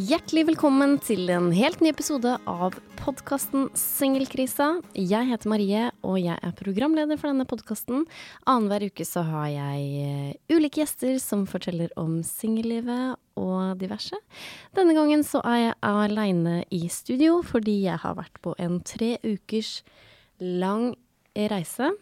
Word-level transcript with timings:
Hjertelig 0.00 0.46
velkommen 0.48 0.94
til 1.02 1.28
en 1.28 1.50
helt 1.52 1.82
ny 1.82 1.90
episode 1.90 2.30
av 2.48 2.76
podkasten 3.02 3.66
Singelkrisa. 3.76 4.78
Jeg 4.96 5.28
heter 5.28 5.50
Marie, 5.50 5.82
og 6.06 6.14
jeg 6.22 6.38
er 6.40 6.54
programleder 6.56 7.18
for 7.20 7.28
denne 7.28 7.44
podkasten. 7.44 8.06
Annenhver 8.48 8.86
uke 8.86 9.04
så 9.04 9.26
har 9.28 9.50
jeg 9.50 10.06
eh, 10.06 10.54
ulike 10.54 10.80
gjester 10.80 11.18
som 11.20 11.42
forteller 11.50 11.92
om 12.00 12.22
singellivet 12.24 13.18
og 13.42 13.82
diverse. 13.82 14.16
Denne 14.78 14.96
gangen 14.96 15.26
så 15.26 15.42
er 15.44 15.58
jeg 15.66 15.78
aleine 15.90 16.56
i 16.72 16.86
studio 16.88 17.42
fordi 17.44 17.82
jeg 17.82 18.00
har 18.00 18.16
vært 18.22 18.40
på 18.40 18.56
en 18.62 18.80
tre 18.80 19.18
ukers 19.26 19.82
lang 20.40 20.94
reise. 21.36 21.92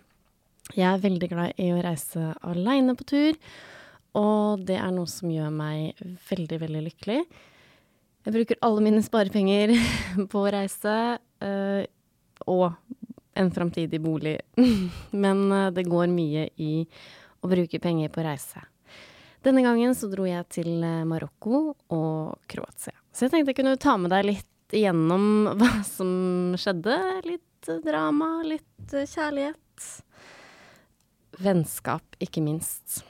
Jeg 0.76 0.86
er 0.92 1.02
veldig 1.08 1.34
glad 1.34 1.58
i 1.58 1.72
å 1.74 1.82
reise 1.82 2.30
aleine 2.46 2.94
på 2.94 3.10
tur, 3.16 3.44
og 4.14 4.66
det 4.70 4.78
er 4.78 4.94
noe 4.94 5.10
som 5.10 5.34
gjør 5.34 5.50
meg 5.50 6.10
veldig, 6.30 6.62
veldig 6.68 6.88
lykkelig. 6.92 7.22
Jeg 8.28 8.34
bruker 8.34 8.58
alle 8.60 8.82
mine 8.84 9.00
sparepenger 9.00 9.70
på 10.28 10.40
å 10.42 10.48
reise, 10.52 10.94
eh, 11.40 11.86
og 12.44 12.74
en 13.40 13.48
framtidig 13.56 14.02
bolig. 14.04 14.34
Men 15.24 15.46
eh, 15.48 15.70
det 15.72 15.86
går 15.88 16.10
mye 16.12 16.42
i 16.60 16.82
å 17.40 17.48
bruke 17.48 17.80
penger 17.80 18.12
på 18.12 18.26
reise. 18.26 18.60
Denne 19.40 19.62
gangen 19.64 19.96
så 19.96 20.10
dro 20.12 20.26
jeg 20.28 20.44
til 20.52 20.68
eh, 20.76 21.06
Marokko 21.08 21.60
og 21.72 22.50
Kroatia. 22.52 22.92
Så 23.08 23.24
jeg 23.24 23.32
tenkte 23.32 23.54
jeg 23.54 23.58
kunne 23.62 23.80
ta 23.80 23.96
med 23.96 24.12
deg 24.12 24.28
litt 24.28 24.76
igjennom 24.76 25.48
hva 25.62 25.70
som 25.88 26.12
skjedde. 26.60 26.98
Litt 27.30 27.72
drama, 27.86 28.42
litt 28.44 28.92
kjærlighet. 28.92 29.88
Vennskap, 31.40 32.20
ikke 32.20 32.44
minst. 32.44 33.00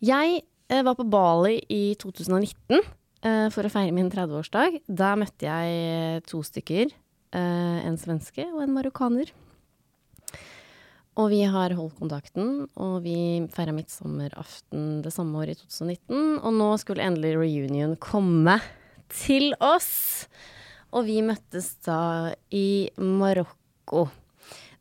Jeg 0.00 0.40
var 0.88 0.96
på 0.96 1.04
Bali 1.12 1.58
i 1.68 1.84
2019 2.00 2.80
eh, 2.80 2.90
for 3.54 3.66
å 3.66 3.70
feire 3.72 3.94
min 3.94 4.10
30-årsdag. 4.10 4.80
Da 4.88 5.14
møtte 5.18 5.46
jeg 5.46 6.24
to 6.26 6.42
stykker. 6.46 6.90
eh, 7.32 7.78
en 7.86 7.98
svenske 8.00 8.44
og 8.52 8.62
en 8.64 8.74
marokkaner. 8.74 9.32
Og 11.20 11.28
vi 11.28 11.42
har 11.44 11.74
holdt 11.76 11.98
kontakten, 12.00 12.70
og 12.80 13.02
vi 13.04 13.44
feira 13.52 13.74
midtsommeraften 13.76 15.02
det 15.04 15.12
samme 15.12 15.42
året 15.42 15.60
i 15.60 15.66
2019. 15.66 16.38
Og 16.40 16.54
nå 16.56 16.70
skulle 16.80 17.04
endelig 17.04 17.34
reunion 17.36 17.98
komme 18.00 18.56
til 19.12 19.52
oss. 19.60 20.24
Og 20.92 21.04
vi 21.08 21.20
møttes 21.24 21.74
da 21.84 22.32
i 22.52 22.88
Marokko. 22.96 24.06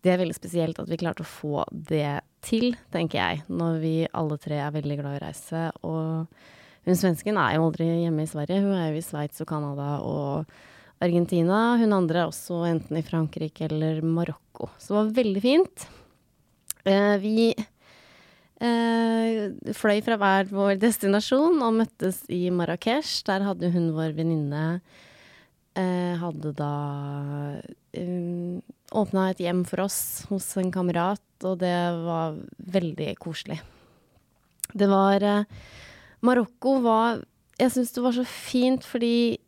Det 0.01 0.13
er 0.13 0.21
veldig 0.23 0.37
spesielt 0.37 0.79
at 0.81 0.89
vi 0.89 0.99
klarte 0.99 1.23
å 1.23 1.29
få 1.29 1.65
det 1.71 2.21
til, 2.41 2.71
tenker 2.95 3.19
jeg, 3.19 3.43
når 3.51 3.77
vi 3.83 3.95
alle 4.07 4.39
tre 4.41 4.57
er 4.63 4.73
veldig 4.73 4.97
glad 4.97 5.17
i 5.17 5.19
å 5.19 5.25
reise. 5.25 5.65
Og 5.85 6.39
hun 6.87 6.97
svensken 6.97 7.37
er 7.37 7.55
jo 7.55 7.65
aldri 7.67 7.87
hjemme 7.87 8.25
i 8.25 8.29
Sverige, 8.29 8.61
hun 8.63 8.75
er 8.77 8.91
jo 8.91 8.99
i 8.99 9.05
Sveits 9.05 9.43
og 9.43 9.49
Canada 9.49 9.89
og 10.01 10.53
Argentina. 11.01 11.77
Hun 11.81 11.93
andre 11.97 12.23
er 12.23 12.29
også 12.29 12.63
enten 12.69 12.97
i 12.97 13.05
Frankrike 13.05 13.67
eller 13.67 14.01
Marokko. 14.05 14.69
Så 14.77 14.93
det 14.93 14.97
var 14.99 15.13
veldig 15.19 15.43
fint. 15.43 15.85
Eh, 16.85 17.15
vi 17.21 17.51
eh, 18.61 19.73
fløy 19.77 20.01
fra 20.05 20.17
hver 20.21 20.49
vår 20.49 20.75
destinasjon 20.81 21.61
og 21.61 21.77
møttes 21.81 22.23
i 22.33 22.43
Marrakech. 22.53 23.21
Der 23.29 23.45
hadde 23.45 23.71
hun 23.73 23.91
vår 23.97 24.17
venninne 24.17 24.65
eh, 25.77 26.15
hadde 26.19 26.53
da 26.57 26.73
um, 27.97 28.61
åpna 28.91 29.29
et 29.31 29.43
hjem 29.43 29.63
for 29.67 29.85
oss 29.85 30.01
hos 30.31 30.49
en 30.59 30.71
kamerat, 30.73 31.23
og 31.43 31.59
det 31.63 31.75
var 32.05 32.35
veldig 32.73 33.13
koselig. 33.21 33.61
Det 34.71 34.87
var 34.91 35.23
eh, 35.23 35.45
Marokko 36.21 36.77
var 36.83 37.23
Jeg 37.59 37.73
syns 37.73 37.93
det 37.95 38.03
var 38.03 38.15
så 38.15 38.25
fint 38.27 38.85
fordi 38.87 39.39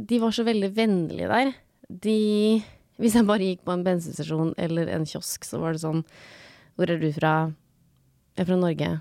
de 0.00 0.18
var 0.20 0.32
så 0.32 0.46
veldig 0.46 0.70
vennlige 0.76 1.28
der. 1.28 1.52
De 1.88 2.62
Hvis 3.00 3.16
jeg 3.16 3.28
bare 3.28 3.44
gikk 3.44 3.64
på 3.64 3.74
en 3.74 3.84
bensinstasjon 3.84 4.54
eller 4.56 4.88
en 4.88 5.06
kiosk, 5.08 5.44
så 5.44 5.60
var 5.60 5.76
det 5.76 5.84
sånn 5.84 6.04
Hvor 6.76 6.90
er 6.92 7.00
du 7.00 7.10
fra? 7.12 7.52
Jeg 8.36 8.44
er 8.46 8.48
fra 8.48 8.60
Norge. 8.60 8.92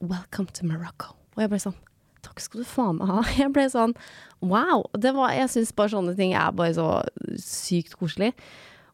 Welcome 0.00 0.54
to 0.54 0.66
Morocco. 0.66 1.14
Og 1.36 1.44
jeg 1.44 1.52
ble 1.52 1.62
sånn 1.62 1.78
Takk 2.26 2.42
skal 2.42 2.64
du 2.64 2.66
faen 2.66 2.98
meg 2.98 3.10
ha. 3.12 3.20
Jeg 3.38 3.52
ble 3.54 3.68
sånn 3.70 3.94
wow. 4.42 4.82
Var, 4.94 5.36
jeg 5.38 5.52
syns 5.52 5.74
bare 5.76 5.92
sånne 5.94 6.16
ting 6.18 6.34
er 6.34 6.54
bare 6.54 6.74
så 6.74 6.88
sykt 7.38 7.94
koselig. 7.98 8.32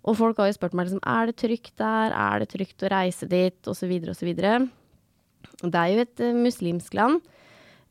Og 0.05 0.19
folk 0.19 0.41
har 0.41 0.51
jo 0.51 0.57
spurt 0.59 0.75
meg 0.77 0.91
liksom, 0.91 1.01
er 1.09 1.31
det 1.31 1.39
trygt 1.41 1.73
der, 1.81 2.13
er 2.13 2.43
det 2.43 2.51
trygt 2.53 2.85
å 2.85 2.91
reise 2.93 3.29
dit, 3.29 3.57
osv., 3.71 3.93
osv. 4.13 4.31
Det 4.37 5.81
er 5.81 5.93
jo 5.95 6.03
et 6.05 6.21
uh, 6.21 6.35
muslimsk 6.37 6.97
land, 6.99 7.25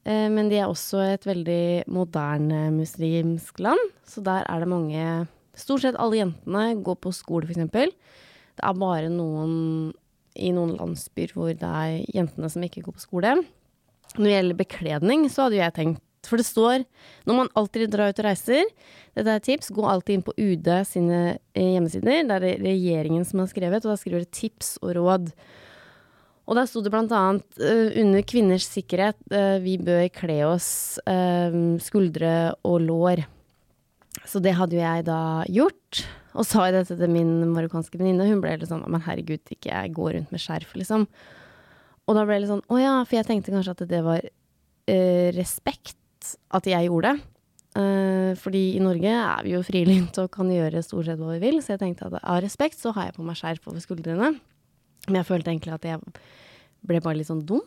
men 0.03 0.49
de 0.51 0.57
er 0.59 0.67
også 0.67 0.99
et 1.13 1.23
veldig 1.23 1.85
moderne 1.87 2.65
muslimsk 2.75 3.61
land. 3.63 3.79
Så 4.03 4.19
der 4.25 4.43
er 4.49 4.59
det 4.59 4.67
mange 4.67 5.05
Stort 5.53 5.83
sett 5.83 5.97
alle 6.01 6.17
jentene 6.17 6.63
går 6.81 6.95
på 6.97 7.11
skole, 7.13 7.45
eksempel. 7.45 7.91
Det 8.57 8.63
er 8.65 8.77
bare 8.77 9.11
noen 9.13 9.91
i 10.33 10.49
noen 10.53 10.73
landsbyer 10.79 11.35
hvor 11.35 11.51
det 11.53 11.67
er 11.67 11.99
jentene 12.13 12.49
som 12.49 12.65
ikke 12.65 12.81
går 12.87 12.95
på 12.97 13.03
skole. 13.03 13.35
Når 14.15 14.25
det 14.25 14.33
gjelder 14.33 14.59
bekledning, 14.59 15.27
så 15.29 15.47
hadde 15.47 15.59
jeg 15.59 15.75
tenkt 15.77 16.01
For 16.23 16.39
det 16.39 16.47
står 16.47 16.85
når 17.27 17.37
man 17.37 17.49
alltid 17.59 17.91
drar 17.91 18.13
ut 18.13 18.19
og 18.21 18.25
reiser, 18.25 18.63
dette 19.13 19.27
er 19.27 19.41
et 19.41 19.45
tips, 19.45 19.73
gå 19.75 19.83
alltid 19.83 20.15
inn 20.15 20.25
på 20.25 20.33
UD 20.39 20.69
sine 20.87 21.19
eh, 21.53 21.73
hjemmesider. 21.75 22.23
Det 22.29 22.37
er 22.37 22.63
regjeringen 22.63 23.25
som 23.27 23.41
har 23.43 23.49
skrevet, 23.51 23.83
og 23.83 23.91
da 23.91 23.97
skriver 23.99 24.23
det 24.23 24.31
tips 24.33 24.77
og 24.81 24.95
råd. 24.97 25.33
Og 26.43 26.57
der 26.57 26.67
sto 26.67 26.81
det 26.83 26.91
blant 26.91 27.13
annet 27.15 27.45
uh, 27.61 27.93
under 28.01 28.23
kvinners 28.27 28.67
sikkerhet 28.67 29.19
uh, 29.31 29.61
vi 29.63 29.77
bør 29.79 30.09
kle 30.11 30.41
oss 30.49 30.99
uh, 31.07 31.55
skuldre 31.83 32.53
og 32.67 32.83
lår. 32.83 33.23
Så 34.27 34.41
det 34.43 34.55
hadde 34.57 34.75
jo 34.75 34.83
jeg 34.83 35.07
da 35.07 35.21
gjort. 35.51 36.03
Og 36.33 36.47
sa 36.47 36.67
jeg 36.67 36.75
dette 36.79 36.97
til 36.99 37.11
min 37.13 37.31
marokkanske 37.53 37.99
venninne, 37.99 38.27
hun 38.27 38.41
ble 38.43 38.57
litt 38.57 38.71
sånn 38.71 38.83
men 38.89 39.03
herregud, 39.05 39.43
ikke 39.53 39.71
jeg 39.71 39.93
går 39.95 40.15
rundt 40.17 40.31
med 40.33 40.41
skjerf, 40.41 40.71
liksom. 40.79 41.05
Og 42.03 42.17
da 42.17 42.23
ble 42.25 42.37
det 42.37 42.43
litt 42.43 42.51
sånn 42.51 42.65
å 42.73 42.79
ja, 42.81 42.95
for 43.05 43.19
jeg 43.19 43.27
tenkte 43.29 43.53
kanskje 43.53 43.75
at 43.77 43.83
det 43.91 44.01
var 44.03 44.25
respekt 45.37 46.33
at 46.51 46.65
jeg 46.67 46.89
gjorde 46.89 47.13
det. 47.13 47.27
Fordi 48.41 48.63
i 48.75 48.81
Norge 48.83 49.13
er 49.13 49.45
vi 49.45 49.53
jo 49.53 49.61
frilynte 49.63 50.25
og 50.25 50.33
kan 50.33 50.49
gjøre 50.51 50.81
stort 50.83 51.07
sett 51.07 51.21
hva 51.21 51.35
vi 51.35 51.43
vil, 51.45 51.61
så 51.63 51.75
jeg 51.75 51.83
tenkte 51.85 52.09
at 52.09 52.17
av 52.19 52.41
respekt 52.43 52.81
så 52.81 52.91
har 52.97 53.07
jeg 53.07 53.15
på 53.15 53.27
meg 53.27 53.39
skjerf 53.39 53.69
over 53.71 53.85
skuldrene. 53.85 54.33
Men 55.07 55.19
jeg 55.19 55.29
følte 55.29 55.51
egentlig 55.51 55.75
at 55.75 55.87
jeg 55.87 56.01
ble 56.87 57.01
bare 57.03 57.19
litt 57.19 57.29
sånn 57.29 57.45
dum. 57.47 57.63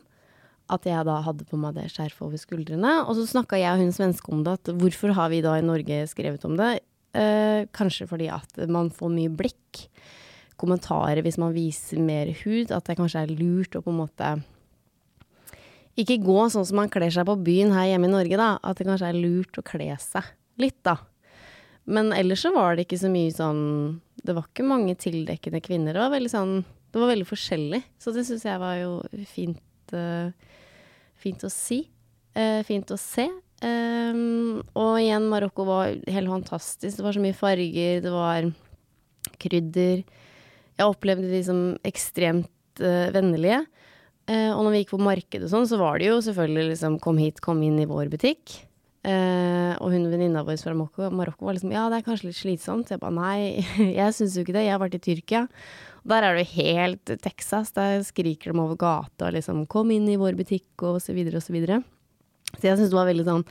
At 0.72 0.86
jeg 0.88 1.06
da 1.06 1.20
hadde 1.22 1.47
på 1.47 1.58
meg 1.60 1.76
det 1.76 1.86
skjerfet 1.92 2.24
over 2.26 2.41
skuldrene. 2.41 2.92
Og 3.06 3.19
så 3.19 3.26
snakka 3.30 3.60
jeg 3.60 3.76
og 3.76 3.84
hun 3.84 3.94
svenske 3.94 4.32
om 4.34 4.42
det, 4.47 4.56
at 4.58 4.72
hvorfor 4.80 5.14
har 5.16 5.30
vi 5.32 5.44
da 5.44 5.54
i 5.58 5.64
Norge 5.64 6.02
skrevet 6.10 6.47
om 6.48 6.56
det? 6.58 6.72
Eh, 7.16 7.64
kanskje 7.76 8.08
fordi 8.10 8.28
at 8.32 8.58
man 8.72 8.91
får 8.92 9.12
mye 9.12 9.32
blikk, 9.32 9.86
kommentarer 10.60 11.20
hvis 11.24 11.38
man 11.41 11.54
viser 11.54 12.00
mer 12.00 12.32
hud, 12.42 12.72
at 12.72 12.88
det 12.88 12.97
kanskje 12.98 13.26
er 13.26 13.34
lurt 13.36 13.76
å 13.76 13.82
på 13.84 13.92
en 13.92 14.00
måte 14.00 14.30
ikke 16.00 16.18
gå 16.24 16.38
sånn 16.53 16.66
som 16.68 16.80
man 16.80 16.92
kler 16.92 17.12
seg 17.12 17.24
på 17.28 17.38
byen 17.44 17.72
her 17.72 17.91
hjemme 17.91 18.09
i 18.10 18.12
Norge, 18.12 18.36
da. 18.36 18.56
At 18.60 18.80
det 18.80 18.88
kanskje 18.88 19.10
er 19.12 19.21
lurt 19.21 19.60
å 19.60 19.65
kle 19.65 19.94
seg 20.00 20.28
litt, 20.60 20.78
da. 20.84 20.98
Men 21.88 22.10
ellers 22.12 22.42
så 22.44 22.53
var 22.53 22.77
det 22.77 22.86
ikke 22.86 22.98
så 22.98 23.09
mye 23.12 23.30
sånn 23.30 23.60
Det 24.27 24.34
var 24.34 24.48
ikke 24.48 24.65
mange 24.66 24.97
tildekkende 24.98 25.60
kvinner. 25.62 25.94
Det 25.94 26.03
var 26.03 26.10
veldig 26.16 26.33
sånn 26.33 26.54
Det 26.97 27.03
var 27.03 27.13
veldig 27.13 27.28
forskjellig. 27.28 27.83
Så 28.01 28.13
det 28.16 28.25
syns 28.25 28.47
jeg 28.48 28.63
var 28.63 28.78
jo 28.81 28.93
fint 29.28 29.93
uh, 29.93 30.33
Fint 31.21 31.43
å 31.45 31.51
si. 31.53 31.83
Uh, 32.37 32.60
fint 32.65 32.89
å 32.93 32.97
se. 33.01 33.25
Um, 33.65 34.60
og 34.77 34.98
igjen, 35.01 35.28
Marokko 35.33 35.65
var 35.69 35.95
helt 36.13 36.33
fantastisk. 36.33 36.98
Det 36.98 37.04
var 37.04 37.16
så 37.16 37.22
mye 37.25 37.37
farger, 37.37 38.03
det 38.04 38.13
var 38.13 38.48
krydder. 39.43 40.04
Jeg 40.77 40.93
opplevde 40.93 41.33
de 41.33 41.41
som 41.45 41.63
ekstremt 41.89 42.53
vennlige. 43.16 43.63
Eh, 44.27 44.51
og 44.51 44.65
når 44.66 44.72
vi 44.72 44.81
gikk 44.83 44.97
på 44.97 45.03
markedet 45.07 45.47
og 45.47 45.53
sånn, 45.53 45.69
så 45.71 45.78
var 45.78 46.01
det 46.03 46.09
jo 46.09 46.19
selvfølgelig 46.25 46.72
liksom 46.72 46.98
kom 47.03 47.19
hit, 47.22 47.39
kom 47.45 47.60
inn 47.63 47.78
i 47.83 47.87
vår 47.89 48.10
butikk. 48.13 48.63
Uh, 49.07 49.78
og 49.78 49.93
hun 49.93 50.09
venninna 50.10 50.41
vår 50.43 50.57
fra 50.59 50.72
Marokko, 50.75 51.13
Marokko 51.15 51.47
var 51.47 51.54
liksom 51.54 51.71
ja, 51.71 51.84
det 51.93 52.01
er 52.01 52.07
kanskje 52.09 52.33
litt 52.33 52.39
slitsomt. 52.41 52.91
Jeg 52.91 52.98
ba 52.98 53.13
nei, 53.15 53.63
jeg 54.01 54.16
syns 54.16 54.34
jo 54.34 54.43
ikke 54.43 54.57
det, 54.57 54.65
jeg 54.66 54.75
har 54.75 54.83
vært 54.83 54.97
i 54.98 55.03
Tyrkia. 55.04 55.45
Der 56.06 56.22
er 56.22 56.36
det 56.36 56.47
jo 56.47 56.62
helt 56.62 57.12
Texas. 57.22 57.72
Der 57.74 58.04
skriker 58.06 58.53
de 58.53 58.62
over 58.62 58.78
gata 58.78 59.28
og 59.28 59.34
liksom 59.34 59.66
'kom 59.66 59.91
inn 59.91 60.08
i 60.08 60.16
vår 60.16 60.38
butikk' 60.38 60.82
og 60.82 61.00
så 61.03 61.12
videre 61.12 61.36
og 61.36 61.42
så 61.42 61.53
videre. 61.53 61.82
Så 62.54 62.62
jeg 62.62 62.78
syns 62.78 62.91
det 62.91 63.00
var 63.00 63.10
veldig 63.10 63.26
sånn 63.26 63.44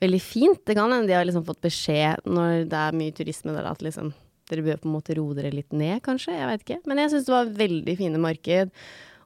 veldig 0.00 0.20
fint. 0.20 0.60
Det 0.66 0.76
kan 0.76 0.92
hende 0.92 1.08
de 1.08 1.16
har 1.16 1.24
liksom 1.24 1.46
fått 1.46 1.62
beskjed 1.64 2.26
når 2.28 2.68
det 2.68 2.80
er 2.80 2.92
mye 2.92 3.14
turisme 3.16 3.54
der 3.56 3.64
at 3.70 3.82
liksom 3.84 4.12
dere 4.50 4.62
bør 4.62 4.78
på 4.82 4.88
en 4.88 4.94
måte 4.94 5.16
roe 5.18 5.34
dere 5.34 5.50
litt 5.50 5.72
ned, 5.74 5.98
kanskje. 6.06 6.36
Jeg 6.36 6.50
vet 6.52 6.62
ikke. 6.62 6.80
Men 6.86 6.98
jeg 7.02 7.10
syns 7.10 7.26
det 7.26 7.34
var 7.34 7.56
veldig 7.56 7.96
fine 7.98 8.20
marked. 8.22 8.70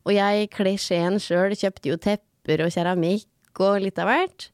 Og 0.09 0.15
jeg, 0.17 0.49
klisjeen 0.55 1.21
sjøl, 1.21 1.53
kjøpte 1.59 1.91
jo 1.91 1.99
tepper 2.01 2.65
og 2.65 2.73
keramikk 2.73 3.61
og 3.61 3.83
litt 3.85 4.01
av 4.01 4.09
hvert. 4.09 4.49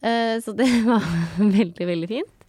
Uh, 0.00 0.40
så 0.40 0.54
det 0.56 0.70
var 0.88 1.04
veldig, 1.36 1.90
veldig 1.92 2.08
fint. 2.08 2.48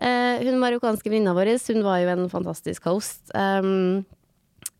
Uh, 0.00 0.38
hun 0.46 0.60
marokkanske 0.62 1.10
venninna 1.10 1.34
vår, 1.36 1.56
hun 1.66 1.82
var 1.84 1.98
jo 2.04 2.14
en 2.14 2.30
fantastisk 2.32 2.86
host. 2.88 3.24
Um, 3.34 4.06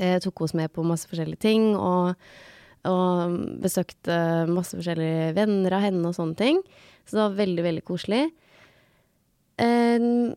jeg 0.01 0.23
tok 0.25 0.45
oss 0.47 0.55
med 0.57 0.73
på 0.73 0.85
masse 0.87 1.09
forskjellige 1.11 1.43
ting, 1.45 1.73
og, 1.77 2.15
og, 2.89 3.35
besøkte 3.63 4.17
masse 4.51 4.77
forskjellige 4.79 5.35
venner 5.37 5.77
av 5.77 5.85
henne 5.85 6.05
og 6.09 6.17
sånne 6.17 6.39
ting. 6.39 6.63
Så 7.05 7.17
det 7.17 7.25
var 7.25 7.41
veldig, 7.41 7.65
veldig 7.67 7.85
koselig. 7.87 8.23
Uh, 9.61 10.33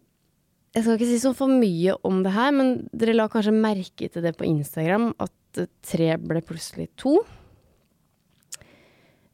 jeg 0.74 0.84
skal 0.84 0.98
ikke 0.98 1.12
si 1.12 1.22
så 1.22 1.32
for 1.38 1.52
mye 1.52 1.96
om 2.08 2.24
det 2.26 2.34
her, 2.34 2.52
men 2.56 2.76
dere 2.92 3.16
la 3.16 3.30
kanskje 3.32 3.54
merke 3.56 4.10
til 4.10 4.26
det 4.26 4.34
på 4.40 4.48
Instagram, 4.50 5.12
at 5.22 5.64
tre 5.86 6.16
ble 6.18 6.42
plutselig 6.44 6.90
to. 7.00 7.20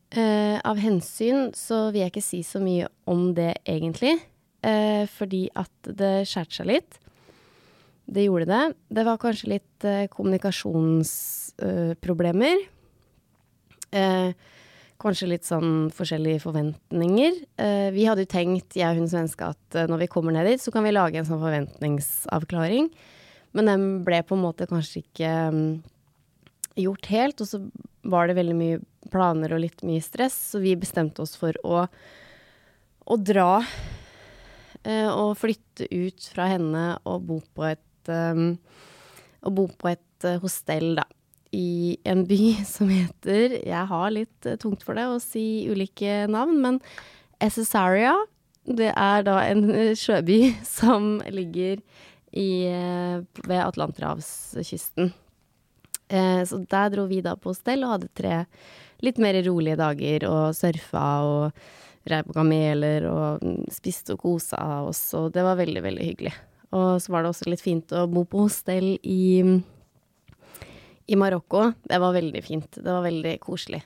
Uh, 0.10 0.58
av 0.66 0.82
hensyn 0.82 1.52
så 1.56 1.88
vil 1.94 2.04
jeg 2.04 2.14
ikke 2.14 2.26
si 2.26 2.42
så 2.44 2.62
mye 2.62 2.90
om 3.10 3.32
det 3.38 3.56
egentlig, 3.66 4.18
fordi 5.16 5.46
at 5.56 5.88
det 5.96 6.26
skjærte 6.28 6.58
seg 6.58 6.68
litt. 6.68 6.98
Det 8.10 8.26
gjorde 8.26 8.50
det. 8.50 8.74
Det 8.90 9.06
var 9.06 9.22
kanskje 9.22 9.54
litt 9.54 9.86
uh, 9.86 10.10
kommunikasjonsproblemer. 10.14 12.58
Uh, 13.94 14.34
kanskje 15.00 15.30
litt 15.32 15.46
sånn 15.48 15.88
forskjellige 15.96 16.42
forventninger. 16.44 17.34
Uh, 17.62 17.90
vi 17.96 18.04
hadde 18.10 18.24
jo 18.26 18.34
tenkt, 18.34 18.76
jeg 18.78 18.90
og 18.90 18.98
hun 19.00 19.12
svenske, 19.12 19.44
at 19.54 19.66
uh, 19.78 19.88
når 19.90 20.00
vi 20.04 20.12
kommer 20.12 20.32
ned 20.36 20.46
dit, 20.50 20.62
så 20.64 20.70
kan 20.74 20.84
vi 20.86 20.96
lage 20.96 21.18
en 21.22 21.30
sånn 21.30 21.44
forventningsavklaring. 21.44 22.86
Men 23.58 23.64
den 23.72 23.84
ble 24.06 24.20
på 24.26 24.34
en 24.38 24.44
måte 24.44 24.70
kanskje 24.70 25.02
ikke 25.04 25.30
um, 25.54 25.64
gjort 26.80 27.06
helt, 27.14 27.38
og 27.42 27.48
så 27.50 27.58
var 28.10 28.24
det 28.28 28.40
veldig 28.40 28.58
mye 28.58 28.78
planer 29.14 29.50
og 29.56 29.64
litt 29.64 29.80
mye 29.88 30.04
stress, 30.04 30.36
så 30.52 30.58
vi 30.64 30.80
bestemte 30.80 31.20
oss 31.24 31.34
for 31.40 31.54
å, 31.66 31.86
å 33.06 33.16
dra 33.22 33.52
uh, 33.64 35.10
og 35.16 35.38
flytte 35.40 35.84
ut 35.90 36.22
fra 36.34 36.46
henne 36.52 36.84
og 37.10 37.18
bo 37.30 37.38
på 37.56 37.62
et 37.72 37.86
um, 38.08 38.54
Å 39.44 39.52
bo 39.56 39.68
på 39.80 39.92
et 39.92 40.28
hostell, 40.44 40.94
da 41.00 41.06
i 41.56 41.98
en 42.06 42.28
by 42.30 42.60
som 42.76 42.92
heter 42.94 43.56
Jeg 43.66 43.86
har 43.90 44.12
litt 44.14 44.46
uh, 44.46 44.58
tungt 44.62 44.84
for 44.86 44.98
det 44.98 45.08
å 45.10 45.22
si 45.24 45.66
ulike 45.70 46.28
navn, 46.30 46.60
men 46.62 46.78
Essasaria. 47.42 48.14
Det 48.70 48.92
er 48.92 49.24
da 49.26 49.40
en 49.48 49.64
sjøby 49.98 50.54
som 50.78 51.18
ligger 51.32 51.80
i, 52.30 52.70
ved 53.48 53.58
Atlanterhavskysten. 53.64 55.08
så 56.46 56.60
der 56.70 56.92
dro 56.94 57.08
vi 57.10 57.24
da 57.26 57.34
på 57.34 57.56
stell 57.58 57.82
og 57.88 57.96
hadde 57.96 58.10
tre 58.14 58.36
litt 59.02 59.18
mer 59.18 59.40
rolige 59.48 59.80
dager 59.80 60.28
og 60.30 60.54
surfa 60.58 61.08
og 61.26 61.64
rei 62.10 62.22
på 62.26 62.36
kameler 62.36 63.08
og 63.10 63.44
mm, 63.44 63.66
spiste 63.74 64.16
og 64.16 64.24
kosa 64.24 64.62
oss, 64.86 65.02
og 65.18 65.32
det 65.36 65.46
var 65.46 65.60
veldig, 65.60 65.84
veldig 65.86 66.06
hyggelig. 66.12 66.36
Og 66.76 67.02
så 67.02 67.12
var 67.14 67.24
det 67.26 67.34
også 67.34 67.50
litt 67.50 67.64
fint 67.66 67.92
å 67.98 68.06
bo 68.12 68.26
på 68.30 68.46
hostell 68.46 68.96
i 69.02 69.60
i 71.10 71.18
Marokko. 71.18 71.72
Det 71.90 72.00
var 72.02 72.16
veldig 72.16 72.42
fint. 72.46 72.70
Det 72.78 72.90
var 72.90 73.06
veldig 73.06 73.36
koselig. 73.44 73.82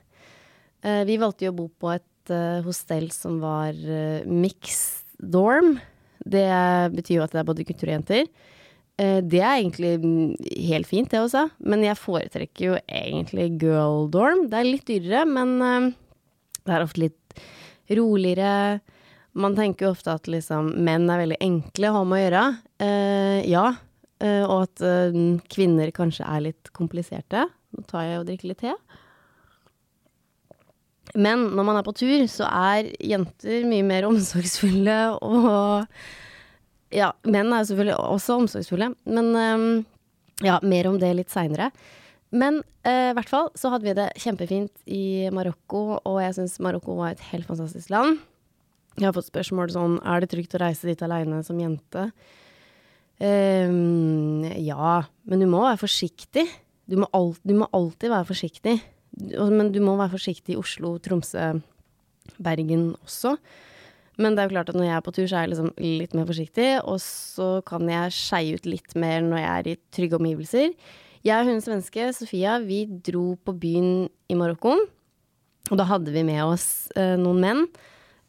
Uh, 0.83 1.03
vi 1.07 1.19
valgte 1.21 1.47
jo 1.47 1.53
å 1.53 1.59
bo 1.62 1.69
på 1.80 1.94
et 1.94 2.33
uh, 2.33 2.59
hostell 2.65 3.09
som 3.15 3.39
var 3.44 3.77
uh, 3.77 4.25
mixed 4.27 5.15
dorm. 5.18 5.77
Det 6.24 6.47
betyr 6.95 7.19
jo 7.19 7.24
at 7.25 7.35
det 7.35 7.41
er 7.41 7.47
både 7.47 7.65
gutter 7.68 7.89
og 7.89 7.97
jenter. 7.97 8.27
det 8.95 9.39
er 9.41 9.57
egentlig 9.57 9.89
helt 10.69 10.88
fint, 10.88 11.09
det 11.12 11.19
også, 11.19 11.41
men 11.68 11.81
jeg 11.83 12.00
foretrekker 12.00 12.63
jo 12.63 12.75
egentlig 12.86 13.47
girl 13.59 14.06
dorm. 14.13 14.45
Det 14.47 14.59
er 14.59 14.69
litt 14.69 14.86
dyrere, 14.88 15.25
men 15.27 15.89
det 16.63 16.71
er 16.71 16.86
ofte 16.86 17.01
litt 17.01 17.44
roligere. 17.91 18.79
Man 19.33 19.56
tenker 19.57 19.88
jo 19.88 19.95
ofte 19.95 20.13
at 20.13 20.30
liksom 20.30 20.75
menn 20.85 21.09
er 21.09 21.24
veldig 21.24 21.39
enkle 21.41 21.89
å 21.89 21.95
ha 21.95 22.03
med 22.06 22.19
å 22.19 22.24
gjøre. 22.24 22.44
ja, 23.50 23.65
Uh, 24.24 24.44
og 24.47 24.57
at 24.69 24.83
uh, 24.85 25.15
kvinner 25.51 25.91
kanskje 25.95 26.25
er 26.27 26.45
litt 26.45 26.69
kompliserte. 26.75 27.47
Nå 27.75 27.85
tar 27.89 28.06
jeg 28.07 28.19
og 28.21 28.27
drikker 28.30 28.51
litt 28.51 28.62
te. 28.63 28.75
Men 31.19 31.50
når 31.51 31.68
man 31.68 31.80
er 31.80 31.85
på 31.85 31.95
tur, 31.97 32.24
så 32.31 32.47
er 32.47 32.94
jenter 33.03 33.65
mye 33.68 33.85
mer 33.85 34.07
omsorgsfulle, 34.09 35.00
og 35.21 35.89
Ja, 36.94 37.09
menn 37.25 37.50
er 37.50 37.65
selvfølgelig 37.65 37.97
også 37.97 38.36
omsorgsfulle, 38.38 38.91
men 39.09 39.29
um, 39.33 39.63
ja, 40.45 40.59
mer 40.62 40.86
om 40.86 41.00
det 41.01 41.09
litt 41.18 41.33
seinere. 41.33 41.71
Men 42.33 42.62
uh, 42.86 43.09
i 43.09 43.15
hvert 43.18 43.31
fall 43.31 43.50
så 43.57 43.71
hadde 43.74 43.89
vi 43.89 43.95
det 43.97 44.12
kjempefint 44.21 44.71
i 44.86 45.31
Marokko, 45.33 46.00
og 46.06 46.19
jeg 46.21 46.38
syns 46.38 46.59
Marokko 46.62 47.00
var 47.01 47.15
et 47.15 47.25
helt 47.33 47.50
fantastisk 47.50 47.89
land. 47.94 48.21
Jeg 48.99 49.07
har 49.07 49.15
fått 49.15 49.31
spørsmål 49.31 49.73
sånn 49.73 49.97
er 50.05 50.21
det 50.21 50.31
trygt 50.33 50.53
å 50.57 50.61
reise 50.61 50.89
dit 50.89 51.01
aleine 51.05 51.41
som 51.45 51.59
jente. 51.61 52.07
Um, 53.23 54.43
ja, 54.59 55.03
men 55.29 55.41
du 55.41 55.47
må 55.49 55.63
være 55.65 55.81
forsiktig. 55.81 56.45
Du 56.89 56.97
må, 56.99 57.07
alt, 57.15 57.39
du 57.47 57.55
må 57.57 57.69
alltid 57.73 58.11
være 58.11 58.29
forsiktig. 58.29 58.77
Men 59.13 59.71
du 59.73 59.79
må 59.83 59.95
være 59.99 60.15
forsiktig 60.15 60.55
i 60.55 60.59
Oslo, 60.59 60.97
Tromsø, 61.01 61.53
Bergen 62.43 62.91
også. 63.03 63.37
Men 64.21 64.35
det 64.35 64.43
er 64.43 64.49
jo 64.49 64.53
klart 64.53 64.69
at 64.69 64.77
når 64.77 64.87
jeg 64.87 64.95
er 64.95 65.05
på 65.05 65.13
tur, 65.15 65.25
så 65.25 65.37
er 65.37 65.45
jeg 65.45 65.53
liksom 65.53 65.71
litt 65.81 66.17
mer 66.17 66.27
forsiktig. 66.29 66.67
Og 66.89 66.99
så 67.01 67.47
kan 67.65 67.87
jeg 67.89 68.17
skeie 68.17 68.57
ut 68.57 68.67
litt 68.69 68.97
mer 68.99 69.23
når 69.25 69.41
jeg 69.41 69.53
er 69.53 69.71
i 69.71 69.77
trygge 69.95 70.19
omgivelser. 70.19 70.75
Jeg 71.23 71.39
og 71.39 71.49
hun 71.49 71.63
svenske, 71.63 72.09
Sofia, 72.13 72.59
vi 72.59 72.83
dro 73.05 73.37
på 73.39 73.55
byen 73.55 74.05
i 74.29 74.37
Marokko. 74.37 74.75
Og 75.71 75.79
da 75.79 75.87
hadde 75.87 76.11
vi 76.11 76.25
med 76.27 76.43
oss 76.43 76.91
eh, 76.99 77.15
noen 77.19 77.39
menn. 77.41 77.65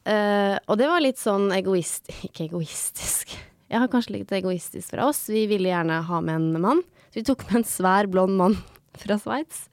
Uh, 0.04 0.60
og 0.68 0.76
det 0.76 0.88
var 0.90 1.00
litt 1.00 1.20
sånn 1.20 1.48
egoist... 1.56 2.10
Ikke 2.26 2.44
egoistisk. 2.48 3.32
Jeg 3.72 3.80
har 3.80 3.90
kanskje 3.90 4.18
litt 4.18 4.32
egoistisk 4.36 4.92
fra 4.92 5.08
oss. 5.08 5.22
Vi 5.32 5.46
ville 5.50 5.70
gjerne 5.70 6.02
ha 6.04 6.20
med 6.24 6.36
en 6.36 6.64
mann. 6.64 6.82
Så 7.08 7.20
vi 7.22 7.26
tok 7.26 7.46
med 7.48 7.62
en 7.62 7.68
svær, 7.68 8.08
blond 8.12 8.36
mann 8.36 8.58
fra 9.02 9.16
Sveits. 9.20 9.68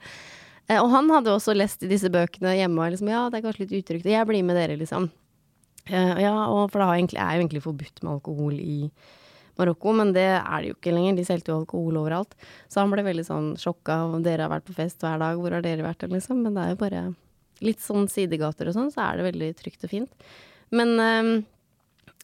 Uh, 0.69 0.80
og 0.80 0.92
han 0.94 1.12
hadde 1.12 1.33
også 1.36 1.56
lest 1.57 1.83
i 1.83 1.92
disse 1.92 2.12
bøkene 2.13 2.55
hjemme 2.55 2.79
og 2.79 2.94
liksom 2.94 3.12
ja, 3.12 3.25
det 3.32 3.41
er 3.41 3.48
kanskje 3.48 3.65
litt 3.65 3.79
utrygt. 3.82 4.08
Jeg 4.08 4.29
blir 4.29 4.46
med 4.48 4.60
dere, 4.60 4.77
liksom. 4.79 5.10
Uh, 5.89 6.15
ja, 6.22 6.36
for 6.72 6.79
det 6.79 6.88
egentlig, 6.94 7.20
er 7.20 7.36
jo 7.36 7.44
egentlig 7.44 7.65
forbudt 7.65 8.03
med 8.05 8.13
alkohol 8.15 8.55
i 8.62 8.77
Marokko, 9.60 9.91
men 9.98 10.13
det 10.15 10.29
er 10.38 10.62
det 10.62 10.72
jo 10.72 10.77
ikke 10.77 10.94
lenger. 10.96 11.17
De 11.17 11.25
solgte 11.27 11.51
jo 11.51 11.60
alkohol 11.60 12.00
overalt. 12.05 12.38
Så 12.72 12.79
han 12.79 12.94
ble 12.94 13.03
veldig 13.05 13.25
sånn 13.27 13.51
sjokka, 13.60 14.00
dere 14.24 14.48
har 14.48 14.53
vært 14.53 14.70
på 14.70 14.77
fest 14.77 15.03
hver 15.03 15.20
dag, 15.22 15.41
hvor 15.41 15.58
har 15.58 15.65
dere 15.65 15.86
vært, 15.86 16.08
liksom? 16.08 16.39
Men 16.46 16.55
det 16.55 16.63
er 16.63 16.74
jo 16.74 16.79
bare 16.86 17.03
litt 17.62 17.82
sånn 17.84 18.08
sidegater 18.12 18.70
og 18.70 18.77
sånn, 18.77 18.91
så 18.94 19.06
er 19.06 19.20
det 19.20 19.27
veldig 19.32 19.51
trygt 19.60 19.86
og 19.88 19.94
fint. 19.94 20.30
Men 20.74 20.96
eh, 21.01 21.34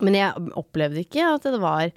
men 0.04 0.18
jeg 0.18 0.54
opplevde 0.58 1.02
ikke 1.02 1.26
at 1.34 1.46
det 1.48 1.60
var 1.62 1.92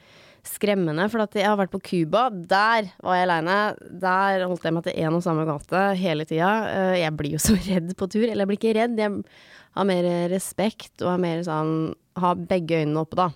skremmende, 0.47 1.05
for 1.13 1.21
jeg 1.37 1.45
har 1.45 1.59
vært 1.61 1.73
på 1.75 1.83
Cuba. 1.85 2.29
Der 2.33 2.89
var 3.05 3.19
jeg 3.19 3.27
aleine. 3.27 3.59
Der 4.03 4.47
holdt 4.49 4.65
jeg 4.65 4.77
meg 4.77 4.87
til 4.87 4.97
én 5.03 5.17
og 5.19 5.25
samme 5.25 5.45
gate 5.49 5.83
hele 6.01 6.25
tida. 6.29 6.51
Eh, 6.71 6.95
jeg 7.03 7.17
blir 7.19 7.37
jo 7.37 7.43
så 7.43 7.59
redd 7.69 7.93
på 7.99 8.09
tur. 8.09 8.25
Eller 8.25 8.47
jeg 8.47 8.53
blir 8.53 8.61
ikke 8.61 8.77
redd, 8.79 8.97
jeg 9.01 9.21
har 9.77 9.87
mer 9.87 10.09
respekt 10.33 11.05
og 11.05 11.13
har 11.13 11.23
mer 11.23 11.45
sånn 11.47 11.93
Har 12.19 12.41
begge 12.41 12.81
øynene 12.81 13.05
oppe, 13.05 13.21
da. 13.21 13.29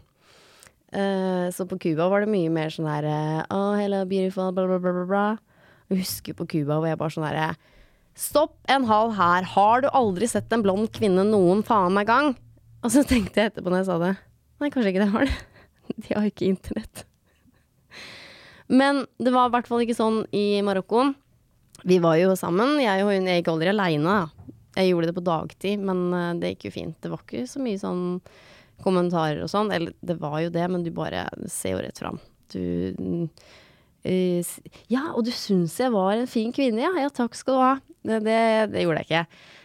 Eh, 0.95 1.47
så 1.55 1.67
på 1.69 1.79
Cuba 1.83 2.09
var 2.11 2.25
det 2.25 2.33
mye 2.33 2.51
mer 2.53 2.73
sånn 2.73 2.89
her 2.91 3.07
Oh, 3.53 3.77
hello, 3.79 4.03
beautiful, 4.09 4.51
bla, 4.57 4.67
bla, 4.71 4.81
bla, 4.81 5.05
bla. 5.05 5.27
Jeg 5.93 6.01
husker 6.01 6.37
på 6.39 6.49
Cuba 6.49 6.81
hvor 6.81 6.89
jeg 6.89 6.99
bare 6.99 7.15
sånn 7.15 7.29
herre 7.29 7.53
Stopp 8.15 8.55
en 8.71 8.87
hal 8.87 9.11
her. 9.17 9.47
Har 9.55 9.83
du 9.83 9.89
aldri 9.91 10.29
sett 10.31 10.53
en 10.55 10.63
blond 10.63 10.91
kvinne 10.95 11.25
noen 11.27 11.65
faen 11.67 11.95
meg 11.97 12.07
gang? 12.11 12.35
Og 12.85 12.93
så 12.95 13.03
tenkte 13.09 13.41
jeg 13.41 13.51
etterpå 13.51 13.73
når 13.73 13.83
jeg 13.83 13.89
sa 13.89 13.99
det 14.03 14.13
Nei, 14.61 14.71
kanskje 14.71 14.93
ikke 14.93 15.03
det 15.03 15.11
har 15.11 15.27
det. 15.27 15.35
De 16.05 16.15
har 16.15 16.23
jo 16.25 16.31
ikke 16.31 16.49
internett. 16.53 17.03
Men 18.71 19.03
det 19.21 19.33
var 19.35 19.51
i 19.51 19.53
hvert 19.53 19.67
fall 19.69 19.83
ikke 19.85 19.97
sånn 19.99 20.23
i 20.33 20.63
Marokko. 20.65 21.11
Vi 21.85 21.99
var 22.01 22.17
jo 22.17 22.33
sammen. 22.39 22.79
Jeg 22.81 23.03
og 23.05 23.11
hun 23.13 23.29
jeg 23.29 23.43
gikk 23.43 23.51
aldri 23.53 23.73
aleine. 23.73 24.15
Jeg 24.79 24.93
gjorde 24.93 25.11
det 25.11 25.17
på 25.19 25.27
dagtid, 25.27 25.83
men 25.85 26.07
eh, 26.17 26.31
det 26.41 26.55
gikk 26.55 26.69
jo 26.69 26.75
fint. 26.79 26.97
Det 27.03 27.11
var 27.13 27.21
ikke 27.27 27.45
så 27.51 27.61
mye 27.63 27.83
sånn 27.83 28.07
kommentarer 28.85 29.43
og 29.45 29.51
sånn. 29.53 29.75
Eller 29.75 29.93
det 30.07 30.17
var 30.23 30.39
jo 30.47 30.55
det, 30.55 30.65
men 30.71 30.87
du 30.87 30.91
bare 30.95 31.27
ser 31.51 31.77
jo 31.77 31.83
rett 31.85 32.01
fram. 32.01 32.23
Du 32.55 32.63
Ja, 34.05 35.07
og 35.15 35.25
du 35.25 35.33
syns 35.33 35.79
jeg 35.81 35.93
var 35.95 36.19
en 36.19 36.29
fin 36.29 36.53
kvinne, 36.53 36.83
ja. 36.85 36.93
Ja, 37.01 37.13
takk 37.13 37.37
skal 37.39 37.57
du 37.57 37.63
ha. 37.65 37.75
Det, 38.05 38.21
det, 38.25 38.83
gjorde 38.85 39.01
jeg 39.01 39.09
ikke. 39.09 39.23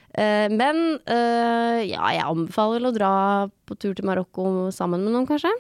Uh, 0.10 0.48
men 0.56 0.78
uh, 1.12 1.80
ja, 1.84 2.06
jeg 2.16 2.24
anbefaler 2.24 2.88
å 2.88 2.94
dra 2.96 3.12
på 3.68 3.76
tur 3.78 3.98
til 3.98 4.08
Marokko 4.08 4.70
sammen 4.76 5.04
med 5.04 5.14
noen, 5.14 5.28
kanskje. 5.30 5.52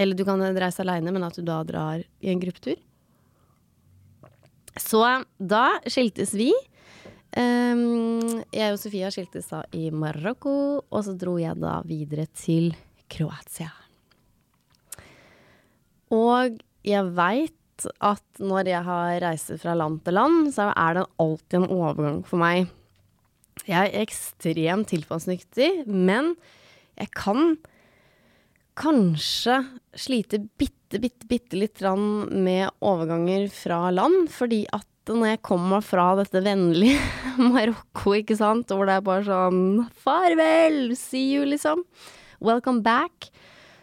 Eller 0.00 0.16
du 0.16 0.24
kan 0.24 0.40
reise 0.40 0.80
aleine, 0.82 1.12
men 1.12 1.26
at 1.26 1.36
du 1.36 1.44
da 1.44 1.60
drar 1.68 2.00
i 2.00 2.32
en 2.32 2.40
gruppetur. 2.40 2.80
Så 4.80 5.04
da 5.36 5.66
skiltes 5.84 6.32
vi. 6.32 6.50
Um, 7.36 8.42
jeg 8.52 8.72
og 8.72 8.80
Sofia 8.80 9.12
skiltes 9.12 9.48
da 9.52 9.62
i 9.76 9.90
Marokko, 9.92 10.54
og 10.88 11.04
så 11.04 11.14
dro 11.16 11.36
jeg 11.40 11.60
da 11.60 11.78
videre 11.88 12.26
til 12.36 12.72
Kroatia. 13.12 13.70
Og 16.12 16.58
jeg 16.84 17.12
veit 17.16 17.56
at 18.02 18.42
når 18.42 18.70
jeg 18.70 18.86
har 18.86 19.18
reiser 19.24 19.58
fra 19.60 19.74
land 19.78 20.02
til 20.06 20.16
land, 20.18 20.52
så 20.54 20.70
er 20.72 20.98
det 20.98 21.08
alltid 21.22 21.58
en 21.60 21.68
overgang 21.72 22.22
for 22.28 22.42
meg. 22.42 22.70
Jeg 23.66 23.90
er 23.90 24.02
ekstremt 24.02 24.90
tilpasningsdyktig, 24.90 25.84
men 25.86 26.34
jeg 26.98 27.12
kan 27.16 27.56
kanskje 28.78 29.58
slite 29.98 30.40
bitte, 30.58 31.00
bitte, 31.02 31.28
bitte 31.28 31.58
litt 31.58 31.82
med 31.82 32.70
overganger 32.80 33.48
fra 33.52 33.90
land, 33.92 34.30
fordi 34.32 34.64
at 34.72 34.88
når 35.10 35.32
jeg 35.32 35.42
kommer 35.42 35.82
fra 35.82 36.12
dette 36.20 36.42
vennlige 36.44 37.00
Marokko, 37.52 38.14
ikke 38.20 38.38
sant, 38.38 38.70
hvor 38.70 38.86
det 38.86 38.98
er 38.98 39.06
bare 39.06 39.26
sånn 39.26 39.62
Farvel! 40.04 40.94
See 40.98 41.32
you, 41.34 41.46
liksom. 41.48 41.82
Welcome 42.42 42.82
back. 42.86 43.30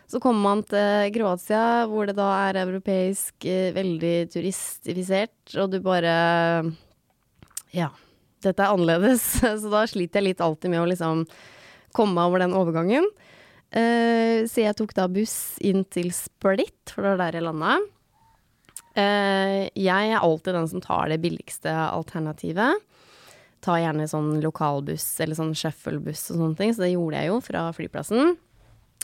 Så 0.10 0.18
kommer 0.24 0.42
man 0.42 0.62
til 0.66 1.12
Kroatia, 1.14 1.86
hvor 1.90 2.10
det 2.10 2.16
da 2.18 2.28
er 2.48 2.64
europeisk, 2.64 3.46
eh, 3.46 3.70
veldig 3.76 4.16
turistifisert, 4.34 5.58
og 5.62 5.70
du 5.72 5.80
bare 5.86 6.74
Ja. 7.74 7.92
Dette 8.42 8.64
er 8.64 8.72
annerledes. 8.72 9.22
Så 9.62 9.70
da 9.70 9.84
sliter 9.86 10.22
jeg 10.22 10.32
litt 10.32 10.42
alltid 10.42 10.72
med 10.72 10.82
å 10.82 10.90
liksom 10.90 11.26
komme 11.94 12.24
over 12.24 12.40
den 12.40 12.56
overgangen. 12.56 13.06
Uh, 13.70 14.50
så 14.50 14.64
jeg 14.64 14.74
tok 14.80 14.96
da 14.98 15.06
buss 15.12 15.60
inn 15.62 15.84
til 15.94 16.10
Split, 16.16 16.90
for 16.90 17.06
det 17.06 17.12
var 17.12 17.20
der 17.22 17.38
jeg 17.38 17.46
landa. 17.46 17.76
Uh, 18.98 19.70
jeg 19.78 20.14
er 20.16 20.24
alltid 20.24 20.58
den 20.58 20.70
som 20.72 20.82
tar 20.82 21.12
det 21.12 21.20
billigste 21.22 21.70
alternativet. 21.70 22.82
Tar 23.62 23.82
gjerne 23.84 24.08
sånn 24.10 24.40
lokalbuss 24.42 25.06
eller 25.22 25.38
sånn 25.38 25.54
shufflebuss 25.58 26.32
og 26.32 26.40
sånne 26.40 26.58
ting, 26.58 26.74
så 26.74 26.88
det 26.88 26.94
gjorde 26.96 27.22
jeg 27.22 27.30
jo 27.30 27.42
fra 27.46 27.68
flyplassen. 27.76 28.38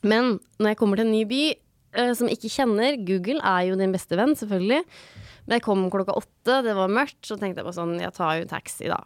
Men 0.05 0.37
når 0.61 0.73
jeg 0.73 0.79
kommer 0.79 0.99
til 0.99 1.07
en 1.07 1.15
ny 1.15 1.23
by 1.29 1.43
uh, 1.97 2.13
som 2.17 2.29
jeg 2.29 2.39
ikke 2.39 2.53
kjenner 2.59 2.99
Google 3.07 3.41
er 3.41 3.69
jo 3.69 3.79
din 3.79 3.95
beste 3.95 4.17
venn, 4.19 4.35
selvfølgelig. 4.37 4.83
Men 5.45 5.57
jeg 5.57 5.65
kom 5.65 5.85
klokka 5.93 6.15
åtte, 6.17 6.61
det 6.65 6.75
var 6.77 6.93
mørkt, 6.93 7.21
så 7.25 7.37
tenkte 7.37 7.61
jeg 7.61 7.67
på 7.67 7.75
sånn 7.75 7.97
Jeg 8.01 8.13
tar 8.15 8.39
jo 8.39 8.47
taxi, 8.49 8.89
da. 8.91 9.01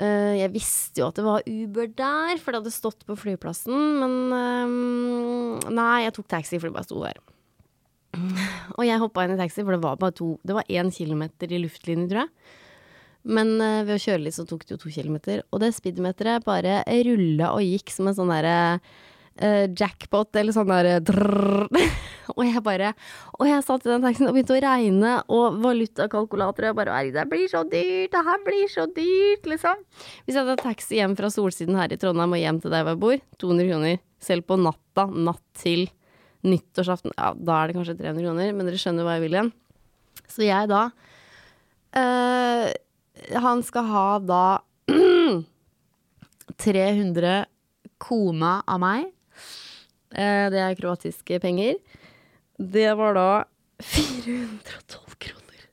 Uh, 0.00 0.32
jeg 0.38 0.52
visste 0.54 1.02
jo 1.02 1.10
at 1.10 1.18
det 1.18 1.26
var 1.26 1.44
Uber 1.44 1.90
der, 1.92 2.38
for 2.40 2.52
det 2.52 2.62
hadde 2.62 2.72
stått 2.72 3.04
på 3.08 3.18
flyplassen. 3.20 4.00
Men 4.00 4.16
uh, 4.32 5.68
nei, 5.68 6.06
jeg 6.06 6.16
tok 6.16 6.30
taxi 6.32 6.60
for 6.60 6.70
det 6.70 6.76
bare 6.78 6.88
sto 6.88 7.02
der. 7.04 7.20
Og 8.78 8.82
jeg 8.86 9.02
hoppa 9.02 9.26
inn 9.26 9.36
i 9.36 9.40
taxi, 9.40 9.62
for 9.62 9.76
det 9.76 9.84
var 9.84 10.00
bare 10.00 10.16
to 10.16 10.32
Det 10.42 10.56
var 10.56 10.66
én 10.72 10.90
kilometer 10.94 11.52
i 11.52 11.60
luftlinje, 11.62 12.08
tror 12.10 12.24
jeg. 12.24 12.56
Men 13.36 13.52
uh, 13.60 13.84
ved 13.84 13.98
å 13.98 14.02
kjøre 14.06 14.24
litt 14.24 14.38
så 14.38 14.46
tok 14.48 14.64
det 14.64 14.78
jo 14.78 14.80
to 14.86 14.94
kilometer. 14.94 15.44
Og 15.52 15.60
det 15.60 15.74
speedometeret 15.76 16.48
bare 16.48 16.80
rulla 17.04 17.52
og 17.52 17.64
gikk 17.68 17.92
som 17.92 18.08
en 18.08 18.16
sånn 18.16 18.32
derre 18.32 18.80
uh, 19.38 19.66
jackpot 19.76 20.36
eller 20.36 20.54
sånn 20.54 20.70
der 20.70 21.00
Og 22.36 22.42
jeg 22.46 22.62
bare 22.64 22.92
Og 23.38 23.46
jeg 23.48 23.64
satt 23.66 23.86
i 23.86 23.90
den 23.90 24.04
taxien 24.04 24.28
og 24.28 24.36
begynte 24.36 24.54
å 24.54 24.62
regne, 24.62 25.14
og 25.32 25.58
valutakalkulator, 25.64 26.68
og 26.68 26.70
jeg 26.70 26.78
bare 26.78 27.04
Det 27.14 27.26
blir 27.30 27.46
så 27.50 27.62
dyrt! 27.66 28.12
Det 28.14 28.24
her 28.26 28.42
blir 28.46 28.70
så 28.70 28.86
dyrt! 28.96 29.48
Liksom. 29.50 29.84
Hvis 30.24 30.36
jeg 30.36 30.42
hadde 30.44 30.62
taxi 30.62 31.00
hjem 31.00 31.16
fra 31.18 31.30
solsiden 31.32 31.78
her 31.78 31.92
i 31.92 31.98
Trondheim 32.00 32.36
og 32.36 32.42
hjem 32.42 32.60
til 32.62 32.74
der 32.74 32.86
jeg 32.86 33.00
bor, 33.02 33.16
200 33.42 33.70
kroner. 33.70 34.02
Selv 34.20 34.46
på 34.46 34.58
natta, 34.60 35.06
natt 35.10 35.42
til 35.58 35.86
nyttårsaften, 36.46 37.12
ja, 37.16 37.32
da 37.36 37.56
er 37.58 37.70
det 37.70 37.76
kanskje 37.76 37.98
300 37.98 38.24
kroner, 38.24 38.52
men 38.56 38.68
dere 38.68 38.80
skjønner 38.80 39.04
hva 39.04 39.16
jeg 39.16 39.24
vil 39.26 39.36
igjen. 39.36 39.50
Så 40.30 40.44
jeg 40.46 40.68
da 40.70 40.82
uh, 41.98 42.66
Han 43.42 43.64
skal 43.66 43.88
ha 43.90 44.04
da 44.22 44.44
300 46.64 47.34
kona 48.00 48.60
av 48.68 48.80
meg 48.80 49.08
Eh, 49.10 49.19
det 50.10 50.60
er 50.60 50.78
kroatiske 50.78 51.38
penger. 51.42 51.76
Det 52.58 52.88
var 52.98 53.14
da 53.16 53.28
412 53.80 55.16
kroner. 55.22 55.66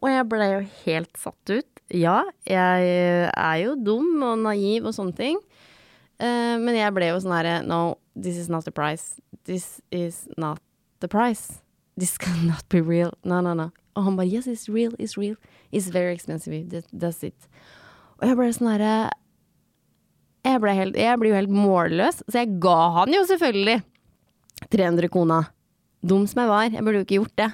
Og 0.00 0.10
jeg 0.10 0.26
ble 0.32 0.48
jo 0.50 0.60
helt 0.84 1.20
satt 1.20 1.52
ut. 1.52 1.80
Ja, 1.90 2.22
jeg 2.46 2.90
er 3.30 3.56
jo 3.64 3.74
dum 3.74 4.22
og 4.22 4.38
naiv 4.44 4.86
og 4.86 4.94
sånne 4.94 5.16
ting. 5.16 5.40
Uh, 6.20 6.60
men 6.60 6.76
jeg 6.76 6.92
ble 6.92 7.08
jo 7.08 7.20
sånn 7.22 7.32
herre 7.32 7.60
No, 7.64 7.96
this 8.14 8.36
is 8.36 8.50
not 8.52 8.66
the 8.68 8.74
price. 8.74 9.18
This 9.48 9.80
is 9.90 10.26
not 10.36 10.60
the 11.00 11.08
price. 11.08 11.62
This 11.96 12.18
cannot 12.18 12.68
be 12.68 12.80
real. 12.80 13.14
No, 13.24 13.40
no, 13.40 13.54
no. 13.54 13.70
Og 13.96 14.04
han 14.04 14.16
bare 14.16 14.28
Yes, 14.28 14.46
it's 14.46 14.68
real. 14.68 14.92
It's 14.98 15.16
real. 15.16 15.36
It's 15.72 15.88
very 15.88 16.12
expensive. 16.14 16.52
That's 16.92 17.24
it. 17.24 17.48
Og 18.20 18.28
jeg 18.28 18.36
ble 18.36 18.50
sånn 18.52 18.70
herre 18.74 18.94
jeg, 20.44 20.76
helt, 20.78 20.96
jeg 20.96 21.20
blir 21.20 21.32
jo 21.32 21.38
helt 21.40 21.52
målløs, 21.52 22.22
så 22.26 22.42
jeg 22.42 22.58
ga 22.62 22.78
han 23.00 23.12
jo 23.12 23.24
selvfølgelig 23.28 23.80
300 24.72 25.10
kona. 25.12 25.42
Dum 26.00 26.24
som 26.28 26.40
jeg 26.42 26.48
var. 26.48 26.70
Jeg 26.72 26.84
burde 26.84 27.00
jo 27.02 27.04
ikke 27.04 27.18
gjort 27.18 27.36
det. 27.36 27.50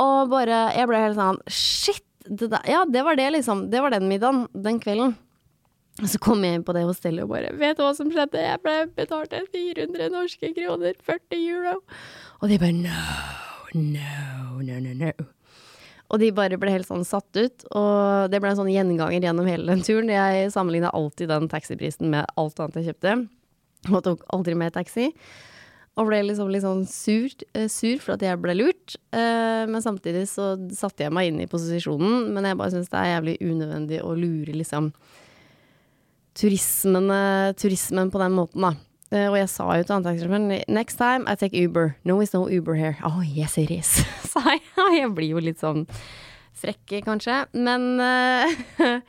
Og 0.00 0.28
bare 0.30 0.58
Jeg 0.76 0.86
ble 0.86 0.98
helt 1.02 1.18
sånn 1.18 1.40
Shit! 1.50 2.04
Det 2.30 2.46
der, 2.52 2.62
ja, 2.68 2.84
det 2.86 3.00
var 3.02 3.16
det, 3.18 3.30
liksom. 3.32 3.64
Det 3.72 3.80
var 3.82 3.90
den 3.90 4.06
middagen 4.06 4.44
den 4.52 4.78
kvelden. 4.78 5.16
Og 6.00 6.08
så 6.12 6.20
kom 6.22 6.44
jeg 6.44 6.60
inn 6.60 6.64
på 6.64 6.74
det 6.76 6.84
hostellet 6.86 7.24
og 7.24 7.32
bare 7.32 7.50
Vet 7.58 7.80
du 7.80 7.82
hva 7.82 7.90
som 7.96 8.12
skjedde? 8.12 8.38
Jeg 8.44 8.60
ble 8.62 8.76
betalt 8.94 9.34
400 9.50 10.12
norske 10.12 10.52
kroner. 10.54 10.94
40 11.08 11.40
euro. 11.40 11.80
Og 12.40 12.52
de 12.52 12.60
bare 12.60 12.76
No, 12.76 13.00
no, 13.74 14.60
no, 14.60 14.78
no, 14.84 14.94
no. 15.00 15.12
Og 16.10 16.18
de 16.18 16.30
bare 16.34 16.58
ble 16.58 16.72
helt 16.74 16.88
sånn 16.88 17.06
satt 17.06 17.30
ut. 17.38 17.66
Og 17.70 18.30
det 18.32 18.40
ble 18.42 18.50
en 18.50 18.58
sånn 18.58 18.72
gjenganger 18.72 19.22
gjennom 19.22 19.46
hele 19.46 19.70
den 19.70 19.84
turen. 19.86 20.10
Jeg 20.10 20.50
sammenligna 20.54 20.90
alltid 20.96 21.30
den 21.30 21.46
taxiprisen 21.50 22.10
med 22.10 22.26
alt 22.40 22.58
annet 22.58 22.80
jeg 22.80 22.90
kjøpte. 22.90 23.14
Og 23.92 24.02
tok 24.04 24.26
aldri 24.34 24.56
mer 24.58 24.74
taxi. 24.74 25.12
Og 25.98 26.08
ble 26.08 26.20
liksom 26.24 26.50
litt 26.50 26.64
sånn 26.64 26.84
sur, 26.88 27.30
uh, 27.54 27.66
sur 27.70 28.02
for 28.02 28.16
at 28.16 28.24
jeg 28.24 28.42
ble 28.42 28.56
lurt. 28.58 28.98
Uh, 29.14 29.66
men 29.70 29.82
samtidig 29.84 30.26
så 30.30 30.52
satte 30.74 31.06
jeg 31.06 31.14
meg 31.14 31.30
inn 31.30 31.40
i 31.44 31.48
posisjonen. 31.50 32.30
Men 32.34 32.50
jeg 32.50 32.58
bare 32.58 32.74
syns 32.74 32.90
det 32.90 33.00
er 33.00 33.14
jævlig 33.14 33.38
unødvendig 33.44 34.02
å 34.02 34.14
lure 34.18 34.56
liksom 34.56 34.90
turismen 36.40 37.10
på 38.10 38.22
den 38.22 38.34
måten, 38.36 38.64
da. 38.64 38.74
Uh, 39.10 39.26
og 39.26 39.36
jeg 39.40 39.50
sa 39.50 39.64
jo 39.74 39.82
til 39.86 39.96
antakssjåføren 39.96 40.50
Next 40.70 41.00
time 41.00 41.26
I 41.26 41.34
take 41.34 41.58
Uber. 41.58 41.96
No 42.06 42.20
is 42.22 42.34
no 42.34 42.44
Uber 42.46 42.76
here. 42.78 42.96
Oh 43.02 43.22
yes 43.26 43.58
it 43.58 43.72
is, 43.74 44.04
sa 44.32 44.42
jeg. 44.52 44.62
Jeg 45.00 45.10
blir 45.16 45.34
jo 45.34 45.42
litt 45.42 45.58
sånn 45.62 45.86
frekk, 46.60 47.00
kanskje. 47.06 47.42
Men 47.56 47.98
uh, 47.98 48.46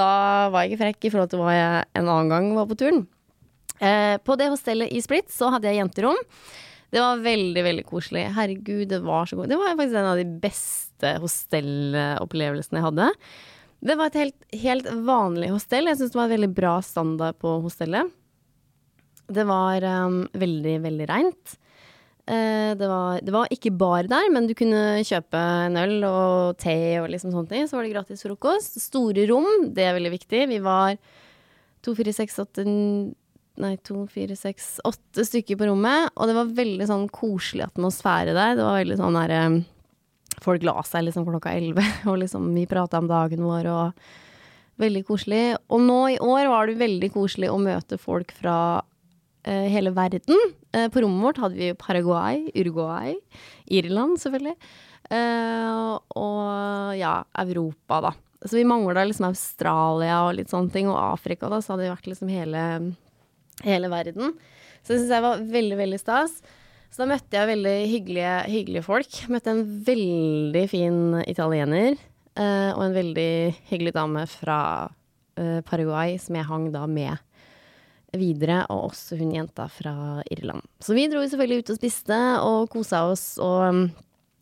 da 0.00 0.12
var 0.52 0.64
jeg 0.64 0.74
ikke 0.74 0.82
frekk 0.84 1.08
i 1.08 1.12
forhold 1.14 1.32
til 1.32 1.40
hva 1.40 1.54
jeg 1.56 1.86
en 1.96 2.04
annen 2.10 2.32
gang 2.32 2.50
var 2.58 2.68
på 2.68 2.78
turen. 2.78 3.06
Uh, 3.80 4.16
på 4.24 4.36
det 4.40 4.50
hostellet 4.52 4.92
i 4.92 5.02
Split 5.04 5.32
så 5.32 5.48
hadde 5.54 5.70
jeg 5.70 5.80
jenterom. 5.80 6.20
Det 6.92 7.02
var 7.02 7.24
veldig, 7.24 7.64
veldig 7.66 7.86
koselig. 7.88 8.28
Herregud, 8.36 8.86
det 8.92 9.00
var 9.04 9.26
så 9.26 9.36
god 9.36 9.50
Det 9.50 9.58
var 9.58 9.74
faktisk 9.74 9.98
en 9.98 10.12
av 10.12 10.20
de 10.20 10.28
beste 10.44 11.16
hostellopplevelsene 11.24 12.78
jeg 12.78 12.86
hadde. 12.86 13.08
Det 13.86 13.96
var 13.98 14.10
et 14.12 14.20
helt, 14.20 14.38
helt 14.62 14.86
vanlig 15.08 15.50
hostell. 15.52 15.90
Jeg 15.90 16.00
syns 16.00 16.14
det 16.14 16.20
var 16.20 16.32
veldig 16.32 16.52
bra 16.56 16.76
standard 16.84 17.40
på 17.42 17.58
hostellet. 17.64 18.12
Det 19.26 19.44
var 19.48 19.84
um, 20.06 20.20
veldig, 20.38 20.76
veldig 20.84 21.08
reint. 21.10 21.56
Uh, 22.26 22.74
det, 22.78 22.86
var, 22.90 23.20
det, 23.22 23.34
var, 23.34 23.50
ikke 23.54 23.74
bar 23.74 24.08
der, 24.10 24.30
men 24.34 24.48
du 24.48 24.54
kunne 24.58 25.02
kjøpe 25.06 25.40
en 25.66 25.78
øl 25.80 26.06
og 26.08 26.56
te 26.62 26.76
og 27.02 27.10
liksom 27.12 27.34
ting. 27.50 27.66
Så 27.66 27.78
var 27.78 27.86
det 27.86 27.94
gratis 27.94 28.26
frokost. 28.26 28.80
Store 28.82 29.26
rom, 29.30 29.70
det 29.74 29.86
er 29.86 29.96
veldig 29.98 30.14
viktig. 30.16 30.42
Vi 30.50 30.58
var 30.64 30.98
to, 31.82 31.94
fire, 31.94 32.14
seks, 32.16 32.40
åtte 32.42 32.66
Nei, 33.56 33.70
to, 33.80 34.02
fire, 34.12 34.34
seks, 34.36 34.82
åtte 34.84 35.24
stykker 35.24 35.56
på 35.56 35.70
rommet. 35.70 36.10
Og 36.20 36.28
det 36.28 36.34
var 36.36 36.52
veldig 36.58 36.90
sånn 36.90 37.06
koselig 37.08 37.64
atmosfære 37.70 38.34
der. 38.36 38.58
Det 38.58 38.66
var 38.66 38.82
veldig 38.82 38.98
sånn 39.00 39.18
derre 39.22 39.40
um, 39.48 39.64
Folk 40.44 40.66
la 40.68 40.74
seg 40.84 41.06
liksom 41.06 41.24
klokka 41.24 41.54
elleve, 41.56 41.80
og 42.10 42.18
liksom 42.20 42.50
vi 42.52 42.66
prata 42.68 43.00
om 43.00 43.06
dagen 43.08 43.40
vår 43.46 43.68
og 43.72 44.08
Veldig 44.76 45.06
koselig. 45.08 45.56
Og 45.72 45.80
nå 45.80 46.00
i 46.12 46.18
år 46.20 46.50
var 46.52 46.68
det 46.68 46.76
veldig 46.76 47.08
koselig 47.14 47.48
å 47.48 47.56
møte 47.56 47.96
folk 47.96 48.34
fra 48.36 48.82
hele 49.46 49.92
verden. 49.94 50.40
Uh, 50.74 50.88
på 50.92 51.02
rommet 51.04 51.24
vårt 51.24 51.40
hadde 51.42 51.58
vi 51.58 51.70
Paraguay, 51.78 52.46
Uruguay, 52.54 53.14
Irland 53.66 54.18
selvfølgelig. 54.22 54.56
Uh, 55.06 55.96
og 56.18 56.96
ja, 56.98 57.20
Europa, 57.38 58.00
da. 58.08 58.12
Så 58.46 58.58
vi 58.58 58.66
mangla 58.68 59.06
liksom 59.06 59.30
Australia 59.30 60.20
og 60.26 60.36
litt 60.38 60.52
sånne 60.52 60.72
ting. 60.74 60.90
Og 60.90 60.98
Afrika, 60.98 61.50
da, 61.52 61.60
så 61.62 61.74
hadde 61.74 61.86
det 61.86 61.94
vært 61.94 62.10
liksom 62.10 62.30
hele, 62.30 62.62
hele 63.66 63.90
verden. 63.90 64.36
Så 64.82 64.92
det 64.92 65.00
syns 65.00 65.14
jeg 65.16 65.24
var 65.24 65.46
veldig, 65.56 65.78
veldig 65.80 66.00
stas. 66.02 66.36
Så 66.92 67.02
da 67.02 67.08
møtte 67.10 67.38
jeg 67.38 67.50
veldig 67.50 67.76
hyggelige, 67.90 68.34
hyggelige 68.52 68.86
folk. 68.86 69.22
Møtte 69.32 69.54
en 69.54 69.64
veldig 69.86 70.62
fin 70.70 71.00
italiener. 71.26 71.96
Og 72.36 72.82
en 72.84 72.94
veldig 72.94 73.32
hyggelig 73.72 73.94
dame 73.96 74.22
fra 74.30 74.58
Paraguay 75.66 76.14
som 76.22 76.38
jeg 76.38 76.48
hang 76.48 76.68
da 76.74 76.84
med 76.86 77.16
videre, 78.20 78.62
og 78.72 78.90
også 78.92 79.18
hun 79.20 79.34
jenta 79.34 79.68
fra 79.72 80.22
Irland. 80.32 80.64
Så 80.80 80.96
vi 80.96 81.06
dro 81.10 81.22
selvfølgelig 81.24 81.64
ut 81.64 81.72
og 81.74 81.78
spiste 81.80 82.20
og 82.46 82.70
kosa 82.72 83.04
oss, 83.10 83.26
og 83.42 83.60
um, 83.68 83.84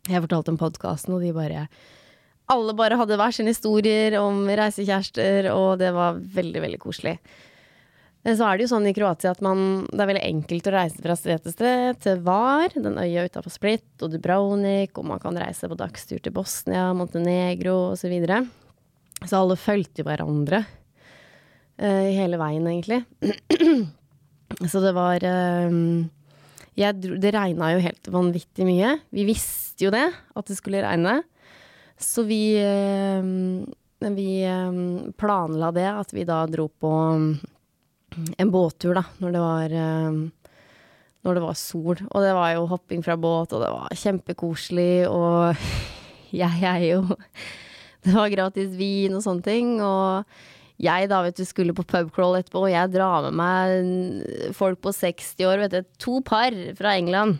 jeg 0.09 0.23
fortalte 0.25 0.53
om 0.53 0.59
podkasten, 0.61 1.15
og 1.17 1.23
de 1.25 1.33
bare 1.35 1.67
alle 2.51 2.75
bare 2.77 2.97
hadde 2.99 3.17
hver 3.17 3.33
sine 3.33 3.53
historier 3.55 4.19
om 4.19 4.43
reisekjærester, 4.45 5.49
og 5.49 5.79
det 5.81 5.89
var 5.95 6.19
veldig, 6.19 6.61
veldig 6.61 6.81
koselig. 6.83 7.15
Så 8.25 8.41
er 8.41 8.57
det 8.57 8.65
jo 8.65 8.71
sånn 8.71 8.87
i 8.89 8.93
Kroatia 8.97 9.35
at 9.35 9.41
man, 9.45 9.83
det 9.91 10.01
er 10.01 10.09
veldig 10.09 10.25
enkelt 10.25 10.69
å 10.69 10.73
reise 10.73 11.01
fra 11.01 11.13
sted 11.17 11.43
til 11.43 11.53
sted, 11.53 11.99
til 12.01 12.23
Var, 12.25 12.73
den 12.73 12.97
øya 13.01 13.27
utafor 13.27 13.53
Split, 13.53 13.85
og 14.01 14.13
Dubrovnik, 14.13 14.97
og 14.97 15.05
man 15.11 15.21
kan 15.21 15.37
reise 15.37 15.69
på 15.69 15.77
dagstur 15.77 16.21
til 16.21 16.33
Bosnia, 16.33 16.87
Montenegro 16.97 17.75
osv. 17.91 18.05
Så, 18.05 18.09
videre. 18.13 18.41
så 19.25 19.41
alle 19.41 19.57
fulgte 19.57 20.01
jo 20.01 20.09
hverandre 20.09 20.63
hele 21.77 22.39
veien, 22.39 22.67
egentlig. 22.69 23.01
så 24.71 24.81
det 24.83 24.93
var 24.95 25.23
uh, 25.25 25.79
dro, 26.75 27.17
Det 27.19 27.33
regna 27.35 27.73
jo 27.73 27.81
helt 27.83 28.11
vanvittig 28.13 28.67
mye. 28.67 28.93
Vi 29.11 29.25
visste 29.27 29.87
jo 29.87 29.91
det, 29.95 30.07
at 30.13 30.47
det 30.47 30.55
skulle 30.59 30.83
regne. 30.85 31.17
Så 31.99 32.23
vi, 32.27 32.55
uh, 32.59 34.07
vi 34.07 34.29
planla 35.19 35.73
det, 35.75 35.89
at 35.91 36.15
vi 36.15 36.23
da 36.27 36.45
dro 36.47 36.69
på 36.69 36.95
en 38.15 38.51
båttur, 38.51 38.95
da, 38.95 39.03
når 39.19 39.35
det 39.35 39.43
var 39.43 39.77
når 41.25 41.37
det 41.37 41.43
var 41.43 41.57
sol. 41.57 41.99
Og 42.05 42.23
det 42.23 42.33
var 42.37 42.53
jo 42.53 42.67
hopping 42.69 43.03
fra 43.05 43.17
båt, 43.17 43.53
og 43.53 43.63
det 43.63 43.71
var 43.73 43.97
kjempekoselig, 43.97 45.07
og 45.09 45.57
jeg 46.43 46.61
er 46.61 46.89
jo 46.93 47.03
Det 48.05 48.13
var 48.13 48.29
gratis 48.29 48.75
vin 48.77 49.15
og 49.17 49.23
sånne 49.25 49.41
ting, 49.41 49.69
og 49.81 50.27
jeg 50.81 51.09
da, 51.11 51.21
vet 51.23 51.37
du, 51.39 51.45
skulle 51.47 51.75
på 51.75 51.85
pubcrawl 51.87 52.37
etterpå, 52.39 52.65
og 52.65 52.73
jeg 52.73 52.91
drar 52.91 53.29
med 53.29 53.37
meg 53.39 54.55
folk 54.57 54.81
på 54.83 54.91
60 54.95 55.45
år, 55.47 55.63
vet 55.63 55.75
du, 55.75 55.91
to 56.01 56.19
par 56.25 56.55
fra 56.75 56.97
England. 56.99 57.39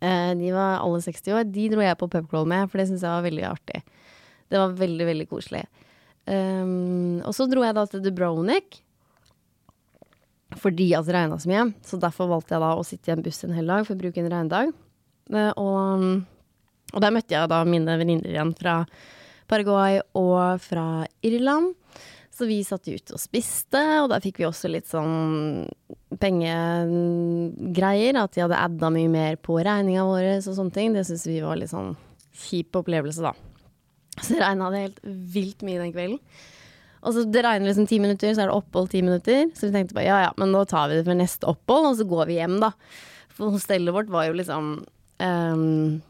Uh, 0.00 0.32
de 0.40 0.52
var 0.54 0.80
alle 0.80 1.02
60 1.04 1.34
år. 1.36 1.48
De 1.52 1.66
dro 1.72 1.84
jeg 1.84 1.98
på 2.00 2.08
pubcrawl 2.08 2.48
med, 2.48 2.70
for 2.70 2.80
det 2.80 2.88
syntes 2.88 3.04
jeg 3.04 3.12
var 3.12 3.26
veldig 3.26 3.48
artig. 3.50 3.82
Det 4.50 4.58
var 4.58 4.78
veldig, 4.78 5.08
veldig 5.10 5.28
koselig. 5.30 5.66
Um, 6.24 7.20
og 7.26 7.34
så 7.36 7.44
dro 7.50 7.64
jeg 7.64 7.76
da 7.76 7.84
til 7.90 8.04
Dubrovnik 8.04 8.80
fordi 10.58 10.90
at 10.98 11.06
det 11.06 11.14
regna 11.14 11.38
så 11.38 11.50
mye. 11.50 11.68
Så 11.86 11.98
derfor 12.00 12.30
valgte 12.30 12.56
jeg 12.56 12.64
da 12.64 12.72
å 12.74 12.86
sitte 12.86 13.10
i 13.10 13.14
en 13.14 13.24
buss 13.24 13.44
en 13.46 13.54
hel 13.54 13.70
dag 13.70 13.86
for 13.86 13.94
å 13.94 14.00
bruke 14.00 14.22
en 14.22 14.30
regndag. 14.32 14.72
Eh, 15.30 15.52
og, 15.54 16.06
og 16.90 17.04
der 17.04 17.14
møtte 17.14 17.36
jeg 17.36 17.50
da 17.52 17.60
mine 17.68 17.98
venninner 18.00 18.32
igjen 18.32 18.54
fra 18.58 18.80
Paraguay 19.50 20.00
og 20.18 20.62
fra 20.64 21.04
Irland. 21.26 21.74
Så 22.40 22.46
vi 22.48 22.62
satt 22.64 22.88
jo 22.88 22.96
ute 22.96 23.12
og 23.12 23.20
spiste, 23.20 23.80
og 24.00 24.06
der 24.08 24.22
fikk 24.24 24.38
vi 24.40 24.46
også 24.48 24.70
litt 24.70 24.86
sånn 24.88 25.66
pengegreier. 26.22 28.16
At 28.16 28.32
de 28.32 28.40
hadde 28.46 28.56
adda 28.56 28.88
mye 28.94 29.10
mer 29.12 29.36
på 29.44 29.58
regninga 29.60 30.06
vår 30.08 30.28
og 30.38 30.46
sånne 30.46 30.72
ting. 30.72 30.94
Det 30.96 31.02
syntes 31.04 31.26
vi 31.28 31.42
var 31.44 31.60
litt 31.60 31.72
sånn 31.74 31.92
kjip 32.40 32.78
opplevelse, 32.80 33.20
da. 33.20 33.34
Så 34.24 34.38
regna 34.40 34.70
det 34.72 34.80
helt 34.86 35.04
vilt 35.34 35.66
mye 35.68 35.82
den 35.82 35.92
kvelden. 35.92 36.16
Og 37.00 37.14
så 37.16 37.24
Det 37.28 37.44
regner 37.44 37.68
liksom 37.68 37.88
ti 37.88 37.98
minutter, 38.00 38.32
så 38.32 38.44
er 38.44 38.48
det 38.48 38.56
opphold 38.56 38.88
ti 38.92 39.02
minutter. 39.04 39.52
Så 39.52 39.68
vi 39.68 39.74
tenkte 39.76 39.96
bare 39.96 40.08
ja 40.08 40.18
ja, 40.24 40.32
men 40.40 40.56
da 40.56 40.64
tar 40.68 40.88
vi 40.88 40.96
det 40.96 41.06
for 41.08 41.20
neste 41.20 41.48
opphold, 41.48 41.90
og 41.90 42.00
så 42.00 42.08
går 42.08 42.24
vi 42.28 42.40
hjem, 42.40 42.56
da. 42.64 42.72
For 43.36 43.52
hostellet 43.52 43.96
vårt 43.96 44.08
var 44.12 44.28
jo 44.28 44.36
liksom 44.40 44.72
um, 45.20 46.00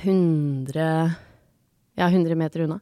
100 0.00 0.88
Ja, 2.00 2.08
100 2.08 2.40
meter 2.40 2.64
unna. 2.64 2.80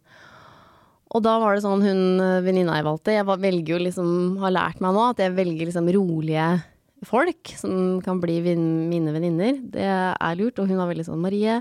Og 1.17 1.25
da 1.25 1.39
var 1.41 1.57
det 1.57 1.65
sånn 1.65 1.85
hun 1.85 2.03
eh, 2.21 2.41
venninna 2.45 2.77
jeg 2.77 2.85
valgte 2.85 3.15
Jeg 3.15 3.27
velger 3.29 3.71
jo 3.75 3.85
liksom, 3.87 4.11
har 4.43 4.53
lært 4.53 4.83
meg 4.85 4.93
nå 4.97 5.07
at 5.11 5.23
jeg 5.23 5.37
velger 5.37 5.71
liksom 5.71 5.89
rolige 5.97 6.49
folk 7.07 7.53
som 7.59 8.01
kan 8.03 8.19
bli 8.23 8.41
mine 8.43 9.13
venninner. 9.15 9.61
Det 9.63 9.87
er 9.87 10.39
lurt. 10.39 10.59
Og 10.59 10.67
hun 10.67 10.81
var 10.81 10.91
veldig 10.91 11.07
sånn 11.07 11.23
Marie, 11.23 11.61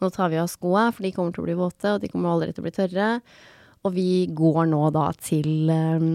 nå 0.00 0.10
tar 0.14 0.32
vi 0.32 0.40
av 0.40 0.48
skoa, 0.50 0.88
for 0.94 1.04
de 1.04 1.12
kommer 1.14 1.34
til 1.34 1.44
å 1.44 1.48
bli 1.48 1.58
våte, 1.58 1.94
og 1.94 2.02
de 2.02 2.10
kommer 2.12 2.32
aldri 2.32 2.54
til 2.54 2.64
å 2.64 2.68
bli 2.68 2.74
tørre. 2.76 3.08
Og 3.86 3.94
vi 3.94 4.10
går 4.34 4.64
nå 4.70 4.80
da 4.94 5.10
til 5.20 5.68
um, 5.70 6.08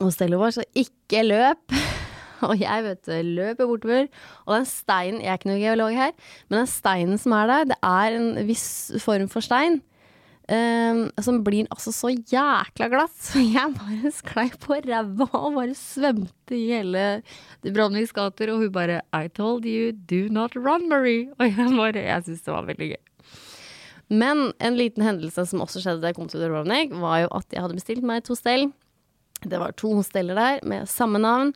hostellet 0.00 0.40
vårt, 0.40 0.58
så 0.58 0.66
ikke 0.76 1.24
løp. 1.26 1.80
Og 2.48 2.56
jeg 2.56 2.84
vet 2.86 3.02
du, 3.04 3.16
løper 3.36 3.68
bortover. 3.68 4.06
Og 4.46 4.54
den 4.54 4.68
steinen 4.68 5.20
Jeg 5.20 5.28
er 5.28 5.40
ikke 5.40 5.50
noen 5.50 5.60
geolog 5.60 5.92
her, 5.92 6.14
men 6.48 6.62
den 6.62 6.70
steinen 6.72 7.20
som 7.20 7.34
er 7.36 7.50
der, 7.50 7.66
det 7.74 7.76
er 7.84 8.16
en 8.16 8.30
viss 8.48 8.68
form 9.04 9.28
for 9.28 9.44
stein. 9.44 9.82
Um, 10.50 11.04
som 11.22 11.36
blir 11.46 11.68
altså 11.70 11.92
så 11.94 12.08
jækla 12.10 12.88
glatt. 12.90 13.14
Så 13.22 13.38
jeg 13.44 13.70
bare 13.76 14.10
sklei 14.14 14.48
på 14.58 14.80
ræva 14.82 15.28
og 15.38 15.54
bare 15.54 15.76
svømte 15.78 16.56
i 16.56 16.64
hele 16.72 17.04
Dubrovniks 17.62 18.10
gater. 18.16 18.50
Og 18.50 18.64
hun 18.64 18.72
bare 18.74 18.98
I 19.14 19.28
told 19.30 19.68
you, 19.68 19.92
do 19.92 20.26
not 20.32 20.56
run, 20.58 20.88
Marie. 20.90 21.28
Og 21.38 21.46
jeg 21.46 21.70
bare 21.76 22.02
Jeg 22.02 22.26
syns 22.26 22.42
det 22.42 22.54
var 22.56 22.66
veldig 22.66 22.90
gøy. 22.96 23.00
Men 24.10 24.48
en 24.58 24.74
liten 24.74 25.06
hendelse 25.06 25.44
som 25.46 25.62
også 25.62 25.84
skjedde 25.84 26.02
da 26.02 26.10
jeg 26.10 26.18
kom 26.18 26.26
til 26.30 26.42
Dubrovnik, 26.42 26.96
var 26.98 27.22
jo 27.22 27.30
at 27.38 27.54
jeg 27.54 27.62
hadde 27.62 27.78
bestilt 27.78 28.02
meg 28.02 28.24
et 28.24 28.32
hostell. 28.32 28.66
Det 29.46 29.60
var 29.62 29.76
to 29.78 29.92
hosteller 29.94 30.34
der 30.34 30.66
med 30.66 30.90
samme 30.90 31.22
navn, 31.22 31.54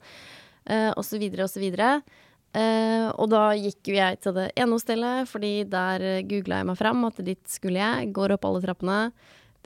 uh, 0.71 0.93
og 0.95 1.03
så 1.03 1.19
videre 1.19 1.49
og 1.49 1.51
så. 1.51 1.99
Uh, 2.55 3.11
og 3.19 3.33
da 3.33 3.49
gikk 3.59 3.91
jo 3.91 3.97
jeg 3.97 4.21
til 4.23 4.35
det 4.37 4.51
ene 4.55 4.77
hostellet, 4.77 5.27
fordi 5.27 5.65
der 5.67 6.03
uh, 6.07 6.21
googla 6.31 6.61
jeg 6.61 6.69
meg 6.69 6.79
fram 6.79 7.01
at 7.09 7.19
dit 7.27 7.41
skulle 7.51 7.81
jeg. 7.83 8.13
Går 8.15 8.37
opp 8.37 8.47
alle 8.47 8.63
trappene. 8.63 8.99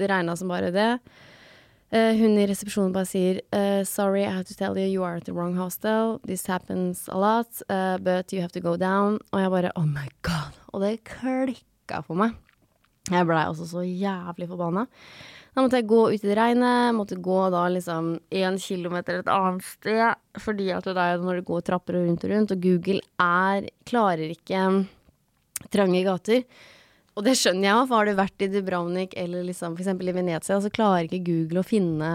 Det 0.01 0.09
regna 0.09 0.37
som 0.39 0.49
bare 0.49 0.73
det. 0.73 0.93
Uh, 1.93 2.13
hun 2.17 2.39
i 2.41 2.47
resepsjonen 2.49 2.95
bare 2.97 3.09
sier 3.09 3.43
uh, 3.53 3.85
Sorry, 3.85 4.25
I 4.25 4.33
have 4.33 4.49
to 4.49 4.57
tell 4.57 4.77
you, 4.81 4.89
you 4.89 5.05
are 5.05 5.21
at 5.21 5.29
the 5.29 5.37
wrong 5.37 5.57
hostel. 5.61 6.19
This 6.25 6.47
happens 6.49 7.07
a 7.13 7.19
lot, 7.19 7.61
but 7.69 8.33
you 8.33 8.41
have 8.41 8.53
to 8.57 8.65
go 8.65 8.77
down. 8.77 9.21
Og 9.33 9.41
jeg 9.45 9.51
bare 9.51 9.73
Oh 9.77 9.85
my 9.85 10.09
god. 10.23 10.57
Og 10.73 10.81
det 10.81 11.05
klikka 11.05 12.01
for 12.07 12.17
meg. 12.17 12.37
Jeg 13.09 13.25
blei 13.29 13.45
også 13.49 13.69
så 13.69 13.85
jævlig 13.85 14.49
forbanna. 14.49 14.89
Da 15.59 15.65
måtte 15.65 15.81
jeg 15.81 15.89
gå 15.91 16.05
ut 16.13 16.23
i 16.23 16.29
det 16.29 16.37
regnet, 16.39 16.95
måtte 16.95 17.17
gå 17.19 17.37
da 17.51 17.65
liksom 17.75 18.13
én 18.31 18.59
kilometer 18.63 19.17
et 19.19 19.31
annet 19.35 19.65
sted, 19.67 20.21
fordi 20.39 20.69
at 20.71 20.87
det 20.87 21.03
er 21.03 21.19
når 21.19 21.41
det 21.41 21.49
går 21.49 21.65
trapper 21.67 21.97
rundt 21.99 22.23
og 22.23 22.31
rundt, 22.31 22.53
og 22.55 22.61
Google 22.63 23.01
er 23.19 23.67
klarer 23.91 24.31
ikke 24.31 24.61
trange 25.75 26.05
gater. 26.07 26.45
Og 27.19 27.27
det 27.27 27.35
skjønner 27.41 27.67
jeg 27.67 27.89
for 27.89 27.97
har 27.99 28.07
du 28.07 28.21
vært 28.21 28.47
i 28.47 28.51
Dubrovnik 28.53 29.17
eller 29.19 29.43
liksom 29.49 29.75
f.eks. 29.75 29.91
i 29.99 30.15
Venezia, 30.15 30.61
så 30.63 30.71
klarer 30.71 31.09
ikke 31.09 31.25
Google 31.27 31.65
å 31.65 31.67
finne, 31.67 32.13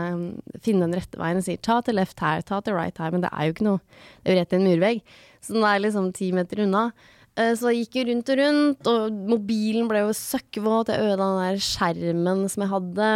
finne 0.64 0.88
den 0.88 0.96
rette 1.02 1.20
veien 1.20 1.42
og 1.42 1.44
sier 1.44 1.60
ta 1.60 1.82
til 1.84 2.00
left 2.00 2.24
her, 2.24 2.48
ta 2.48 2.62
til 2.64 2.80
right 2.80 2.96
her, 3.04 3.12
men 3.12 3.28
det 3.28 3.34
er 3.36 3.50
jo 3.50 3.58
ikke 3.58 3.68
noe. 3.68 3.84
Det 4.24 4.32
er 4.32 4.38
jo 4.38 4.40
rett 4.40 4.56
i 4.56 4.62
en 4.62 4.70
murvegg. 4.70 5.04
Så 5.44 5.58
den 5.58 5.68
er 5.68 5.84
liksom 5.84 6.14
ti 6.16 6.32
meter 6.32 6.64
unna. 6.64 6.86
Eh, 7.34 7.54
så 7.58 7.72
jeg 7.72 7.88
gikk 7.88 7.98
jo 7.98 8.06
rundt 8.12 8.30
og 8.30 8.40
rundt, 8.42 8.90
og 8.92 9.22
mobilen 9.34 9.90
ble 9.90 10.04
jo 10.04 10.14
søkkvåt. 10.18 10.92
Jeg 10.94 11.02
ødela 11.02 11.30
den 11.30 11.42
der 11.42 11.64
skjermen 11.66 12.46
som 12.52 12.66
jeg 12.66 12.74
hadde. 12.74 13.10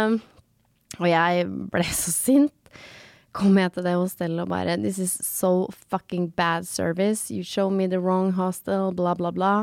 Og 0.98 1.06
jeg 1.06 1.46
ble 1.74 1.86
så 2.02 2.14
sint. 2.14 2.54
Kom 3.36 3.58
jeg 3.60 3.70
til 3.74 3.84
det 3.86 3.94
hostellet 3.94 4.42
og 4.42 4.50
bare 4.50 4.78
This 4.80 4.98
is 4.98 5.14
so 5.22 5.68
fucking 5.92 6.32
bad 6.34 6.66
service. 6.66 7.30
You 7.30 7.44
show 7.44 7.70
me 7.70 7.86
the 7.86 8.00
wrong 8.00 8.32
hostel, 8.34 8.90
bla, 8.96 9.14
bla, 9.14 9.30
bla. 9.30 9.54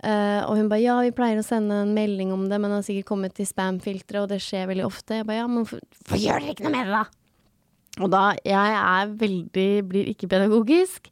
Uh, 0.00 0.40
og 0.48 0.56
hun 0.56 0.68
bare 0.70 0.80
ja, 0.80 0.94
vi 1.04 1.12
pleier 1.12 1.42
å 1.42 1.44
sende 1.44 1.82
en 1.82 1.90
melding 1.92 2.30
om 2.32 2.46
det, 2.48 2.56
men 2.56 2.70
det 2.70 2.78
har 2.78 2.84
sikkert 2.86 3.08
kommet 3.10 3.34
til 3.36 3.44
spam-filteret, 3.44 4.22
og 4.22 4.30
det 4.30 4.38
skjer 4.40 4.70
veldig 4.70 4.86
ofte. 4.86 5.18
Jeg 5.18 5.26
bare 5.28 5.42
ja, 5.42 5.48
men 5.50 5.66
hvorfor 5.66 6.22
gjør 6.22 6.40
dere 6.40 6.54
ikke 6.54 6.64
noe 6.64 6.72
med 6.72 6.88
det, 6.88 7.00
da? 7.00 7.02
Og 8.00 8.12
da 8.12 8.22
Jeg 8.46 8.76
er 8.78 9.10
veldig 9.18 9.70
Blir 9.90 10.08
ikke 10.12 10.30
pedagogisk. 10.30 11.10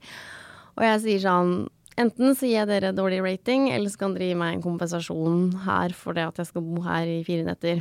Og 0.78 0.86
jeg 0.86 1.02
sier 1.02 1.24
sånn 1.24 1.52
Enten 1.98 2.34
så 2.38 2.46
gir 2.46 2.60
jeg 2.60 2.68
dere 2.70 2.94
dårlig 2.94 3.18
rating, 3.24 3.70
eller 3.74 3.90
så 3.90 4.04
kan 4.04 4.12
dere 4.14 4.28
gi 4.30 4.38
meg 4.38 4.54
en 4.54 4.62
kompensasjon 4.62 5.48
her 5.64 5.94
for 5.98 6.14
det 6.14 6.28
at 6.28 6.36
jeg 6.38 6.52
skal 6.52 6.62
bo 6.62 6.82
her 6.84 7.08
i 7.10 7.22
fire 7.26 7.46
netter. 7.48 7.80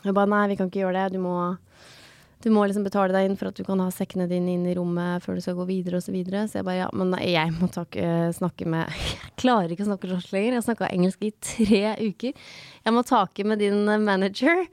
Jeg 0.00 0.16
ba 0.16 0.24
nei, 0.24 0.46
vi 0.48 0.56
kan 0.56 0.70
ikke 0.70 0.80
gjøre 0.80 0.96
det. 0.96 1.18
Du 1.18 1.20
må, 1.20 1.34
du 2.40 2.48
må 2.54 2.64
liksom 2.64 2.86
betale 2.86 3.12
deg 3.12 3.28
inn 3.28 3.36
for 3.36 3.50
at 3.50 3.58
du 3.58 3.66
kan 3.66 3.82
ha 3.84 3.90
sekkene 3.92 4.24
dine 4.30 4.54
inn 4.54 4.64
i 4.64 4.76
rommet 4.78 5.20
før 5.24 5.36
du 5.36 5.44
skal 5.44 5.58
gå 5.58 5.66
videre, 5.68 6.00
og 6.00 6.06
så 6.06 6.14
videre. 6.14 6.46
Så 6.48 6.60
jeg 6.60 6.68
bare 6.70 6.78
ja, 6.80 6.88
men 6.96 7.12
nei, 7.12 7.26
jeg 7.34 7.52
må 7.58 7.68
takke, 7.72 8.06
snakke 8.38 8.68
med 8.70 8.88
Jeg 9.26 9.36
klarer 9.44 9.74
ikke 9.74 9.84
å 9.84 9.90
snakke 9.90 10.08
norsk 10.14 10.32
lenger. 10.32 10.54
Jeg 10.54 10.62
har 10.62 10.66
snakka 10.70 10.88
engelsk 10.88 11.28
i 11.28 11.34
tre 11.36 11.84
uker. 12.00 12.48
Jeg 12.88 12.96
må 12.96 13.04
take 13.08 13.44
med 13.48 13.60
din 13.60 13.84
manager. 14.06 14.64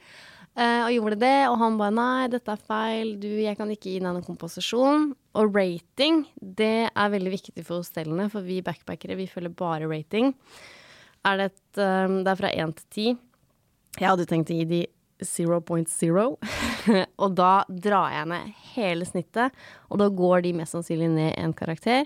Uh, 0.58 0.88
og 0.88 0.93
gjorde 0.96 1.20
det, 1.22 1.36
og 1.52 1.60
han 1.62 1.76
bare 1.78 1.93
nei, 1.93 2.30
dette 2.34 2.50
er 2.50 2.62
feil, 2.65 3.12
du, 3.22 3.30
jeg 3.43 3.54
kan 3.60 3.70
ikke 3.70 3.91
gi 3.91 4.00
deg 4.00 4.08
noen 4.08 4.26
komposisjon. 4.26 5.12
Og 5.38 5.54
rating, 5.54 6.24
det 6.41 6.89
er 6.89 7.13
veldig 7.13 7.34
viktig 7.36 7.62
for 7.62 7.84
hostellene, 7.84 8.26
for 8.34 8.46
vi 8.46 8.63
backpackere, 8.65 9.20
vi 9.20 9.30
følger 9.30 9.54
bare 9.54 9.89
rating. 9.91 10.34
Er 11.30 11.38
det, 11.38 11.52
et, 11.52 11.82
um, 11.84 12.24
det 12.26 12.34
er 12.34 12.41
fra 12.41 12.54
én 12.58 12.74
til 12.74 12.89
ti. 12.89 13.08
Jeg 14.00 14.10
hadde 14.10 14.26
tenkt 14.30 14.50
å 14.54 14.58
gi 14.58 14.65
de 14.70 14.82
0.0, 15.22 16.36
og 17.24 17.38
da 17.38 17.54
drar 17.70 18.13
jeg 18.13 18.30
ned 18.34 18.52
hele 18.74 19.06
snittet, 19.10 19.56
og 19.89 20.02
da 20.02 20.10
går 20.13 20.46
de 20.46 20.58
mest 20.58 20.74
sannsynlig 20.74 21.10
ned 21.13 21.32
en 21.38 21.54
karakter. 21.58 22.06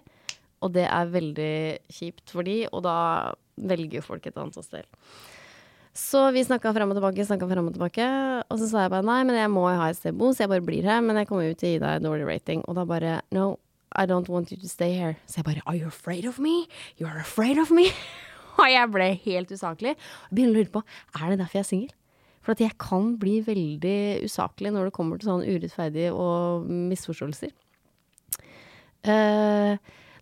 Og 0.61 0.75
det 0.75 0.89
er 0.91 1.11
veldig 1.15 1.55
kjipt 1.91 2.35
for 2.35 2.47
de, 2.47 2.65
og 2.67 2.83
da 2.85 2.97
velger 3.71 4.03
folk 4.05 4.27
et 4.27 4.37
annet 4.37 4.59
hostell. 4.59 4.87
Så 5.97 6.23
vi 6.31 6.43
snakka 6.47 6.71
fram 6.71 6.93
og 6.93 6.95
tilbake, 6.95 7.25
snakka 7.27 7.47
fram 7.49 7.67
og 7.67 7.75
tilbake. 7.75 8.05
Og 8.47 8.59
så 8.61 8.69
sa 8.69 8.85
jeg 8.85 8.93
bare 8.93 9.05
nei, 9.07 9.19
men 9.27 9.35
jeg 9.35 9.51
må 9.51 9.65
ha 9.67 9.89
et 9.91 9.99
sted 9.99 10.15
å 10.15 10.19
bo, 10.21 10.31
så 10.31 10.45
jeg 10.45 10.51
bare 10.53 10.63
blir 10.63 10.87
her. 10.87 11.01
Men 11.03 11.19
jeg 11.19 11.27
kommer 11.27 11.49
jo 11.49 11.57
til 11.59 11.67
å 11.67 11.73
gi 11.73 11.81
deg 11.83 12.05
dårlig 12.05 12.27
rating. 12.29 12.63
Og 12.71 12.77
da 12.79 12.85
bare 12.87 13.17
no, 13.35 13.57
I 13.91 14.05
don't 14.07 14.31
want 14.31 14.53
you 14.53 14.59
to 14.61 14.71
stay 14.71 14.93
here. 14.95 15.17
Så 15.27 15.41
jeg 15.41 15.49
bare 15.49 15.63
are 15.65 15.75
you 15.75 15.87
afraid 15.91 16.25
of 16.25 16.39
me? 16.39 16.67
You 16.97 17.09
are 17.11 17.19
afraid 17.19 17.59
of 17.59 17.73
me? 17.75 17.89
Og 18.61 18.67
jeg 18.71 18.91
ble 18.93 19.09
helt 19.25 19.51
usaklig. 19.51 19.97
Og 20.29 20.37
begynner 20.37 20.55
å 20.55 20.61
lure 20.61 20.75
på 20.79 20.83
er 21.19 21.33
det 21.33 21.41
derfor 21.41 21.59
jeg 21.59 21.65
er 21.65 21.71
singel. 21.73 21.95
For 22.41 22.55
at 22.55 22.63
jeg 22.63 22.77
kan 22.81 23.15
bli 23.21 23.35
veldig 23.45 23.97
usaklig 24.25 24.71
når 24.73 24.87
det 24.87 24.95
kommer 24.95 25.19
til 25.19 25.29
sånn 25.29 25.43
urettferdige 25.45 26.13
og 26.15 26.69
misforståelser. 26.89 27.51
Uh, 29.01 29.75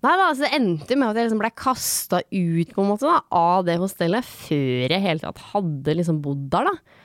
nei, 0.06 0.14
da, 0.14 0.30
altså, 0.30 0.46
det 0.46 0.56
endte 0.58 0.96
med 0.96 1.12
at 1.12 1.20
jeg 1.20 1.28
liksom 1.30 1.42
ble 1.44 1.52
kasta 1.60 2.22
ut 2.24 2.74
på 2.76 2.84
en 2.84 2.90
måte 2.94 3.10
da, 3.10 3.20
av 3.36 3.68
det 3.68 3.80
hostellet 3.82 4.28
før 4.28 4.96
jeg 4.96 5.06
helt 5.06 5.26
tatt 5.26 5.44
hadde 5.52 5.96
liksom 6.00 6.22
bodd 6.24 6.48
der. 6.54 6.70
da. 6.72 7.00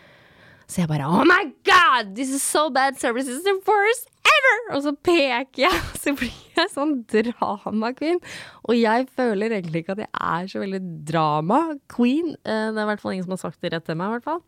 Så 0.70 0.80
jeg 0.80 0.88
bare 0.88 1.06
Oh 1.10 1.24
my 1.28 1.44
God! 1.66 2.14
This 2.16 2.30
is 2.32 2.42
so 2.42 2.70
bad 2.70 2.98
service. 2.98 3.26
This 3.26 3.42
is 3.42 3.44
the 3.44 3.58
worst 3.68 4.08
ever! 4.24 4.76
Og 4.76 4.82
så 4.86 4.94
peker 4.96 5.66
jeg, 5.66 5.80
så 6.00 6.14
blir 6.16 6.32
jeg 6.56 6.72
sånn 6.72 6.96
drama-queen. 7.10 8.20
Og 8.64 8.78
jeg 8.78 9.08
føler 9.16 9.58
egentlig 9.58 9.84
ikke 9.84 9.96
at 9.98 10.04
jeg 10.06 10.10
er 10.14 10.48
så 10.50 10.62
veldig 10.62 10.80
drama-queen. 11.10 12.32
Eh, 12.40 12.66
det 12.72 12.80
er 12.80 12.86
i 12.86 12.90
hvert 12.92 13.04
fall 13.04 13.16
ingen 13.16 13.28
som 13.28 13.36
har 13.36 13.42
sagt 13.44 13.60
det 13.64 13.74
rett 13.74 13.86
til 13.88 13.98
meg, 14.00 14.16
hvert 14.16 14.28
fall. 14.30 14.42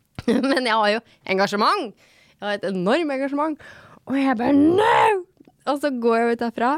Men 0.50 0.68
jeg 0.68 0.76
har 0.76 0.92
jo 0.96 1.02
engasjement. 1.34 2.04
Jeg 2.36 2.44
har 2.44 2.58
et 2.58 2.68
enormt 2.68 3.16
engasjement. 3.16 3.66
Og 4.10 4.18
jeg 4.18 4.38
bare 4.42 4.58
no! 4.58 5.24
Og 5.70 5.78
så 5.78 5.92
går 6.02 6.18
jeg 6.18 6.36
ut 6.36 6.44
derfra. 6.44 6.72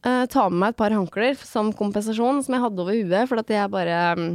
Uh, 0.00 0.24
ta 0.32 0.46
med 0.48 0.62
meg 0.62 0.72
et 0.72 0.78
par 0.80 0.94
håndklær 0.96 1.42
som 1.44 1.74
kompensasjon, 1.76 2.40
som 2.44 2.54
jeg 2.56 2.62
hadde 2.62 2.80
over 2.80 2.96
huet, 2.96 3.28
for 3.28 3.42
at 3.42 3.50
jeg 3.52 3.72
bare 3.72 3.98
um, 4.16 4.30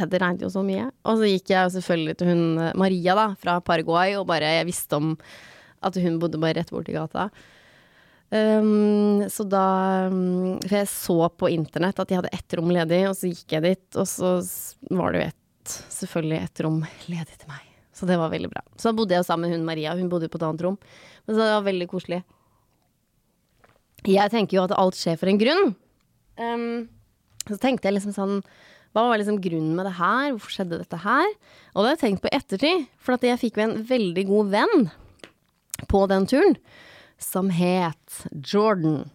det 0.00 0.18
regnet 0.18 0.42
jo 0.42 0.50
så 0.50 0.62
mye. 0.66 0.88
Og 1.06 1.20
så 1.20 1.30
gikk 1.30 1.52
jeg 1.52 1.72
selvfølgelig 1.76 2.18
til 2.18 2.30
hun 2.32 2.44
eh, 2.58 2.76
Maria 2.80 3.16
da, 3.18 3.26
fra 3.38 3.58
Paraguay, 3.64 4.16
og 4.18 4.26
bare 4.30 4.54
jeg 4.58 4.68
visste 4.70 4.98
om 4.98 5.12
at 5.82 5.98
hun 6.00 6.18
bodde 6.22 6.40
bare 6.42 6.56
rett 6.60 6.72
borti 6.72 6.94
gata. 6.96 7.28
Um, 8.32 9.26
så 9.28 9.44
da 9.44 9.66
um, 10.08 10.56
For 10.62 10.78
jeg 10.78 10.88
så 10.88 11.16
på 11.36 11.50
internett 11.52 11.98
at 12.00 12.08
de 12.08 12.16
hadde 12.16 12.32
ett 12.32 12.56
rom 12.56 12.72
ledig, 12.72 13.02
og 13.10 13.16
så 13.18 13.28
gikk 13.28 13.58
jeg 13.58 13.66
dit, 13.66 13.88
og 14.00 14.08
så 14.08 14.38
var 14.88 15.12
det 15.12 15.20
jo 15.20 15.26
et, 15.28 15.74
selvfølgelig 15.98 16.38
ett 16.40 16.64
rom 16.64 16.80
ledig 17.12 17.36
til 17.36 17.52
meg. 17.52 17.66
Så 17.92 18.08
det 18.08 18.16
var 18.18 18.32
veldig 18.32 18.48
bra. 18.50 18.64
Så 18.80 18.88
da 18.88 18.96
bodde 18.96 19.14
jeg 19.14 19.28
sammen 19.28 19.50
med 19.50 19.58
hun 19.58 19.66
Maria, 19.68 19.92
hun 19.98 20.08
bodde 20.10 20.32
på 20.32 20.40
et 20.40 20.46
annet 20.48 20.64
rom. 20.64 20.78
Men 21.26 21.36
så 21.36 21.42
det 21.42 21.52
var 21.52 21.68
veldig 21.68 21.90
koselig. 21.92 22.22
Jeg 24.08 24.32
tenker 24.32 24.58
jo 24.58 24.66
at 24.66 24.74
alt 24.74 24.98
skjer 24.98 25.18
for 25.20 25.30
en 25.30 25.38
grunn. 25.40 25.74
Um, 26.40 26.88
så 27.46 27.58
tenkte 27.60 27.88
jeg 27.88 27.98
liksom 27.98 28.14
sånn 28.16 28.38
hva 28.92 29.06
var 29.08 29.20
liksom 29.20 29.38
grunnen 29.40 29.72
med 29.76 29.86
det 29.88 29.94
her? 29.96 30.34
Hvorfor 30.34 30.52
skjedde 30.52 30.82
dette 30.82 30.98
her? 31.00 31.28
Og 31.72 31.80
det 31.80 31.86
har 31.86 31.94
jeg 31.94 32.02
tenkt 32.02 32.24
på 32.24 32.28
i 32.28 32.36
ettertid, 32.36 32.82
for 33.00 33.24
jeg 33.24 33.40
fikk 33.40 33.56
jo 33.56 33.64
en 33.64 33.78
veldig 33.88 34.24
god 34.28 34.50
venn 34.52 34.82
på 35.88 36.02
den 36.10 36.28
turen 36.28 36.58
som 37.22 37.48
het 37.54 38.18
Jordan. 38.44 39.06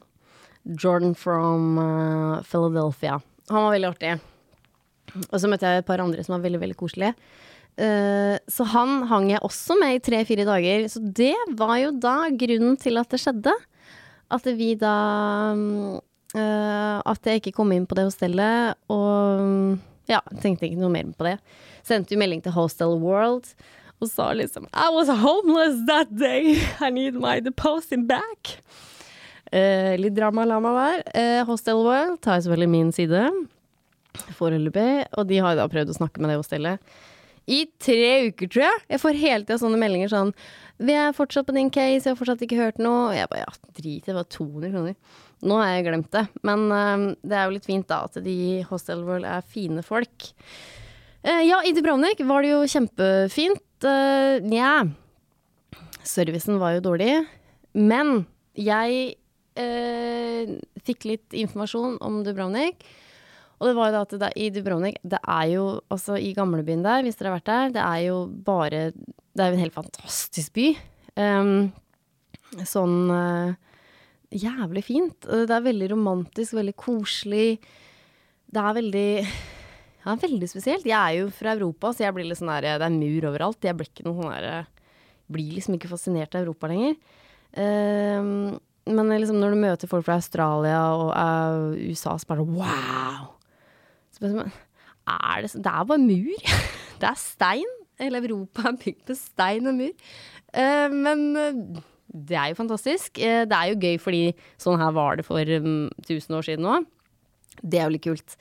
Jordan 0.64 1.14
from 1.16 1.78
uh, 1.78 2.42
Philadelphia. 2.48 3.20
Han 3.52 3.68
var 3.68 3.76
veldig 3.76 3.92
artig. 3.94 4.16
Og 5.30 5.38
så 5.40 5.50
møtte 5.52 5.70
jeg 5.70 5.84
et 5.84 5.88
par 5.88 6.02
andre 6.04 6.26
som 6.26 6.36
var 6.36 6.44
veldig, 6.48 6.64
veldig 6.66 6.80
koselige. 6.80 7.14
Uh, 7.78 8.36
så 8.50 8.66
han 8.74 9.04
hang 9.12 9.30
jeg 9.30 9.46
også 9.46 9.78
med 9.78 10.00
i 10.00 10.04
tre-fire 10.04 10.48
dager. 10.48 10.88
Så 10.90 11.04
det 11.06 11.36
var 11.60 11.78
jo 11.84 11.94
da 11.94 12.18
grunnen 12.34 12.82
til 12.82 12.98
at 12.98 13.14
det 13.14 13.22
skjedde. 13.22 13.54
At 14.34 14.48
vi 14.58 14.74
da 14.80 14.98
um, 15.56 16.00
Uh, 16.36 17.00
at 17.08 17.24
jeg 17.24 17.40
ikke 17.40 17.54
kom 17.56 17.70
inn 17.72 17.86
på 17.88 17.96
det 17.96 18.04
hostellet, 18.10 18.76
og 18.92 19.78
ja, 20.12 20.20
tenkte 20.44 20.68
ikke 20.68 20.82
noe 20.82 20.92
mer 20.92 21.08
på 21.16 21.24
det. 21.24 21.38
Sendte 21.88 22.14
jo 22.14 22.20
melding 22.20 22.44
til 22.44 22.52
Hostel 22.52 22.98
World 23.00 23.54
og 23.98 24.10
sa 24.12 24.28
liksom 24.36 24.68
I 24.70 24.90
was 24.94 25.10
homeless 25.10 25.80
that 25.88 26.12
day. 26.14 26.60
I 26.84 26.92
need 26.94 27.16
my 27.18 27.40
deposit 27.42 28.04
back. 28.10 28.58
Uh, 29.48 29.96
litt 29.98 30.18
drama-lama 30.20 30.76
der. 30.76 31.06
Uh, 31.16 31.42
Hostel 31.48 31.80
World 31.88 32.20
tar 32.22 32.44
selvfølgelig 32.44 32.74
min 32.76 32.92
side 32.94 33.24
foreløpig, 34.38 35.08
og 35.16 35.30
de 35.30 35.40
har 35.42 35.56
da 35.58 35.70
prøvd 35.72 35.94
å 35.94 36.00
snakke 36.02 36.22
med 36.22 36.34
det 36.34 36.42
hostellet 36.42 36.84
i 37.48 37.64
tre 37.80 38.28
uker, 38.28 38.50
tror 38.52 38.66
jeg. 38.66 38.80
Jeg 38.92 39.02
får 39.02 39.20
hele 39.22 39.46
tida 39.46 39.60
sånne 39.62 39.80
meldinger 39.80 40.12
sånn 40.12 40.34
Vi 40.78 40.94
er 40.94 41.16
fortsatt 41.18 41.48
på 41.48 41.56
din 41.56 41.72
case, 41.74 42.06
jeg 42.06 42.14
har 42.14 42.20
fortsatt 42.20 42.44
ikke 42.46 42.60
hørt 42.60 42.82
noe. 42.82 43.10
Og 43.10 43.18
jeg 43.18 43.30
bare 43.32 43.46
ja, 43.46 43.54
drit 43.80 44.04
i 44.04 44.12
det, 44.12 44.18
var 44.18 44.28
200 44.30 44.74
kroner. 44.76 44.98
Nå 45.48 45.58
har 45.62 45.72
jeg 45.72 45.86
glemt 45.88 46.12
det, 46.14 46.24
men 46.46 46.66
uh, 46.74 47.08
det 47.22 47.38
er 47.38 47.46
jo 47.46 47.56
litt 47.56 47.68
fint 47.70 47.88
da 47.90 48.02
at 48.08 48.18
de 48.26 48.34
i 48.34 48.54
Hostel 48.66 49.04
World 49.06 49.28
er 49.30 49.46
fine 49.46 49.84
folk. 49.86 50.30
Uh, 51.26 51.44
ja, 51.46 51.62
i 51.66 51.74
Dubrovnik 51.78 52.22
var 52.30 52.46
det 52.46 52.54
jo 52.54 52.64
kjempefint. 52.70 53.66
Uh, 53.86 54.42
Nja, 54.46 54.88
servicen 56.06 56.62
var 56.62 56.78
jo 56.78 56.86
dårlig. 56.90 57.12
Men 57.78 58.24
jeg 58.58 59.18
uh, 59.62 60.56
fikk 60.86 61.10
litt 61.10 61.38
informasjon 61.38 62.00
om 62.06 62.24
Dubrovnik. 62.26 62.86
Og 63.58 63.72
det 63.72 63.78
var 63.78 63.90
jo 63.90 63.96
da 63.96 64.02
at 64.06 64.18
det, 64.22 64.28
i 64.38 64.52
Dubrovnik 64.54 65.00
Det 65.02 65.18
er 65.18 65.46
jo 65.50 65.64
altså 65.90 66.18
i 66.22 66.34
gamlebyen 66.38 66.84
der, 66.86 67.02
hvis 67.02 67.18
dere 67.18 67.32
har 67.32 67.40
vært 67.40 67.50
der, 67.50 67.72
det 67.78 67.86
er 67.86 68.02
jo 68.06 68.20
bare 68.46 68.82
Det 69.38 69.44
er 69.44 69.52
jo 69.52 69.58
en 69.60 69.66
helt 69.68 69.78
fantastisk 69.78 70.56
by. 70.58 70.68
Um, 71.18 71.70
sånn 72.66 72.98
jævlig 74.34 74.84
fint. 74.88 75.28
Det 75.28 75.54
er 75.54 75.66
veldig 75.66 75.92
romantisk, 75.94 76.56
veldig 76.58 76.74
koselig. 76.80 77.60
Det 78.48 78.64
er 78.64 78.82
veldig 78.82 79.12
Ja, 80.08 80.16
veldig 80.16 80.48
spesielt. 80.48 80.86
Jeg 80.88 80.96
er 80.96 81.18
jo 81.20 81.30
fra 81.36 81.52
Europa, 81.52 81.92
så 81.92 82.06
jeg 82.06 82.16
blir 82.16 82.30
litt 82.30 82.40
sånn 82.40 82.54
der 82.54 82.80
Det 82.80 82.86
er 82.88 82.96
mur 82.96 83.30
overalt. 83.30 83.60
Jeg 83.62 83.76
blir 83.76 83.90
ikke 83.90 84.06
noen 84.08 84.24
sånn 84.24 84.36
der 84.36 84.68
Blir 85.28 85.58
liksom 85.58 85.76
ikke 85.76 85.92
fascinert 85.92 86.36
av 86.36 86.46
Europa 86.46 86.70
lenger. 86.72 86.96
Um, 87.58 88.56
men 88.88 89.12
liksom 89.20 89.42
når 89.42 89.52
du 89.52 89.60
møter 89.60 89.92
folk 89.92 90.06
fra 90.08 90.16
Australia 90.22 90.80
og 90.96 91.10
uh, 91.12 91.76
USA, 91.90 92.16
så 92.16 92.30
bare 92.30 92.46
wow! 92.48 93.34
Så 94.16 94.24
men, 94.24 94.54
er 95.08 95.44
det, 95.44 95.52
det 95.60 95.74
er 95.74 95.90
bare 95.90 96.00
mur. 96.00 96.54
det 97.02 97.10
er 97.10 97.20
stein. 97.20 97.77
Hele 98.02 98.22
Europa 98.22 98.68
er 98.70 98.78
bygd 98.82 99.06
på 99.08 99.16
stein 99.18 99.70
og 99.70 99.78
mur. 99.78 99.94
Uh, 100.54 100.88
men 100.94 101.24
uh, 101.38 101.82
det 102.08 102.38
er 102.40 102.52
jo 102.52 102.62
fantastisk. 102.62 103.20
Eh, 103.20 103.44
det 103.50 103.58
er 103.58 103.74
jo 103.74 103.82
gøy 103.84 103.98
fordi 104.00 104.22
sånn 104.62 104.80
her 104.80 104.94
var 104.96 105.20
det 105.20 105.26
for 105.28 105.44
um, 105.60 105.90
1000 106.06 106.38
år 106.38 106.46
siden 106.48 106.66
nå. 106.66 106.80
Det 107.62 107.82
er 107.82 107.88
jo 107.88 107.94
litt 107.96 108.06
kult. 108.06 108.38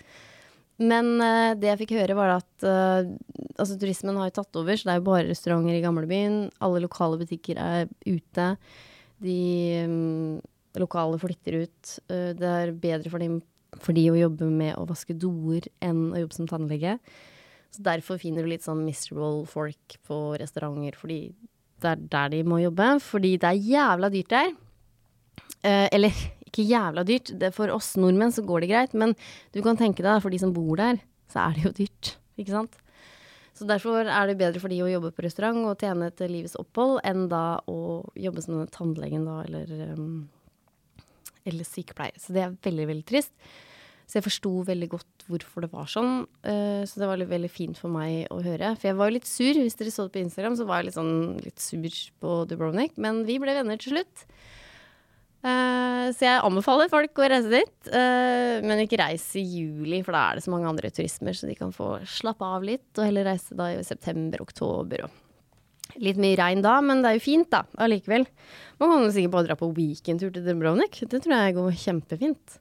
Men 0.76 1.16
det 1.56 1.70
jeg 1.70 1.80
fikk 1.80 1.94
høre, 1.96 2.14
var 2.18 2.34
at 2.34 2.64
altså, 2.66 3.78
turismen 3.80 4.18
har 4.20 4.28
jo 4.28 4.34
tatt 4.36 4.58
over, 4.60 4.76
så 4.76 4.84
det 4.84 4.92
er 4.92 4.98
jo 5.00 5.06
bare 5.06 5.24
restauranter 5.30 5.72
i 5.72 5.80
gamlebyen. 5.80 6.34
Alle 6.60 6.82
lokale 6.84 7.16
butikker 7.22 7.56
er 7.56 7.88
ute. 8.04 8.48
De 9.24 9.38
um, 9.88 10.34
lokale 10.76 11.16
flytter 11.22 11.62
ut. 11.64 11.94
Det 12.12 12.50
er 12.50 12.74
bedre 12.76 13.08
for, 13.08 13.24
dem, 13.24 13.40
for 13.80 13.96
de 13.96 14.04
å 14.12 14.18
jobbe 14.20 14.50
med 14.52 14.76
å 14.76 14.84
vaske 14.92 15.16
doer 15.16 15.64
enn 15.80 16.10
å 16.12 16.20
jobbe 16.22 16.38
som 16.38 16.50
tannlege. 16.52 16.98
Så 17.76 17.84
derfor 17.84 18.20
finner 18.20 18.44
du 18.44 18.48
litt 18.48 18.64
sånn 18.64 18.86
miserable 18.86 19.44
folk 19.50 19.98
på 20.08 20.20
restauranter, 20.40 20.96
fordi 20.96 21.20
det 21.84 21.90
er 21.90 22.06
der 22.14 22.30
de 22.32 22.38
må 22.48 22.62
jobbe, 22.62 22.94
fordi 23.04 23.34
det 23.42 23.50
er 23.50 23.66
jævla 23.66 24.08
dyrt 24.12 24.32
der. 24.32 24.54
Eh, 25.60 25.88
eller 25.92 26.22
ikke 26.48 26.64
jævla 26.64 27.04
dyrt, 27.04 27.34
for 27.56 27.74
oss 27.74 27.92
nordmenn 28.00 28.32
så 28.32 28.44
går 28.46 28.64
det 28.64 28.72
greit, 28.72 28.96
men 28.96 29.12
du 29.52 29.60
kan 29.64 29.76
tenke 29.76 30.04
deg 30.06 30.22
for 30.24 30.32
de 30.32 30.40
som 30.40 30.54
bor 30.56 30.80
der, 30.80 31.02
så 31.32 31.44
er 31.44 31.58
det 31.58 31.66
jo 31.66 31.74
dyrt, 31.82 32.16
ikke 32.40 32.54
sant. 32.54 32.80
Så 33.56 33.64
derfor 33.68 34.04
er 34.04 34.28
det 34.28 34.36
bedre 34.40 34.60
for 34.60 34.72
de 34.72 34.82
å 34.84 34.88
jobbe 34.90 35.14
på 35.16 35.24
restaurant 35.24 35.62
og 35.64 35.80
tjene 35.80 36.10
til 36.16 36.32
livets 36.32 36.58
opphold, 36.60 36.98
enn 37.08 37.28
da 37.32 37.58
å 37.72 38.04
jobbe 38.16 38.44
som 38.44 38.56
denne 38.58 38.72
tannlegen 38.72 39.24
da, 39.28 39.38
eller, 39.46 39.94
um, 39.96 40.26
eller 41.48 41.64
sykepleier. 41.64 42.18
Så 42.20 42.36
det 42.36 42.44
er 42.44 42.58
veldig, 42.66 42.88
veldig 42.92 43.06
trist. 43.08 43.32
Så 44.06 44.20
jeg 44.20 44.26
forsto 44.28 44.52
veldig 44.68 44.88
godt 44.92 45.24
hvorfor 45.26 45.64
det 45.64 45.72
var 45.72 45.88
sånn. 45.90 46.20
Uh, 46.46 46.82
så 46.86 47.02
det 47.02 47.08
var 47.10 47.22
veldig 47.26 47.50
fint 47.50 47.78
for 47.78 47.90
meg 47.90 48.28
å 48.30 48.38
høre. 48.44 48.74
For 48.78 48.90
jeg 48.90 48.98
var 49.00 49.10
jo 49.10 49.16
litt 49.16 49.26
sur. 49.26 49.58
Hvis 49.58 49.78
dere 49.78 49.94
så 49.94 50.06
det 50.06 50.14
på 50.14 50.22
Instagram, 50.22 50.58
så 50.58 50.66
var 50.68 50.80
jeg 50.80 50.90
litt, 50.90 50.98
sånn, 50.98 51.16
litt 51.42 51.62
sur 51.62 51.98
på 52.22 52.36
Dubrovnik. 52.50 52.94
Men 53.02 53.24
vi 53.26 53.40
ble 53.42 53.56
venner 53.56 53.82
til 53.82 53.96
slutt. 53.96 54.26
Uh, 55.46 56.10
så 56.14 56.24
jeg 56.24 56.42
anbefaler 56.46 56.90
folk 56.90 57.18
å 57.18 57.28
reise 57.34 57.50
dit. 57.50 57.90
Uh, 57.90 58.62
men 58.62 58.84
ikke 58.84 59.00
reis 59.02 59.26
i 59.38 59.42
juli, 59.42 60.00
for 60.06 60.14
da 60.14 60.22
er 60.28 60.38
det 60.38 60.46
så 60.46 60.54
mange 60.54 60.70
andre 60.70 60.90
turismer, 60.94 61.34
så 61.34 61.50
de 61.50 61.58
kan 61.58 61.74
få 61.74 61.96
slappe 62.06 62.46
av 62.46 62.66
litt. 62.66 62.88
Og 62.94 63.08
heller 63.08 63.26
reise 63.26 63.58
da 63.58 63.72
i 63.74 63.82
september-oktober. 63.86 65.06
Litt 66.02 66.18
mye 66.20 66.38
regn 66.38 66.62
da, 66.64 66.76
men 66.84 67.02
det 67.02 67.10
er 67.10 67.18
jo 67.18 67.26
fint 67.26 67.50
da, 67.50 67.64
allikevel. 67.82 68.26
Man 68.78 68.90
kan 68.92 69.04
jo 69.06 69.12
sikkert 69.14 69.34
bare 69.34 69.50
dra 69.50 69.58
på 69.58 69.72
weekendtur 69.74 70.30
til 70.34 70.46
Dubrovnik. 70.46 71.02
Det 71.10 71.22
tror 71.24 71.36
jeg 71.38 71.58
går 71.58 71.78
kjempefint. 71.82 72.58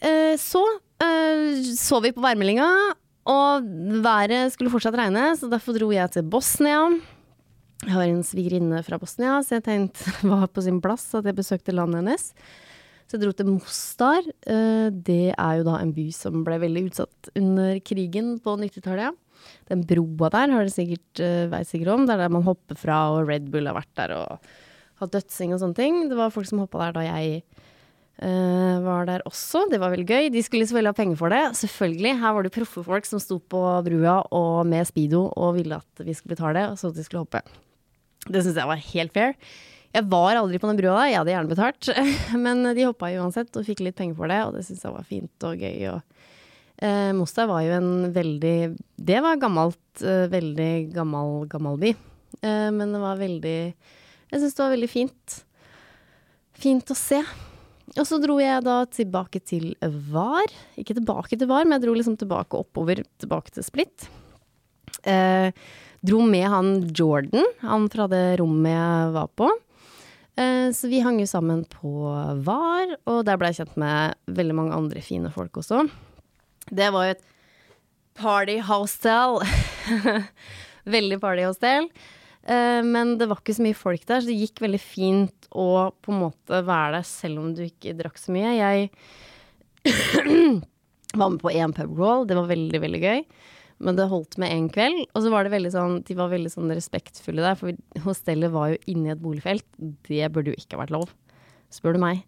Eh, 0.00 0.34
så 0.40 0.62
eh, 1.02 1.60
så 1.76 2.00
vi 2.00 2.12
på 2.16 2.24
værmeldinga, 2.24 2.68
og 3.30 3.66
været 4.04 4.54
skulle 4.54 4.72
fortsatt 4.72 4.96
regne, 4.96 5.30
så 5.36 5.50
derfor 5.52 5.76
dro 5.76 5.90
jeg 5.92 6.12
til 6.14 6.24
Bosnia. 6.24 6.86
Jeg 7.84 7.94
har 7.94 8.08
en 8.08 8.24
svigerinne 8.24 8.82
fra 8.84 8.98
Bosnia, 9.00 9.38
så 9.44 9.58
jeg 9.58 9.66
tenkte 9.68 10.08
det 10.08 10.30
var 10.32 10.48
på 10.52 10.64
sin 10.64 10.80
plass 10.84 11.08
at 11.16 11.28
jeg 11.28 11.36
besøkte 11.36 11.76
landet 11.76 12.02
hennes. 12.02 12.30
Så 13.08 13.18
jeg 13.18 13.24
dro 13.24 13.34
til 13.34 13.50
Mostar. 13.50 14.26
Eh, 14.46 14.88
det 14.94 15.34
er 15.34 15.60
jo 15.60 15.66
da 15.68 15.80
en 15.80 15.92
by 15.96 16.06
som 16.14 16.44
ble 16.46 16.60
veldig 16.62 16.86
utsatt 16.88 17.32
under 17.36 17.80
krigen 17.84 18.38
på 18.42 18.56
90-tallet. 18.60 19.18
Den 19.70 19.84
broa 19.88 20.28
der 20.32 20.52
har 20.52 20.66
dere 20.66 20.72
sikkert 20.72 21.22
vært 21.50 21.68
sikkert 21.70 21.94
om. 21.94 22.02
Det 22.04 22.12
er 22.14 22.26
der 22.26 22.32
man 22.32 22.44
hopper 22.44 22.76
fra, 22.76 23.06
og 23.14 23.28
Red 23.28 23.48
Bull 23.52 23.68
har 23.68 23.78
vært 23.78 23.94
der 23.96 24.12
og 24.18 24.50
hatt 25.00 25.14
dødsing 25.14 25.54
og 25.54 25.62
sånne 25.62 25.78
ting. 25.78 26.02
Det 26.10 26.18
var 26.18 26.32
folk 26.34 26.48
som 26.48 26.60
hoppa 26.62 26.84
der 26.84 26.96
da 26.98 27.06
jeg 27.06 27.40
var 28.20 29.06
der 29.08 29.22
også. 29.24 29.62
Det 29.70 29.78
var 29.80 29.94
veldig 29.94 30.04
gøy. 30.04 30.28
De 30.34 30.42
skulle 30.44 30.66
selvfølgelig 30.68 30.92
ha 30.92 30.98
penger 30.98 31.16
for 31.16 31.32
det. 31.32 31.40
Selvfølgelig. 31.56 32.12
Her 32.20 32.34
var 32.36 32.44
det 32.44 32.52
proffe 32.52 32.84
folk 32.84 33.08
som 33.08 33.22
sto 33.22 33.38
på 33.40 33.62
brua 33.86 34.18
og 34.36 34.66
med 34.68 34.84
speedo 34.90 35.22
og 35.30 35.54
ville 35.56 35.78
at 35.80 36.04
vi 36.04 36.12
skulle 36.12 36.36
betale, 36.36 36.66
og 36.68 36.76
så 36.76 36.90
at 36.92 36.98
de 36.98 37.06
skulle 37.06 37.24
hoppe. 37.24 37.40
Det 38.28 38.42
syns 38.44 38.58
jeg 38.60 38.68
var 38.68 38.82
helt 38.90 39.14
fair. 39.14 39.36
Jeg 39.90 40.06
var 40.06 40.38
aldri 40.38 40.60
på 40.62 40.68
den 40.70 40.78
brua 40.78 41.08
jeg 41.08 41.18
hadde 41.18 41.32
gjerne 41.32 41.50
betalt. 41.50 41.90
Men 42.44 42.62
de 42.76 42.86
hoppa 42.86 43.10
uansett 43.18 43.56
og 43.58 43.66
fikk 43.66 43.82
litt 43.82 43.98
penger 43.98 44.18
for 44.18 44.30
det, 44.30 44.38
og 44.46 44.54
det 44.54 44.64
syns 44.66 44.84
jeg 44.86 44.94
var 44.94 45.08
fint 45.08 45.46
og 45.48 45.64
gøy. 45.64 45.88
Og, 45.90 46.30
eh, 46.78 47.10
Mostar 47.18 47.50
var 47.50 47.64
jo 47.66 47.74
en 47.78 47.92
veldig 48.14 48.56
Det 49.10 49.20
var 49.24 49.40
gammelt, 49.42 49.82
eh, 50.04 50.28
veldig 50.30 50.72
gammel, 50.94 51.46
gammel 51.50 51.80
by. 51.82 51.94
Eh, 52.38 52.70
men 52.70 52.92
det 52.94 53.02
var 53.02 53.18
veldig 53.18 53.60
Jeg 54.30 54.38
syns 54.38 54.54
det 54.54 54.62
var 54.62 54.74
veldig 54.76 54.90
fint. 54.90 55.40
Fint 56.54 56.92
å 56.92 56.94
se. 56.94 57.24
Og 57.98 58.06
så 58.06 58.20
dro 58.22 58.36
jeg 58.38 58.62
da 58.66 58.84
tilbake 58.92 59.40
til 59.42 59.72
Var. 59.82 60.52
Ikke 60.78 60.94
tilbake 60.94 61.34
til 61.36 61.48
Var, 61.50 61.66
men 61.66 61.78
jeg 61.78 61.86
dro 61.86 61.94
liksom 61.96 62.18
tilbake 62.20 62.58
oppover, 62.58 63.02
tilbake 63.22 63.54
til 63.54 63.66
Split. 63.66 64.06
Eh, 65.02 65.50
dro 66.06 66.20
med 66.26 66.46
han 66.52 66.70
Jordan, 66.94 67.42
han 67.64 67.88
fra 67.90 68.06
det 68.10 68.38
rommet 68.40 68.76
jeg 68.76 69.10
var 69.16 69.32
på. 69.38 69.50
Eh, 70.38 70.70
så 70.76 70.90
vi 70.92 71.02
hang 71.02 71.18
jo 71.20 71.26
sammen 71.30 71.64
på 71.66 71.90
Var, 72.46 72.94
og 73.10 73.24
der 73.26 73.40
ble 73.40 73.50
jeg 73.50 73.64
kjent 73.64 73.82
med 73.82 74.38
veldig 74.38 74.56
mange 74.60 74.78
andre 74.78 75.02
fine 75.04 75.32
folk 75.34 75.58
også. 75.60 75.82
Det 76.70 76.92
var 76.94 77.08
jo 77.08 77.18
et 77.18 77.26
party 78.20 78.60
hostel. 78.70 79.40
veldig 80.96 81.20
partyhostel. 81.20 81.90
Eh, 81.90 82.16
men 82.40 83.12
det 83.20 83.26
var 83.28 83.38
ikke 83.42 83.54
så 83.54 83.62
mye 83.62 83.76
folk 83.76 84.06
der, 84.08 84.22
så 84.22 84.30
det 84.30 84.38
gikk 84.40 84.62
veldig 84.64 84.80
fint 84.80 85.48
å 85.52 85.90
på 86.00 86.12
en 86.14 86.22
måte 86.22 86.62
være 86.66 86.96
der 86.96 87.06
selv 87.06 87.42
om 87.42 87.50
du 87.54 87.60
ikke 87.66 87.92
drakk 87.98 88.16
så 88.18 88.32
mye. 88.34 88.54
Jeg 88.56 88.88
var 91.20 91.30
med 91.30 91.40
på 91.42 91.52
én 91.52 91.74
pubcrawl, 91.76 92.26
det 92.26 92.38
var 92.38 92.48
veldig, 92.50 92.80
veldig 92.82 93.02
gøy. 93.02 93.24
Men 93.80 93.96
det 93.96 94.10
holdt 94.10 94.36
med 94.40 94.52
én 94.52 94.68
kveld. 94.72 95.06
Og 95.14 95.24
så 95.24 95.32
var 95.32 95.46
det 95.46 95.54
veldig 95.54 95.72
sånn, 95.72 95.96
de 96.04 96.16
var 96.18 96.32
veldig 96.32 96.52
sånn 96.52 96.72
respektfulle 96.76 97.44
der, 97.44 97.56
for 97.56 98.04
hostellet 98.04 98.52
var 98.52 98.74
jo 98.74 98.80
inni 98.92 99.12
et 99.12 99.22
boligfelt. 99.22 99.64
Det 100.08 100.28
burde 100.32 100.52
jo 100.52 100.60
ikke 100.60 100.80
vært 100.80 100.92
lov, 100.94 101.08
spør 101.72 101.96
du 101.96 102.02
meg. 102.02 102.20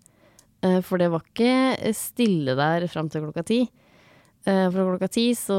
Eh, 0.64 0.81
for 0.87 1.03
det 1.03 1.11
var 1.12 1.25
ikke 1.27 1.92
stille 1.96 2.57
der 2.59 2.87
fram 2.90 3.11
til 3.12 3.27
klokka 3.27 3.44
ti. 3.48 3.61
Eh, 4.46 4.64
fra 4.72 4.87
klokka 4.88 5.11
ti 5.12 5.29
så 5.38 5.59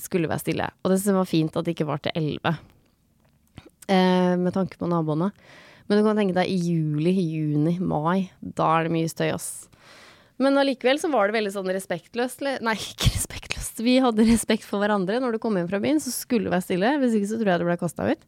skulle 0.00 0.28
det 0.28 0.34
være 0.36 0.44
stille. 0.44 0.70
Og 0.84 0.94
det 0.94 1.18
var 1.18 1.28
fint 1.28 1.58
at 1.58 1.66
det 1.66 1.74
ikke 1.74 1.90
var 1.90 2.04
til 2.04 2.14
elleve. 2.14 2.54
Eh, 3.88 4.34
med 4.40 4.54
tanke 4.56 4.78
på 4.80 4.88
naboene. 4.88 5.30
Men 5.86 6.00
du 6.00 6.06
kan 6.06 6.16
tenke 6.16 6.36
deg 6.36 6.48
i 6.48 6.56
juli, 6.56 7.12
juni, 7.12 7.76
mai. 7.80 8.30
Da 8.40 8.70
er 8.78 8.86
det 8.86 8.94
mye 8.94 9.10
støy, 9.10 9.28
ass. 9.34 9.68
Men 10.40 10.56
allikevel 10.58 10.98
så 10.98 11.10
var 11.12 11.28
det 11.28 11.36
veldig 11.36 11.52
sånn 11.54 11.70
respektløst. 11.70 12.42
Nei, 12.64 12.76
ikke 12.94 13.12
respektløst. 13.12 13.82
Vi 13.84 13.98
hadde 14.02 14.26
respekt 14.30 14.66
for 14.66 14.82
hverandre. 14.82 15.20
Når 15.22 15.36
du 15.36 15.42
kom 15.42 15.58
hjem 15.58 15.68
fra 15.70 15.82
byen, 15.82 16.00
så 16.02 16.12
skulle 16.14 16.48
det 16.48 16.56
være 16.56 16.66
stille. 16.66 16.94
Hvis 17.02 17.18
ikke 17.18 17.30
så 17.34 17.40
tror 17.40 17.52
jeg 17.52 17.62
det 17.62 17.68
ble 17.68 17.78
kasta 17.80 18.08
ut. 18.14 18.26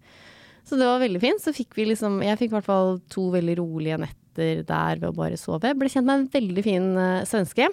Så 0.66 0.78
det 0.78 0.88
var 0.88 1.02
veldig 1.02 1.22
fint. 1.22 1.42
Så 1.42 1.54
fikk 1.56 1.76
vi 1.78 1.88
liksom 1.92 2.18
Jeg 2.26 2.40
fikk 2.40 2.52
i 2.52 2.56
hvert 2.58 2.68
fall 2.68 2.96
to 3.12 3.28
veldig 3.34 3.58
rolige 3.62 4.00
netter 4.02 4.62
der 4.68 5.00
ved 5.00 5.08
å 5.08 5.16
bare 5.16 5.38
sove. 5.40 5.72
Ble 5.78 5.90
kjent 5.90 6.08
med 6.08 6.20
en 6.20 6.30
veldig 6.34 6.64
fin 6.66 6.88
uh, 6.98 7.24
svenske. 7.28 7.70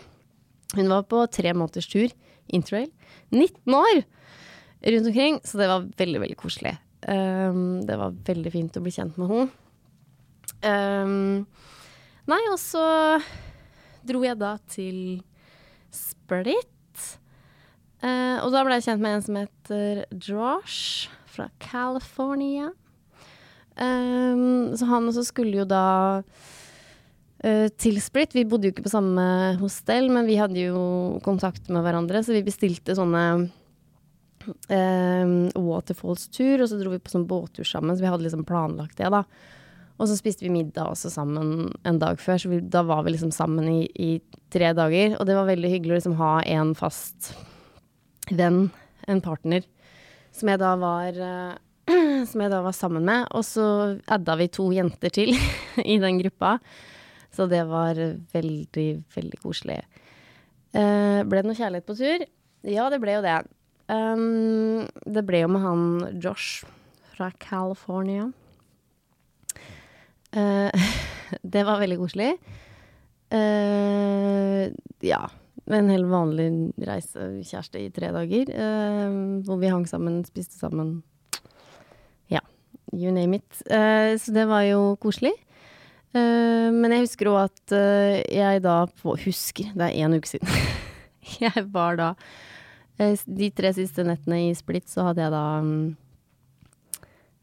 Hun 0.78 0.90
var 0.90 1.04
på 1.10 1.26
tre 1.34 1.52
måneders 1.54 1.90
tur, 1.90 2.14
interrail. 2.48 2.90
19 3.34 3.78
år! 3.78 4.04
Rundt 4.84 5.10
omkring. 5.10 5.42
Så 5.44 5.60
det 5.60 5.70
var 5.70 5.90
veldig, 6.00 6.22
veldig 6.24 6.40
koselig. 6.40 6.78
Um, 7.08 7.84
det 7.84 7.98
var 8.00 8.16
veldig 8.28 8.52
fint 8.54 8.78
å 8.80 8.84
bli 8.84 8.94
kjent 8.96 9.18
med 9.20 9.32
henne. 9.32 9.50
Um, 10.64 11.44
nei, 12.30 12.40
og 12.52 12.60
så 12.62 12.84
dro 14.08 14.24
jeg 14.24 14.40
da 14.40 14.56
til 14.72 15.20
Split. 15.94 16.70
Uh, 18.04 18.40
og 18.44 18.52
da 18.56 18.64
ble 18.64 18.80
jeg 18.80 18.88
kjent 18.88 19.04
med 19.04 19.18
en 19.18 19.26
som 19.26 19.40
heter 19.40 20.04
Josh 20.16 21.12
fra 21.34 21.50
California. 21.64 22.72
Um, 23.74 24.74
så 24.78 24.86
han 24.86 25.08
også 25.10 25.26
skulle 25.28 25.64
jo 25.64 25.68
da 25.68 25.86
uh, 26.22 27.68
til 27.80 28.00
Split. 28.04 28.36
Vi 28.36 28.46
bodde 28.48 28.70
jo 28.70 28.76
ikke 28.76 28.86
på 28.88 28.94
samme 28.96 29.26
hostell, 29.60 30.12
men 30.14 30.28
vi 30.30 30.40
hadde 30.40 30.70
jo 30.70 30.86
kontakt 31.26 31.68
med 31.74 31.84
hverandre, 31.86 32.24
så 32.24 32.36
vi 32.36 32.46
bestilte 32.46 32.96
sånne 32.98 33.26
um, 34.46 35.36
Waterfalls-tur, 35.56 36.62
og 36.62 36.70
så 36.70 36.80
dro 36.80 36.94
vi 36.94 37.02
på 37.02 37.14
sånn 37.14 37.28
båttur 37.30 37.68
sammen, 37.68 37.96
så 37.96 38.06
vi 38.06 38.12
hadde 38.12 38.26
liksom 38.26 38.46
planlagt 38.48 39.00
det, 39.00 39.12
da. 39.14 39.24
Og 40.02 40.10
så 40.10 40.18
spiste 40.18 40.46
vi 40.46 40.54
middag 40.54 40.90
også 40.90 41.12
sammen 41.14 41.70
en 41.88 42.00
dag 42.02 42.20
før, 42.22 42.40
så 42.42 42.50
vi, 42.52 42.62
da 42.66 42.82
var 42.88 43.04
vi 43.06 43.14
liksom 43.14 43.34
sammen 43.36 43.68
i, 43.70 43.82
i, 43.94 44.12
tre 44.54 44.72
dager. 44.78 45.16
Og 45.20 45.28
det 45.30 45.38
var 45.38 45.50
veldig 45.50 45.70
hyggelig 45.70 45.94
å 45.94 46.00
liksom 46.00 46.18
ha 46.20 46.34
en 46.50 46.74
fast 46.78 47.32
venn, 48.34 48.68
en 49.10 49.22
partner, 49.24 49.66
som 50.34 50.50
jeg 50.50 50.62
da 50.62 50.74
var 50.82 51.20
uh, 51.20 51.54
Som 52.30 52.40
jeg 52.40 52.52
da 52.54 52.62
var 52.64 52.72
sammen 52.72 53.04
med. 53.04 53.26
Og 53.36 53.44
så 53.44 53.66
adda 54.08 54.38
vi 54.40 54.48
to 54.48 54.70
jenter 54.72 55.12
til 55.14 55.34
i 55.94 55.98
den 56.00 56.22
gruppa. 56.22 56.56
Så 57.34 57.48
det 57.52 57.64
var 57.68 57.98
veldig, 58.32 58.88
veldig 59.14 59.40
koselig. 59.44 59.82
Uh, 60.74 61.22
ble 61.28 61.42
det 61.42 61.50
noe 61.50 61.58
kjærlighet 61.58 61.90
på 61.90 61.98
tur? 62.00 62.24
Ja, 62.72 62.88
det 62.94 63.02
ble 63.04 63.18
jo 63.18 63.26
det. 63.26 63.36
Um, 63.94 64.88
det 65.06 65.26
ble 65.28 65.44
jo 65.44 65.52
med 65.52 65.64
han 65.64 65.86
Josh 66.22 66.66
fra 67.14 67.30
California. 67.42 68.30
Uh, 70.34 70.70
det 71.54 71.64
var 71.68 71.82
veldig 71.84 72.00
koselig. 72.02 72.34
Uh, 73.34 74.70
ja. 75.04 75.24
En 75.64 75.88
helt 75.88 76.10
vanlig 76.12 76.50
reisekjæreste 76.84 77.80
i 77.80 77.92
tre 77.96 78.10
dager. 78.16 78.50
Uh, 78.52 79.44
hvor 79.48 79.62
vi 79.62 79.72
hang 79.72 79.86
sammen, 79.90 80.24
spiste 80.28 80.58
sammen. 80.60 80.98
Ja, 82.32 82.42
you 82.92 83.14
name 83.14 83.40
it. 83.40 83.64
så 83.64 84.34
det 84.34 84.48
var 84.48 84.64
jo 84.68 84.96
koselig. 85.02 85.34
men 86.14 86.92
jeg 86.92 87.06
husker 87.08 87.30
òg 87.32 87.38
at 87.48 87.74
jeg 88.30 88.62
da 88.62 88.86
på, 89.02 89.16
Husker, 89.26 89.72
det 89.74 89.88
er 89.88 90.06
én 90.06 90.14
uke 90.14 90.30
siden. 90.30 90.48
jeg 91.42 91.64
var 91.74 91.98
da 91.98 92.10
De 92.98 93.50
tre 93.56 93.74
siste 93.74 94.06
nettene 94.06 94.40
i 94.50 94.56
Split 94.56 94.90
så 94.92 95.08
hadde 95.10 95.24
jeg 95.24 95.34
da 95.34 95.44
um, 95.64 95.94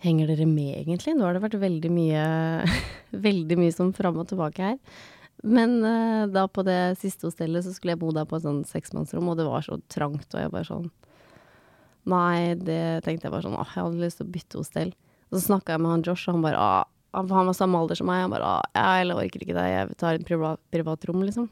Henger 0.00 0.30
dere 0.30 0.46
med, 0.48 0.78
egentlig? 0.78 1.12
Nå 1.12 1.26
har 1.26 1.36
det 1.36 1.42
vært 1.42 1.58
veldig 1.60 1.90
mye, 1.92 2.22
veldig 3.28 3.58
mye 3.60 3.74
som 3.74 3.90
fram 3.92 4.20
og 4.22 4.30
tilbake 4.30 4.70
her. 4.70 4.78
Men 5.44 5.80
uh, 5.84 6.24
da 6.30 6.46
på 6.48 6.64
det 6.64 6.96
siste 7.00 7.26
hostellet 7.28 7.66
så 7.66 7.74
skulle 7.74 7.96
jeg 7.96 8.00
bo 8.00 8.12
der 8.16 8.28
på 8.28 8.38
et 8.38 8.46
sånn 8.46 8.62
seksmannsrom, 8.68 9.28
og 9.28 9.36
det 9.40 9.48
var 9.48 9.64
så 9.66 9.76
trangt, 9.92 10.28
og 10.32 10.40
jeg 10.40 10.52
bare 10.54 10.68
sånn 10.68 10.88
Nei, 12.08 12.56
det 12.56 13.04
tenkte 13.04 13.28
jeg 13.28 13.34
bare 13.34 13.44
sånn 13.44 13.58
Åh, 13.60 13.74
jeg 13.76 13.84
hadde 13.84 14.00
lyst 14.00 14.20
til 14.20 14.24
å 14.24 14.32
bytte 14.32 14.56
hostell. 14.56 14.94
Så 15.30 15.42
snakka 15.44 15.74
jeg 15.74 15.82
med 15.84 15.92
han 15.92 16.04
Josh, 16.06 16.24
og 16.30 16.38
han 16.38 16.46
bare 16.46 16.62
Åh, 16.64 16.84
Han 17.12 17.50
var 17.50 17.56
samme 17.58 17.76
alder 17.76 17.98
som 17.98 18.08
meg. 18.08 18.22
Han 18.24 18.32
bare 18.32 18.54
jeg 18.72 19.16
orker 19.16 19.44
ikke 19.44 19.56
det, 19.56 19.66
jeg 19.68 19.96
tar 20.00 20.16
et 20.16 20.24
privat, 20.24 21.08
rom 21.10 21.24
liksom. 21.26 21.50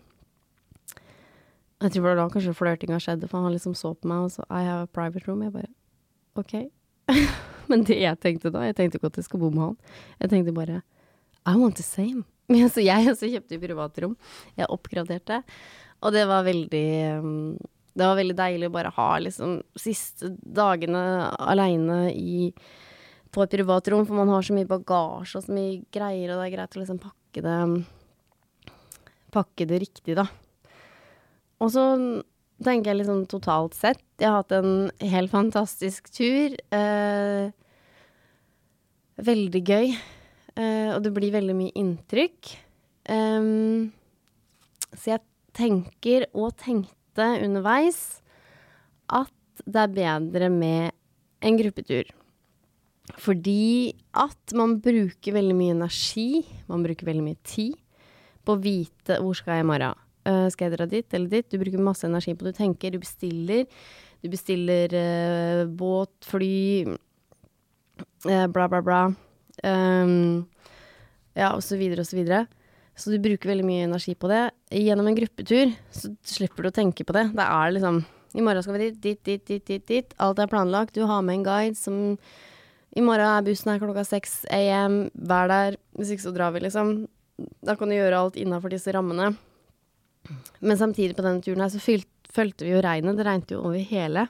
Jeg 1.79 1.93
tror 1.95 2.03
det 2.03 2.09
var 2.09 2.17
da 2.19 2.31
kanskje 2.33 2.57
flørtinga 2.59 2.99
skjedde, 3.03 3.29
for 3.31 3.45
han 3.45 3.55
liksom 3.55 3.75
så 3.79 3.93
på 3.95 4.09
meg 4.11 4.27
og 4.27 4.33
så 4.35 4.47
I 4.51 4.65
have 4.67 4.87
a 4.89 4.91
private 4.91 5.29
room. 5.29 5.45
Jeg 5.47 5.55
bare 5.55 5.71
OK. 6.39 6.55
Men 7.71 7.85
det 7.87 8.01
jeg 8.01 8.19
tenkte 8.23 8.51
da, 8.55 8.65
jeg 8.67 8.77
tenkte 8.79 8.99
ikke 8.99 9.13
at 9.13 9.21
jeg 9.21 9.29
skal 9.29 9.43
bo 9.43 9.51
med 9.53 9.63
han. 9.63 9.77
Jeg 10.25 10.33
tenkte 10.33 10.57
bare 10.57 10.81
I 11.47 11.55
want 11.55 11.79
the 11.79 11.87
same. 11.87 12.25
Så 12.75 12.83
jeg 12.83 13.13
også 13.13 13.31
kjøpte 13.31 13.61
privatrom. 13.63 14.17
Jeg 14.59 14.71
oppgraderte. 14.73 15.43
Og 16.03 16.15
det 16.15 16.25
var 16.31 16.47
veldig 16.47 16.89
Det 17.99 18.07
var 18.07 18.19
veldig 18.19 18.37
deilig 18.39 18.69
å 18.71 18.75
bare 18.75 18.93
ha 18.95 19.09
liksom 19.23 19.59
siste 19.79 20.33
dagene 20.43 21.31
aleine 21.39 22.09
i 22.15 22.53
på 23.29 23.43
et 23.45 23.53
privatrom, 23.53 24.07
for 24.09 24.17
man 24.17 24.31
har 24.33 24.45
så 24.47 24.55
mye 24.57 24.69
bagasje 24.69 25.37
og 25.37 25.45
så 25.45 25.53
mye 25.53 25.83
greier, 25.93 26.31
og 26.33 26.39
det 26.41 26.47
er 26.47 26.53
greit 26.55 26.77
å 26.77 26.81
liksom 26.81 27.01
pakke 27.03 27.43
det 27.45 27.57
Pakke 29.29 29.67
det 29.69 29.83
riktig, 29.83 30.15
da. 30.17 30.25
Og 31.59 31.73
så 31.75 31.85
tenker 32.65 32.93
jeg 32.93 33.01
liksom 33.01 33.25
totalt 33.31 33.77
sett. 33.79 34.03
Jeg 34.19 34.31
har 34.31 34.43
hatt 34.43 34.55
en 34.59 34.91
helt 35.13 35.33
fantastisk 35.33 36.11
tur. 36.15 36.55
Eh, 36.75 37.51
veldig 39.19 39.63
gøy. 39.63 39.95
Eh, 40.59 40.91
og 40.95 41.03
det 41.05 41.15
blir 41.15 41.35
veldig 41.35 41.57
mye 41.59 41.75
inntrykk. 41.79 42.53
Eh, 43.15 43.51
så 44.95 45.15
jeg 45.15 45.25
tenker, 45.59 46.29
og 46.35 46.55
tenkte 46.61 47.27
underveis, 47.43 48.21
at 49.09 49.35
det 49.67 49.83
er 49.83 49.97
bedre 49.97 50.51
med 50.53 50.95
en 51.43 51.59
gruppetur. 51.59 52.11
Fordi 53.19 53.95
at 54.13 54.55
man 54.55 54.77
bruker 54.85 55.35
veldig 55.35 55.57
mye 55.57 55.77
energi, 55.79 56.45
man 56.69 56.85
bruker 56.85 57.09
veldig 57.09 57.25
mye 57.25 57.41
tid, 57.47 57.75
på 58.45 58.55
å 58.55 58.61
vite 58.63 59.19
hvor 59.23 59.37
skal 59.37 59.59
jeg 59.59 59.67
i 59.67 59.69
morgen. 59.71 60.08
Uh, 60.27 60.49
skal 60.53 60.69
jeg 60.69 60.77
dra 60.77 60.89
dit 60.91 61.15
eller 61.17 61.31
dit? 61.33 61.47
Du 61.49 61.61
bruker 61.61 61.83
masse 61.83 62.07
energi 62.09 62.35
på 62.35 62.47
det. 62.47 62.57
Du 62.57 62.61
tenker, 62.63 62.93
du 62.93 63.03
bestiller. 63.03 63.65
Du 64.23 64.29
bestiller 64.33 64.93
uh, 64.93 65.65
båt, 65.71 66.13
fly, 66.27 66.85
uh, 68.27 68.47
bla, 68.51 68.67
bla, 68.67 68.83
bla. 68.83 69.03
Um, 69.63 70.47
ja, 71.39 71.53
og 71.53 71.63
så 71.63 71.79
videre 71.79 72.03
og 72.03 72.11
så 72.11 72.19
videre. 72.19 72.45
Så 72.99 73.13
du 73.15 73.21
bruker 73.23 73.53
veldig 73.53 73.67
mye 73.67 73.87
energi 73.87 74.17
på 74.19 74.31
det. 74.31 74.51
gjennom 74.75 75.07
en 75.07 75.19
gruppetur, 75.19 75.71
så 75.95 76.11
slipper 76.27 76.67
du 76.67 76.73
å 76.73 76.75
tenke 76.75 77.07
på 77.07 77.15
det. 77.15 77.29
Det 77.39 77.47
er 77.47 77.75
liksom 77.77 78.03
I 78.35 78.45
morgen 78.45 78.63
skal 78.63 78.75
vi 78.75 78.89
dit, 78.89 79.01
dit, 79.03 79.21
dit, 79.25 79.45
dit, 79.47 79.67
dit, 79.67 79.85
dit. 79.87 80.15
Alt 80.19 80.43
er 80.43 80.51
planlagt. 80.51 80.95
Du 80.99 81.07
har 81.07 81.23
med 81.23 81.39
en 81.39 81.47
guide 81.47 81.79
som 81.79 82.19
I 82.97 83.05
morgen 83.05 83.23
er 83.23 83.47
bussen 83.47 83.71
her 83.71 83.79
klokka 83.79 84.03
6 84.05 84.41
am. 84.51 84.99
Vær 85.15 85.47
der. 85.49 85.79
Hvis 85.95 86.11
ikke 86.11 86.27
så 86.27 86.35
drar 86.35 86.53
vi, 86.53 86.65
liksom. 86.67 87.07
Da 87.63 87.79
kan 87.79 87.89
du 87.89 87.95
gjøre 87.95 88.19
alt 88.19 88.37
innafor 88.41 88.75
disse 88.75 88.91
rammene. 88.93 89.37
Men 90.61 90.81
samtidig 90.81 91.17
på 91.17 91.25
denne 91.25 91.45
turen 91.45 91.65
her 91.65 91.73
så 91.73 91.83
fylt, 91.83 92.09
følte 92.33 92.67
vi 92.67 92.75
jo 92.75 92.83
regnet. 92.85 93.17
Det 93.19 93.27
regnet 93.27 93.55
jo 93.55 93.63
over 93.65 93.81
hele. 93.91 94.29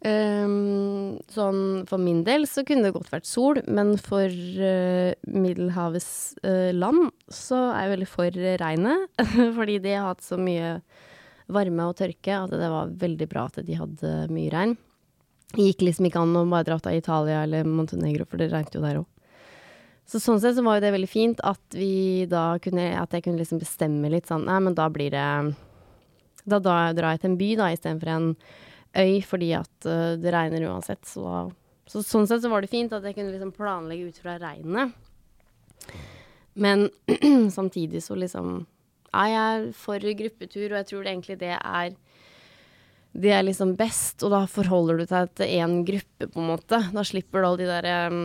Um, 0.00 1.18
sånn 1.28 1.82
for 1.88 2.00
min 2.00 2.22
del 2.24 2.46
så 2.48 2.62
kunne 2.64 2.86
det 2.86 2.94
godt 2.94 3.10
vært 3.12 3.28
sol, 3.28 3.58
men 3.68 3.98
for 4.00 4.24
uh, 4.32 5.12
Middelhavets 5.28 6.38
uh, 6.40 6.70
land 6.72 7.10
så 7.28 7.58
er 7.74 7.84
jeg 7.84 7.92
veldig 7.94 8.08
for 8.08 8.40
regnet. 8.62 9.24
fordi 9.58 9.76
de 9.84 9.96
har 9.96 10.08
hatt 10.08 10.24
så 10.24 10.40
mye 10.40 10.78
varme 11.50 11.88
og 11.90 11.98
tørke 11.98 12.38
at 12.46 12.54
det 12.54 12.70
var 12.72 12.94
veldig 13.00 13.28
bra 13.28 13.48
at 13.50 13.60
de 13.66 13.76
hadde 13.76 14.14
mye 14.32 14.54
regn. 14.54 14.76
Det 15.50 15.66
gikk 15.66 15.84
liksom 15.88 16.06
ikke 16.06 16.22
an 16.22 16.38
å 16.38 16.46
bare 16.48 16.68
dra 16.68 16.78
til 16.80 17.00
Italia 17.00 17.42
eller 17.42 17.66
Montenegro, 17.66 18.24
for 18.28 18.40
det 18.40 18.52
regnet 18.52 18.76
jo 18.76 18.84
der 18.84 19.00
òg. 19.02 19.08
Så 20.10 20.18
sånn 20.18 20.40
sett 20.42 20.56
så 20.56 20.64
var 20.66 20.78
jo 20.78 20.82
det 20.82 20.94
veldig 20.96 21.10
fint 21.10 21.42
at 21.46 21.76
vi 21.76 22.26
da 22.30 22.58
kunne 22.62 22.88
At 22.98 23.12
jeg 23.14 23.22
kunne 23.26 23.38
liksom 23.38 23.60
bestemme 23.62 24.10
litt 24.10 24.26
sånn 24.30 24.48
Nei, 24.48 24.58
men 24.64 24.74
da 24.74 24.88
blir 24.90 25.12
det 25.14 25.26
Da, 26.42 26.58
da 26.58 26.90
drar 26.96 27.14
jeg 27.14 27.22
til 27.22 27.30
en 27.30 27.38
by, 27.38 27.50
da, 27.60 27.70
istedenfor 27.70 28.12
en 28.16 28.28
øy 28.98 29.20
fordi 29.22 29.52
at 29.54 29.86
uh, 29.86 30.16
det 30.18 30.32
regner 30.34 30.64
uansett. 30.66 31.04
Så, 31.06 31.22
så, 31.86 32.00
sånn 32.02 32.26
sett 32.26 32.42
så 32.42 32.50
var 32.50 32.64
det 32.64 32.72
fint 32.72 32.90
at 32.96 33.04
jeg 33.06 33.14
kunne 33.14 33.30
liksom 33.30 33.52
planlegge 33.54 34.08
ut 34.08 34.18
fra 34.18 34.34
regnet. 34.40 34.96
Men 36.58 36.88
samtidig 37.58 38.02
så 38.02 38.16
liksom 38.18 38.64
er 39.14 39.28
jeg 39.30 39.70
for 39.78 40.10
gruppetur, 40.22 40.72
og 40.72 40.80
jeg 40.80 40.88
tror 40.90 41.04
det 41.04 41.12
egentlig 41.12 41.38
det 41.44 41.54
er 41.54 41.94
det 43.10 43.32
er 43.34 43.42
liksom 43.42 43.72
best, 43.74 44.22
og 44.22 44.30
da 44.30 44.44
forholder 44.46 45.00
du 45.00 45.04
deg 45.10 45.32
til 45.34 45.50
én 45.58 45.80
gruppe, 45.86 46.28
på 46.30 46.38
en 46.38 46.50
måte. 46.52 46.78
Da 46.94 47.02
slipper 47.02 47.42
du 47.42 47.48
alle 47.48 47.58
de 47.58 47.66
der 47.66 48.10
um, 48.12 48.20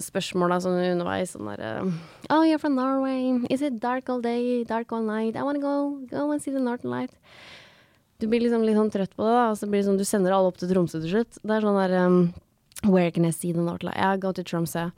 spørsmåla 0.00 0.56
sånn 0.64 0.78
underveis. 0.80 1.34
Sånn 1.34 1.50
derre 1.50 1.72
um, 1.84 1.92
Oh, 2.32 2.40
you're 2.46 2.60
from 2.62 2.78
Norway. 2.78 3.36
Is 3.52 3.60
it 3.60 3.80
dark 3.82 4.08
all 4.08 4.22
day? 4.24 4.64
Dark 4.64 4.94
all 4.96 5.04
night? 5.04 5.36
I 5.36 5.44
wanna 5.44 5.60
go. 5.60 6.00
Go 6.08 6.30
and 6.32 6.40
see 6.40 6.54
the 6.54 6.62
Northern 6.62 6.90
Light. 6.90 7.12
Du 8.20 8.28
blir 8.28 8.40
liksom 8.40 8.64
litt 8.64 8.80
sånn 8.80 8.92
trøtt 8.92 9.12
på 9.12 9.28
det, 9.28 9.36
da. 9.36 9.44
Og 9.52 9.60
så 9.60 9.68
blir 9.68 9.82
det 9.82 9.90
sånn, 9.90 10.00
du 10.00 10.08
sender 10.08 10.32
alle 10.36 10.48
opp 10.48 10.60
til 10.60 10.72
Tromsø 10.72 11.02
til 11.04 11.18
slutt. 11.18 11.40
Det 11.44 11.56
er 11.58 11.68
sånn 11.68 11.80
der 11.82 11.96
um, 12.00 12.20
Where 12.88 13.12
can 13.12 13.28
I 13.28 13.34
see 13.36 13.52
the 13.52 13.60
Northern 13.60 13.92
Light? 13.92 14.00
Yeah, 14.00 14.16
go 14.20 14.32
to 14.32 14.46
Tromsø. 14.46 14.88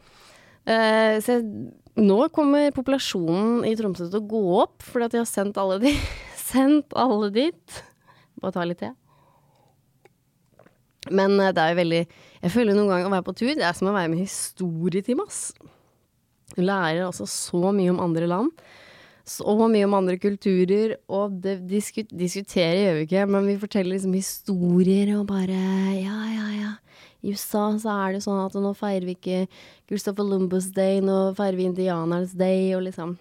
Uh, 0.70 1.18
så 1.18 1.40
nå 1.98 2.22
kommer 2.30 2.70
populasjonen 2.74 3.66
i 3.66 3.74
Tromsø 3.74 4.06
til 4.06 4.22
å 4.22 4.26
gå 4.30 4.46
opp, 4.62 4.78
fordi 4.86 5.10
at 5.10 5.16
de 5.16 5.24
har 5.24 5.30
sendt 5.30 5.58
alle, 5.58 5.82
de, 5.82 5.96
sendt 6.52 6.94
alle 6.94 7.34
dit. 7.34 7.82
Bare 8.38 8.54
ta 8.54 8.70
litt 8.70 8.84
til. 8.86 8.94
Men 11.10 11.34
uh, 11.40 11.50
det 11.50 11.62
er 11.62 11.72
jo 11.72 11.80
veldig 11.80 12.02
Jeg 12.04 12.52
føler 12.54 12.76
noen 12.76 12.92
ganger 12.92 13.08
å 13.08 13.14
være 13.16 13.26
på 13.26 13.36
tur, 13.40 13.54
det 13.58 13.66
er 13.66 13.74
som 13.74 13.90
å 13.90 13.96
være 13.96 14.12
med 14.12 14.22
i 14.22 14.28
historietime. 14.28 15.26
Du 16.52 16.62
lærer 16.62 17.06
altså 17.06 17.26
så 17.26 17.72
mye 17.74 17.90
om 17.94 18.02
andre 18.02 18.30
land 18.30 18.54
så 19.28 19.54
mye 19.70 19.86
om 19.86 19.94
andre 19.94 20.16
kulturer, 20.18 20.96
og 21.10 21.36
det 21.44 21.60
disku, 21.70 22.02
diskuterer 22.10 22.80
gjør 22.80 22.96
vi 22.96 23.04
ikke, 23.06 23.26
men 23.30 23.46
vi 23.46 23.58
forteller 23.60 23.94
liksom 23.94 24.16
historier 24.16 25.12
og 25.14 25.28
bare 25.30 25.58
ja, 26.00 26.16
ja, 26.32 26.46
ja. 26.58 26.72
I 27.22 27.30
USA 27.30 27.68
så 27.78 27.92
er 28.02 28.16
det 28.16 28.24
sånn 28.24 28.40
at 28.42 28.56
nå 28.58 28.72
feirer 28.74 29.06
vi 29.06 29.14
ikke 29.14 29.44
Christopher 29.86 30.26
Lumbus 30.26 30.72
Day, 30.74 30.98
nå 31.04 31.36
feirer 31.38 31.60
vi 31.60 31.68
Indianernes 31.70 32.34
Day, 32.34 32.72
og 32.76 32.88
liksom 32.88 33.18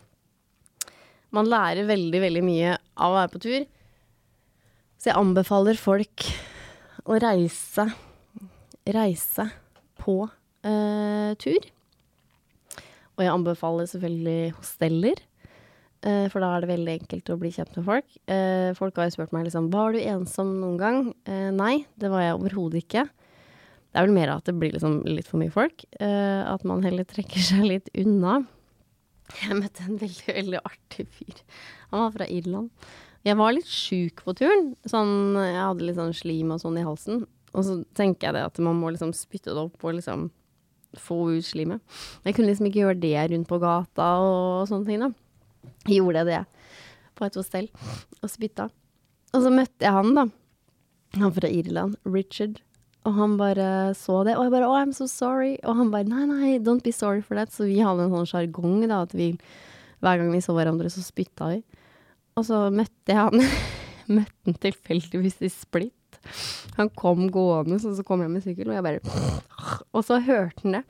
Man 1.32 1.48
lærer 1.48 1.88
veldig, 1.88 2.20
veldig 2.20 2.41
mye 2.44 2.74
av 2.76 3.13
å 3.13 3.15
være 3.15 3.32
på 3.32 3.39
tur. 3.39 3.62
Så 5.00 5.08
jeg 5.08 5.15
anbefaler 5.15 5.78
folk 5.80 6.26
å 7.06 7.18
reise 7.22 7.90
reise 8.90 9.48
på 10.02 10.24
eh, 10.66 11.34
tur. 11.42 11.68
Og 13.16 13.26
jeg 13.26 13.34
anbefaler 13.34 13.90
selvfølgelig 13.90 14.56
hosteller. 14.58 15.24
eh, 16.02 16.28
for 16.34 16.42
da 16.42 16.56
er 16.56 16.64
det 16.64 16.72
veldig 16.72 16.94
enkelt 17.02 17.30
å 17.30 17.38
bli 17.42 17.52
kjent 17.54 17.76
med 17.78 17.86
folk. 17.86 18.16
Eh, 18.26 18.72
folk 18.78 18.98
har 18.98 19.10
jo 19.10 19.16
spurt 19.18 19.34
meg 19.36 19.46
liksom 19.46 19.70
Var 19.74 19.94
du 19.94 20.00
ensom 20.02 20.56
noen 20.62 20.80
gang? 20.80 21.04
Uh, 21.30 21.52
nei, 21.54 21.86
det 22.02 22.10
var 22.10 22.26
jeg 22.26 22.40
overhodet 22.40 22.82
ikke. 22.82 23.06
Det 23.92 24.00
er 24.00 24.08
vel 24.08 24.16
mer 24.16 24.32
at 24.34 24.48
det 24.48 24.56
blir 24.56 24.74
liksom 24.74 25.02
litt 25.06 25.28
for 25.28 25.42
mye 25.42 25.52
folk. 25.52 25.84
at 26.00 26.64
man 26.64 26.82
heller 26.82 27.04
trekker 27.04 27.44
seg 27.44 27.66
litt 27.68 27.90
unna. 28.00 28.46
Jeg 29.42 29.58
møtte 29.60 29.84
en 29.84 30.00
veldig, 30.00 30.32
veldig 30.32 30.62
artig 30.64 31.06
fyr. 31.12 31.42
Han 31.92 32.06
var 32.06 32.14
fra 32.16 32.28
Irland. 32.32 32.72
Jeg 33.28 33.38
var 33.38 33.54
litt 33.54 33.70
sjuk 33.70 34.24
på 34.26 34.34
turen. 34.38 34.74
Sånn, 34.90 35.38
jeg 35.38 35.60
hadde 35.60 35.86
litt 35.86 36.00
sånn 36.00 36.16
slim 36.18 36.54
og 36.56 36.62
sånn 36.64 36.80
i 36.82 36.86
halsen. 36.86 37.26
Og 37.52 37.66
så 37.68 37.82
tenker 37.98 38.30
jeg 38.30 38.40
det 38.40 38.46
at 38.48 38.62
man 38.64 38.80
må 38.80 38.94
liksom 38.94 39.12
spytte 39.14 39.54
det 39.54 39.62
opp 39.62 39.84
og 39.84 39.98
liksom 39.98 40.30
få 40.98 41.18
ut 41.38 41.46
slimet. 41.46 41.84
Jeg 42.26 42.36
kunne 42.36 42.50
liksom 42.50 42.68
ikke 42.68 42.84
gjøre 42.84 43.02
det 43.04 43.28
rundt 43.32 43.48
på 43.48 43.60
gata 43.62 44.08
og 44.26 44.68
sånne 44.72 44.88
ting, 44.90 45.06
da 45.06 45.12
gjorde 45.90 46.22
jeg 46.22 46.30
det 46.32 46.42
på 47.18 47.28
et 47.28 47.38
hostell 47.38 47.70
og 48.22 48.32
spytta. 48.32 48.68
Og 49.32 49.46
så 49.46 49.52
møtte 49.54 49.86
jeg 49.86 49.96
han, 49.96 50.14
da. 50.18 50.26
Han 51.22 51.34
fra 51.36 51.50
Irland. 51.50 51.98
Richard. 52.08 52.62
Og 53.08 53.16
han 53.18 53.38
bare 53.40 53.94
så 53.98 54.22
det, 54.28 54.36
og 54.38 54.46
jeg 54.46 54.52
bare 54.54 54.68
'Oh, 54.68 54.78
I'm 54.78 54.94
so 54.94 55.06
sorry'. 55.06 55.58
Og 55.64 55.76
han 55.76 55.92
bare 55.92 56.04
'Nei, 56.04 56.26
nei, 56.26 56.60
don't 56.60 56.84
be 56.84 56.92
sorry 56.92 57.22
for 57.22 57.36
that'. 57.36 57.52
Så 57.52 57.66
vi 57.66 57.80
hadde 57.80 58.04
en 58.04 58.12
sånn 58.12 58.30
sjargong, 58.30 58.88
da, 58.88 59.02
at 59.02 59.14
vi 59.14 59.38
hver 60.02 60.18
gang 60.18 60.32
vi 60.32 60.42
så 60.42 60.54
hverandre, 60.54 60.90
så 60.90 61.02
spytta 61.02 61.50
vi. 61.50 61.64
Og 62.41 62.47
så 62.47 62.65
møtte 62.73 63.13
jeg 63.13 63.21
han 63.21 63.41
Møtte 64.17 64.49
han 64.49 64.62
tilfeldigvis 64.65 65.39
i 65.45 65.49
Split. 65.54 66.17
Han 66.75 66.89
kom 66.97 67.27
gående, 67.32 67.77
så, 67.80 67.93
så 67.95 68.04
kom 68.06 68.23
jeg 68.23 68.32
med 68.34 68.43
sykkel, 68.43 68.71
og 68.71 68.80
jeg 68.80 68.86
bare 68.86 69.01
Og 69.95 70.04
så 70.06 70.17
hørte 70.25 70.65
han 70.65 70.80
det. 70.80 70.86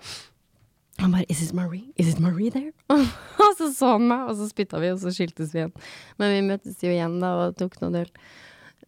Han 1.02 1.14
bare 1.16 1.26
'Is 1.30 1.42
it 1.42 1.54
Marie? 1.54 1.92
Is 1.98 2.14
it 2.14 2.20
Marie 2.20 2.52
there?' 2.54 2.74
og 3.44 3.56
så 3.58 3.72
så 3.74 3.96
han 3.96 4.08
meg, 4.08 4.28
og 4.30 4.36
så 4.38 4.48
spytta 4.50 4.80
vi, 4.80 4.92
og 4.94 5.00
så 5.02 5.12
skiltes 5.14 5.54
vi 5.54 5.64
igjen. 5.64 5.74
Men 6.22 6.34
vi 6.36 6.42
møttes 6.46 6.84
jo 6.84 6.92
igjen 6.94 7.20
da 7.24 7.32
og 7.42 7.56
tok 7.58 7.80
noen 7.82 8.04
øl. 8.04 8.12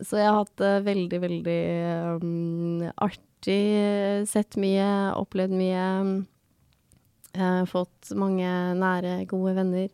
Så 0.02 0.20
jeg 0.20 0.30
har 0.30 0.40
hatt 0.40 0.54
det 0.62 0.74
veldig, 0.86 1.20
veldig 1.24 1.64
um, 2.22 2.84
artig. 3.02 3.60
Sett 4.30 4.58
mye, 4.62 4.86
opplevd 5.18 5.58
mye. 5.58 5.88
Jeg 7.34 7.70
fått 7.72 8.14
mange 8.18 8.50
nære, 8.78 9.24
gode 9.30 9.56
venner. 9.58 9.90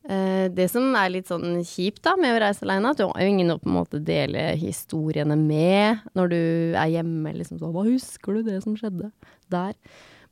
Uh, 0.00 0.48
det 0.48 0.70
som 0.72 0.94
er 0.96 1.10
litt 1.12 1.28
sånn 1.28 1.60
kjipt 1.66 2.00
da 2.06 2.14
med 2.16 2.32
å 2.32 2.40
reise 2.40 2.64
alene, 2.64 2.92
at 2.94 3.00
du 3.00 3.04
har 3.04 3.20
jo 3.20 3.32
ingen 3.34 3.52
å 3.52 3.58
på 3.60 3.68
en 3.68 3.76
måte 3.76 4.00
dele 4.00 4.54
historiene 4.56 5.36
med 5.36 6.00
når 6.16 6.32
du 6.32 6.42
er 6.72 6.94
hjemme. 6.96 7.34
Liksom 7.36 7.60
sånn 7.60 7.74
'Hva 7.74 7.84
husker 7.84 8.38
du 8.38 8.42
det 8.48 8.62
som 8.64 8.76
skjedde 8.76 9.12
der?' 9.52 9.76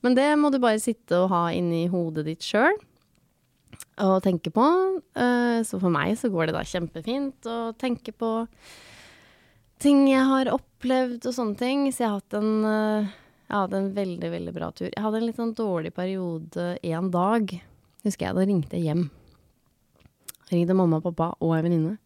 Men 0.02 0.14
det 0.14 0.28
må 0.38 0.50
du 0.50 0.60
bare 0.62 0.78
sitte 0.78 1.18
og 1.18 1.30
ha 1.32 1.48
inni 1.50 1.88
hodet 1.90 2.24
ditt 2.28 2.44
sjøl 2.46 2.76
og 3.98 4.22
tenke 4.22 4.52
på. 4.54 4.66
Eh, 5.18 5.60
så 5.66 5.80
for 5.80 5.90
meg 5.90 6.14
så 6.18 6.30
går 6.30 6.48
det 6.48 6.56
da 6.56 6.64
kjempefint 6.66 7.48
å 7.50 7.58
tenke 7.78 8.14
på 8.14 8.46
ting 9.82 10.06
jeg 10.10 10.24
har 10.26 10.52
opplevd 10.54 11.26
og 11.26 11.34
sånne 11.34 11.58
ting. 11.58 11.86
Så 11.90 12.04
jeg 12.04 12.10
har 12.10 12.20
hatt 12.20 12.38
en, 12.38 12.64
eh, 12.64 13.10
har 13.50 13.74
en 13.74 13.92
veldig, 13.94 14.30
veldig 14.30 14.54
bra 14.54 14.70
tur. 14.70 14.90
Jeg 14.90 15.02
hadde 15.02 15.16
en 15.16 15.26
litt 15.26 15.36
sånn 15.36 15.54
dårlig 15.54 15.94
periode 15.94 16.78
en 16.82 17.10
dag. 17.10 17.60
Husker 18.04 18.26
jeg, 18.26 18.34
da 18.34 18.46
ringte 18.46 18.76
jeg 18.78 18.86
hjem. 18.86 19.10
Ringte 20.48 20.76
mamma 20.76 21.00
og 21.00 21.08
pappa 21.10 21.32
og 21.44 21.56
ei 21.56 21.64
venninne. 21.66 21.98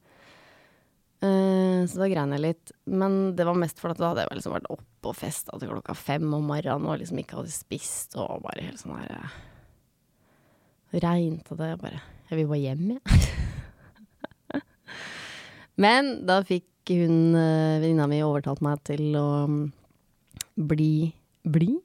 Uh, 1.23 1.87
så 1.87 2.01
da 2.01 2.09
grein 2.11 2.35
jeg 2.35 2.43
litt. 2.43 2.73
Men 2.91 3.37
det 3.39 3.47
var 3.47 3.59
mest 3.59 3.79
fordi 3.79 4.01
da 4.01 4.11
hadde 4.11 4.25
jeg 4.25 4.39
liksom 4.41 4.57
vært 4.57 4.73
oppe 4.75 5.13
og 5.13 5.19
festa 5.19 5.55
til 5.55 5.71
klokka 5.71 5.95
fem 5.95 6.27
om 6.35 6.49
morgenen 6.51 6.89
og 6.91 6.99
liksom 6.99 7.21
ikke 7.23 7.39
hadde 7.39 7.55
spist 7.55 8.17
og 8.19 8.43
bare 8.43 8.67
helt 8.67 8.83
sånn 8.83 8.97
her 8.99 9.15
uh, 9.21 9.37
Regnet 10.93 11.47
det. 11.47 11.69
Jeg 11.71 11.79
bare 11.81 12.01
Jeg 12.29 12.41
vil 12.41 12.51
bare 12.51 12.65
hjem, 12.65 12.91
jeg. 12.97 13.01
Ja. 14.53 14.61
Men 15.83 16.11
da 16.29 16.43
fikk 16.45 16.91
hun 16.91 17.39
uh, 17.39 17.79
venninna 17.79 18.09
mi 18.11 18.19
overtalt 18.27 18.61
meg 18.65 18.83
til 18.85 19.15
å 19.17 19.27
um, 19.47 19.63
bli 20.59 21.15
blid. 21.47 21.79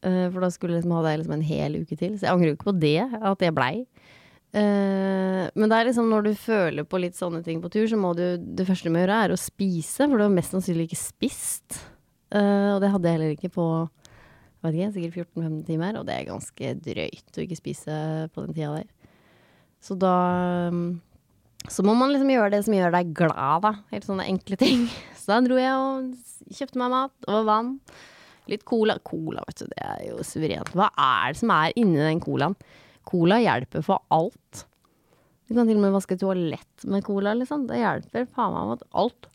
For 0.00 0.42
da 0.42 0.48
skulle 0.50 0.78
liksom 0.78 0.94
ha 0.96 1.00
det 1.04 1.12
liksom 1.20 1.34
en 1.36 1.44
hel 1.44 1.76
uke 1.82 1.94
til. 1.94 2.16
Så 2.16 2.26
jeg 2.26 2.32
angrer 2.32 2.50
jo 2.50 2.56
ikke 2.56 2.70
på 2.72 2.80
det, 2.82 3.02
at 3.04 3.44
jeg 3.44 3.54
blei. 3.54 3.84
Uh, 4.50 5.46
men 5.54 5.70
det 5.70 5.76
er 5.76 5.86
liksom 5.86 6.08
når 6.10 6.24
du 6.26 6.32
føler 6.34 6.86
på 6.88 6.98
litt 6.98 7.14
sånne 7.14 7.44
ting 7.46 7.60
på 7.62 7.70
tur, 7.70 7.86
så 7.86 7.94
må 7.94 8.10
du 8.18 8.34
Det 8.34 8.66
første 8.66 8.90
du 8.90 8.94
må 8.94 9.04
gjøre, 9.04 9.22
er 9.26 9.34
å 9.34 9.38
spise, 9.38 10.08
for 10.08 10.16
du 10.18 10.26
har 10.26 10.34
mest 10.34 10.56
sannsynlig 10.56 10.88
ikke 10.88 10.98
spist. 10.98 11.78
Uh, 12.34 12.76
og 12.76 12.82
det 12.82 12.90
hadde 12.90 13.10
jeg 13.10 13.18
heller 13.18 13.36
ikke 13.36 13.54
på 13.54 13.66
vet 14.60 14.76
ikke, 14.76 14.94
sikkert 14.96 15.36
14-15 15.36 15.60
timer, 15.68 15.98
og 15.98 16.08
det 16.08 16.16
er 16.16 16.28
ganske 16.28 16.72
drøyt 16.84 17.38
å 17.38 17.44
ikke 17.44 17.58
spise 17.58 18.00
på 18.34 18.44
den 18.44 18.56
tida 18.56 18.74
der. 18.80 18.90
Så 19.80 19.96
da 19.96 20.16
um, 20.68 21.00
Så 21.70 21.84
må 21.84 21.94
man 21.96 22.12
liksom 22.12 22.28
gjøre 22.32 22.52
det 22.52 22.62
som 22.66 22.76
gjør 22.76 22.92
deg 22.92 23.14
glad, 23.16 23.64
da. 23.64 23.74
Helt 23.92 24.06
sånne 24.08 24.28
enkle 24.28 24.58
ting. 24.60 24.86
Så 25.20 25.32
da 25.32 25.40
dro 25.44 25.58
jeg 25.60 25.72
og 25.76 26.56
kjøpte 26.56 26.80
meg 26.80 26.92
mat 26.92 27.28
og 27.30 27.48
vann. 27.48 27.74
Litt 28.50 28.64
cola. 28.68 28.96
Cola, 29.04 29.44
vet 29.48 29.62
du, 29.62 29.66
det 29.70 29.82
er 29.84 30.06
jo 30.08 30.24
suverent. 30.26 30.72
Hva 30.76 30.88
er 30.96 31.34
det 31.34 31.40
som 31.40 31.52
er 31.54 31.76
inni 31.78 32.00
den 32.00 32.22
colaen? 32.24 32.56
Cola 33.08 33.40
hjelper 33.42 33.84
for 33.84 34.02
alt. 34.12 34.64
Du 35.50 35.56
kan 35.56 35.66
til 35.66 35.80
og 35.80 35.82
med 35.82 35.94
vaske 35.96 36.18
toalett 36.18 36.84
med 36.86 37.02
cola, 37.06 37.34
liksom. 37.34 37.66
Det 37.66 37.80
hjelper 37.80 38.28
faen 38.30 38.54
meg 38.54 38.68
mot 38.70 38.84
alt. 39.02 39.30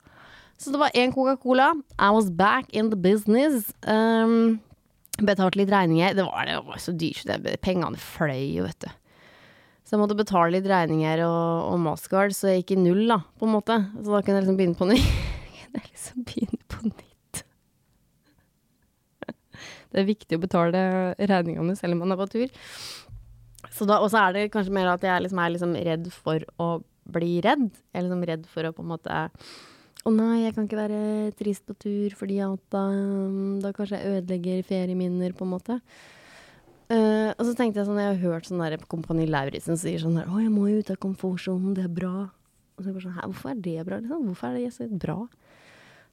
Så 0.57 0.71
det 0.71 0.79
var 0.79 0.93
én 0.95 1.11
Coca-Cola. 1.11 1.73
I 1.99 2.09
was 2.15 2.29
back 2.31 2.69
in 2.69 2.89
the 2.89 2.95
business. 2.95 3.73
Um, 3.83 4.61
betalte 5.19 5.59
litt 5.59 5.71
regninger. 5.71 6.15
Det 6.15 6.23
var, 6.23 6.45
det 6.47 6.61
var 6.67 6.79
så 6.79 6.93
dyrt, 6.95 7.25
det, 7.27 7.57
pengene 7.63 7.99
fløy 7.99 8.55
jo, 8.55 8.63
vet 8.67 8.85
du. 8.85 8.89
Så 9.85 9.93
jeg 9.93 10.01
måtte 10.01 10.17
betale 10.17 10.55
litt 10.55 10.69
regninger 10.69 11.21
og, 11.27 11.73
og 11.73 11.81
Mastercard, 11.83 12.33
så 12.33 12.49
jeg 12.49 12.63
gikk 12.63 12.73
i 12.73 12.81
null, 12.81 13.03
da, 13.11 13.19
på 13.37 13.45
en 13.45 13.53
måte. 13.53 13.77
Så 13.99 14.07
da 14.07 14.21
kunne 14.23 14.39
jeg 14.39 14.45
liksom 14.47 14.57
begynne 14.57 14.79
på 14.79 14.87
nytt. 14.89 15.11
jeg 15.75 15.83
liksom 15.91 16.25
begynne 16.25 16.61
på 16.71 16.87
nytt. 16.89 17.43
Det 19.91 20.01
er 20.01 20.07
viktig 20.07 20.39
å 20.39 20.41
betale 20.47 20.79
regningene 21.19 21.75
selv 21.77 21.95
om 21.95 22.05
man 22.05 22.15
er 22.15 22.23
på 22.23 22.31
tur. 22.33 22.63
Så 23.75 23.87
da, 23.87 23.99
og 23.99 24.11
så 24.11 24.21
er 24.23 24.35
det 24.35 24.49
kanskje 24.53 24.73
mer 24.75 24.93
at 24.93 25.03
jeg 25.03 25.25
liksom 25.25 25.39
er 25.41 25.53
liksom 25.53 25.77
redd 25.87 26.09
for 26.15 26.43
å 26.61 26.69
bli 27.15 27.39
redd. 27.43 27.67
Jeg 27.91 27.99
er 27.99 28.05
liksom 28.05 28.27
redd 28.29 28.45
for 28.49 28.67
å 28.67 28.75
på 28.75 28.85
en 28.85 28.91
måte 28.95 29.23
Å 30.05 30.11
nei, 30.13 30.43
jeg 30.43 30.53
kan 30.53 30.67
ikke 30.67 30.77
være 30.77 30.99
trist 31.37 31.63
på 31.65 31.73
tur 31.81 32.13
fordi 32.13 32.37
at 32.45 32.61
da, 32.73 32.83
da 33.63 33.71
kanskje 33.73 33.97
jeg 33.97 34.19
ødelegger 34.19 34.67
ferieminner, 34.67 35.33
på 35.33 35.47
en 35.47 35.53
måte. 35.55 35.79
Uh, 36.85 37.33
og 37.33 37.41
så 37.47 37.55
tenkte 37.57 37.81
jeg 37.81 37.87
sånn, 37.87 37.97
jeg 37.97 38.11
har 38.11 38.19
hørt 38.21 38.45
sånn 38.45 38.61
der 38.61 38.75
Kompani 38.85 39.25
Lauritzen 39.25 39.79
sier 39.81 39.97
sånn 39.97 40.19
her 40.19 40.27
Å, 40.29 40.37
jeg 40.37 40.51
må 40.53 40.67
jo 40.69 40.83
ut 40.83 40.91
av 40.93 40.99
komfortsonen, 41.01 41.73
det 41.73 41.87
er 41.87 41.95
bra. 41.97 42.27
Og 42.77 42.85
så 42.85 42.93
bare 42.93 43.07
sånn, 43.07 43.17
Hvorfor 43.23 43.55
er 43.55 43.63
det 43.65 43.87
bra? 43.87 43.97
Liksom? 44.03 44.27
Hvorfor 44.29 44.51
er 44.51 44.59
det 44.59 44.75
så 44.75 44.85
bra? 44.91 45.17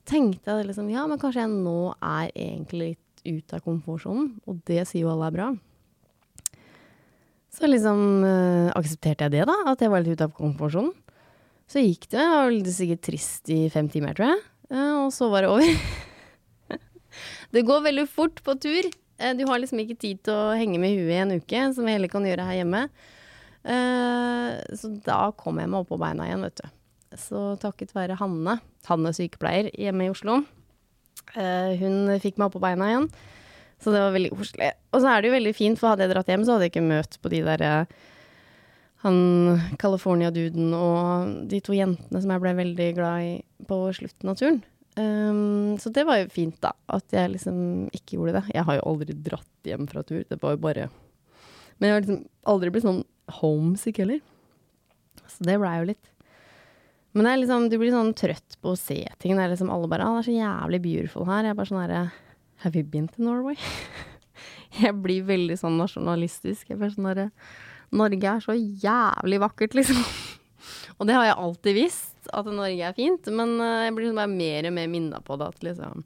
Tenkte 0.09 0.57
jeg 0.57 0.71
liksom, 0.71 0.89
ja, 0.91 1.05
men 1.11 1.21
kanskje 1.21 1.45
jeg 1.45 1.53
nå 1.53 1.77
er 1.93 2.33
egentlig 2.33 2.95
litt 2.95 3.27
ut 3.29 3.53
av 3.55 3.61
komfortsonen, 3.63 4.33
og 4.49 4.65
det 4.67 4.81
sier 4.89 5.05
jo 5.05 5.13
alle 5.13 5.29
er 5.29 5.37
bra. 5.37 5.51
Så 7.53 7.69
liksom 7.69 8.25
øh, 8.25 8.71
aksepterte 8.79 9.27
jeg 9.27 9.35
det, 9.35 9.43
da, 9.49 9.57
at 9.75 9.83
jeg 9.85 9.93
var 9.93 10.05
litt 10.05 10.17
ute 10.17 10.29
av 10.29 10.33
komfortsonen. 10.37 10.95
Så 11.69 11.81
gikk 11.81 12.09
det, 12.13 12.21
jeg 12.21 12.33
var 12.33 12.73
sikkert 12.77 13.05
trist 13.07 13.51
i 13.53 13.61
fem 13.73 13.89
timer, 13.93 14.17
tror 14.17 14.33
jeg, 14.33 14.41
uh, 14.75 15.05
og 15.05 15.13
så 15.15 15.29
var 15.33 15.45
det 15.45 15.53
over. 15.53 15.71
det 17.55 17.63
går 17.69 17.85
veldig 17.87 18.05
fort 18.13 18.43
på 18.45 18.57
tur. 18.61 18.89
Uh, 19.21 19.33
du 19.39 19.45
har 19.49 19.61
liksom 19.61 19.81
ikke 19.81 19.97
tid 20.01 20.21
til 20.27 20.37
å 20.37 20.57
henge 20.59 20.81
med 20.83 20.97
huet 20.99 21.15
i 21.15 21.21
en 21.23 21.33
uke, 21.39 21.63
som 21.73 21.89
vi 21.89 21.95
heller 21.95 22.13
kan 22.13 22.27
gjøre 22.29 22.45
her 22.49 22.61
hjemme. 22.61 22.83
Uh, 23.65 24.59
så 24.77 24.93
da 25.07 25.21
kom 25.39 25.61
jeg 25.63 25.71
meg 25.73 25.81
opp 25.81 25.93
på 25.93 26.01
beina 26.03 26.29
igjen, 26.29 26.45
vet 26.49 26.61
du. 26.61 26.73
Så 27.21 27.45
takket 27.61 27.93
være 27.97 28.17
Hanne, 28.21 28.59
Hanne 28.89 29.13
sykepleier 29.17 29.69
hjemme 29.77 30.09
i 30.09 30.13
Oslo, 30.13 30.41
hun 31.33 32.09
fikk 32.21 32.39
meg 32.41 32.47
opp 32.47 32.55
på 32.57 32.63
beina 32.65 32.89
igjen. 32.89 33.07
Så 33.83 33.91
det 33.91 34.01
var 34.03 34.15
veldig 34.15 34.31
koselig. 34.31 34.73
Og 34.95 35.03
så 35.03 35.11
er 35.11 35.21
det 35.21 35.31
jo 35.31 35.37
veldig 35.37 35.55
fint, 35.59 35.79
for 35.81 35.93
hadde 35.93 36.07
jeg 36.07 36.15
dratt 36.15 36.29
hjem, 36.31 36.45
så 36.47 36.55
hadde 36.55 36.69
jeg 36.69 36.75
ikke 36.75 36.87
møtt 36.87 37.17
på 37.23 37.33
de 37.33 37.41
der 37.47 37.65
eh, 37.67 38.03
han 39.03 39.17
California-duden 39.83 40.75
og 40.79 41.33
de 41.51 41.59
to 41.65 41.75
jentene 41.75 42.21
som 42.23 42.31
jeg 42.31 42.43
ble 42.45 42.53
veldig 42.61 42.91
glad 42.95 43.25
i 43.27 43.33
på 43.67 43.79
slutten 43.97 44.31
av 44.31 44.39
turen. 44.39 44.61
Um, 44.95 45.79
så 45.81 45.91
det 45.91 46.05
var 46.07 46.21
jo 46.21 46.29
fint, 46.31 46.59
da. 46.63 46.75
At 46.93 47.15
jeg 47.15 47.33
liksom 47.35 47.89
ikke 47.97 48.19
gjorde 48.19 48.37
det. 48.39 48.45
Jeg 48.55 48.67
har 48.69 48.79
jo 48.79 48.87
aldri 48.93 49.17
dratt 49.17 49.67
hjem 49.67 49.89
fra 49.91 50.05
tur. 50.07 50.23
Det 50.29 50.39
var 50.43 50.55
jo 50.55 50.63
bare 50.63 50.91
Men 51.79 51.89
jeg 51.89 51.95
har 51.95 52.05
liksom 52.05 52.23
aldri 52.53 52.71
blitt 52.71 52.87
sånn 52.87 53.03
homesick 53.41 53.99
heller. 53.99 54.21
Så 55.27 55.47
det 55.49 55.59
blei 55.59 55.79
jo 55.81 55.89
litt. 55.91 56.11
Men 57.13 57.27
det 57.27 57.33
er 57.33 57.41
liksom, 57.43 57.65
du 57.73 57.77
blir 57.81 57.93
sånn 57.93 58.15
trøtt 58.17 58.59
på 58.63 58.73
å 58.73 58.79
se 58.79 59.01
ting. 59.21 59.35
Det 59.35 59.43
er 59.43 59.51
liksom 59.53 59.73
alle 59.73 59.89
bare 59.91 60.07
'Å, 60.07 60.15
det 60.15 60.21
er 60.23 60.29
så 60.29 60.37
jævlig 60.37 60.83
beautiful 60.85 61.27
her'. 61.27 61.43
Jeg 61.45 61.51
er 61.51 61.59
bare 61.59 61.71
sånn 61.73 61.83
herre 61.83 62.05
Have 62.63 62.77
you 62.77 62.85
been 62.85 63.09
to 63.09 63.23
Norway? 63.23 63.57
jeg 64.83 64.95
blir 65.03 65.25
veldig 65.29 65.59
sånn 65.61 65.81
nasjonalistisk. 65.81 66.71
Jeg 66.71 66.81
blir 66.81 66.93
sånn 66.95 67.11
derre 67.11 67.31
Norge 67.93 68.29
er 68.29 68.41
så 68.41 68.55
jævlig 68.57 69.41
vakkert, 69.43 69.75
liksom. 69.77 69.99
og 70.99 71.09
det 71.09 71.17
har 71.17 71.27
jeg 71.29 71.41
alltid 71.45 71.77
visst, 71.77 72.17
at 72.33 72.49
Norge 72.49 72.89
er 72.89 72.97
fint. 72.97 73.29
Men 73.35 73.59
uh, 73.61 73.85
jeg 73.85 73.97
blir 73.97 74.09
sånn 74.09 74.23
bare 74.23 74.33
mer 74.33 74.71
og 74.71 74.77
mer 74.79 74.89
minna 74.93 75.21
på 75.25 75.37
det. 75.41 75.51
At 75.53 75.67
liksom 75.67 76.05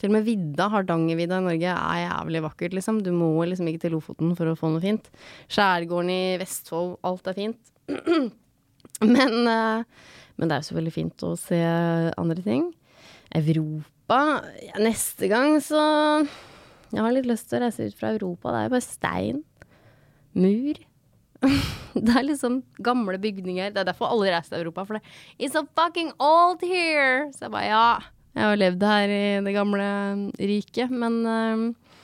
Til 0.00 0.10
og 0.10 0.16
med 0.16 0.26
vidda, 0.26 0.70
Hardangervidda 0.72 1.42
i 1.42 1.46
Norge, 1.48 1.74
er 1.74 2.00
jævlig 2.06 2.44
vakkert, 2.48 2.78
liksom. 2.80 3.02
Du 3.04 3.12
må 3.16 3.30
liksom 3.44 3.68
ikke 3.70 3.84
til 3.84 3.96
Lofoten 3.98 4.32
for 4.38 4.50
å 4.50 4.56
få 4.58 4.72
noe 4.72 4.84
fint. 4.84 5.12
Skjærgården 5.52 6.14
i 6.14 6.22
Vestfold, 6.40 6.96
alt 7.04 7.28
er 7.30 7.38
fint. 7.42 7.74
men, 9.14 9.36
uh, 9.44 9.84
men 10.38 10.48
det 10.48 10.56
er 10.56 10.64
jo 10.64 10.70
så 10.70 10.80
veldig 10.80 10.94
fint 10.96 11.28
å 11.28 11.34
se 11.38 11.60
andre 12.16 12.46
ting. 12.46 12.70
Europa 13.34 13.93
Europa 14.04 14.44
ja, 14.60 14.80
Neste 14.82 15.28
gang 15.28 15.60
så 15.62 15.80
Jeg 16.92 17.00
har 17.00 17.12
litt 17.12 17.26
lyst 17.26 17.48
til 17.48 17.58
å 17.58 17.64
reise 17.64 17.88
ut 17.88 17.96
fra 17.96 18.12
Europa. 18.12 18.50
Det 18.52 18.58
er 18.58 18.66
jo 18.66 18.72
bare 18.74 18.84
stein. 18.84 19.38
Mur. 20.34 20.76
det 22.06 22.12
er 22.14 22.26
liksom 22.26 22.62
gamle 22.78 23.18
bygninger. 23.18 23.72
Det 23.72 23.80
er 23.80 23.88
derfor 23.88 24.12
alle 24.12 24.30
reiser 24.30 24.54
til 24.54 24.62
Europa. 24.62 24.84
For 24.84 24.98
det 24.98 25.02
It's 25.38 25.56
so 25.56 25.64
fucking 25.74 26.12
old 26.20 26.62
here! 26.62 27.32
Så 27.32 27.48
jeg 27.48 27.54
bare 27.54 27.66
ja. 27.66 27.88
Jeg 28.34 28.46
har 28.46 28.60
levd 28.60 28.84
her 28.86 29.14
i 29.14 29.24
det 29.46 29.54
gamle 29.54 29.88
riket, 30.38 30.90
men 30.90 31.18
uh, 31.26 31.96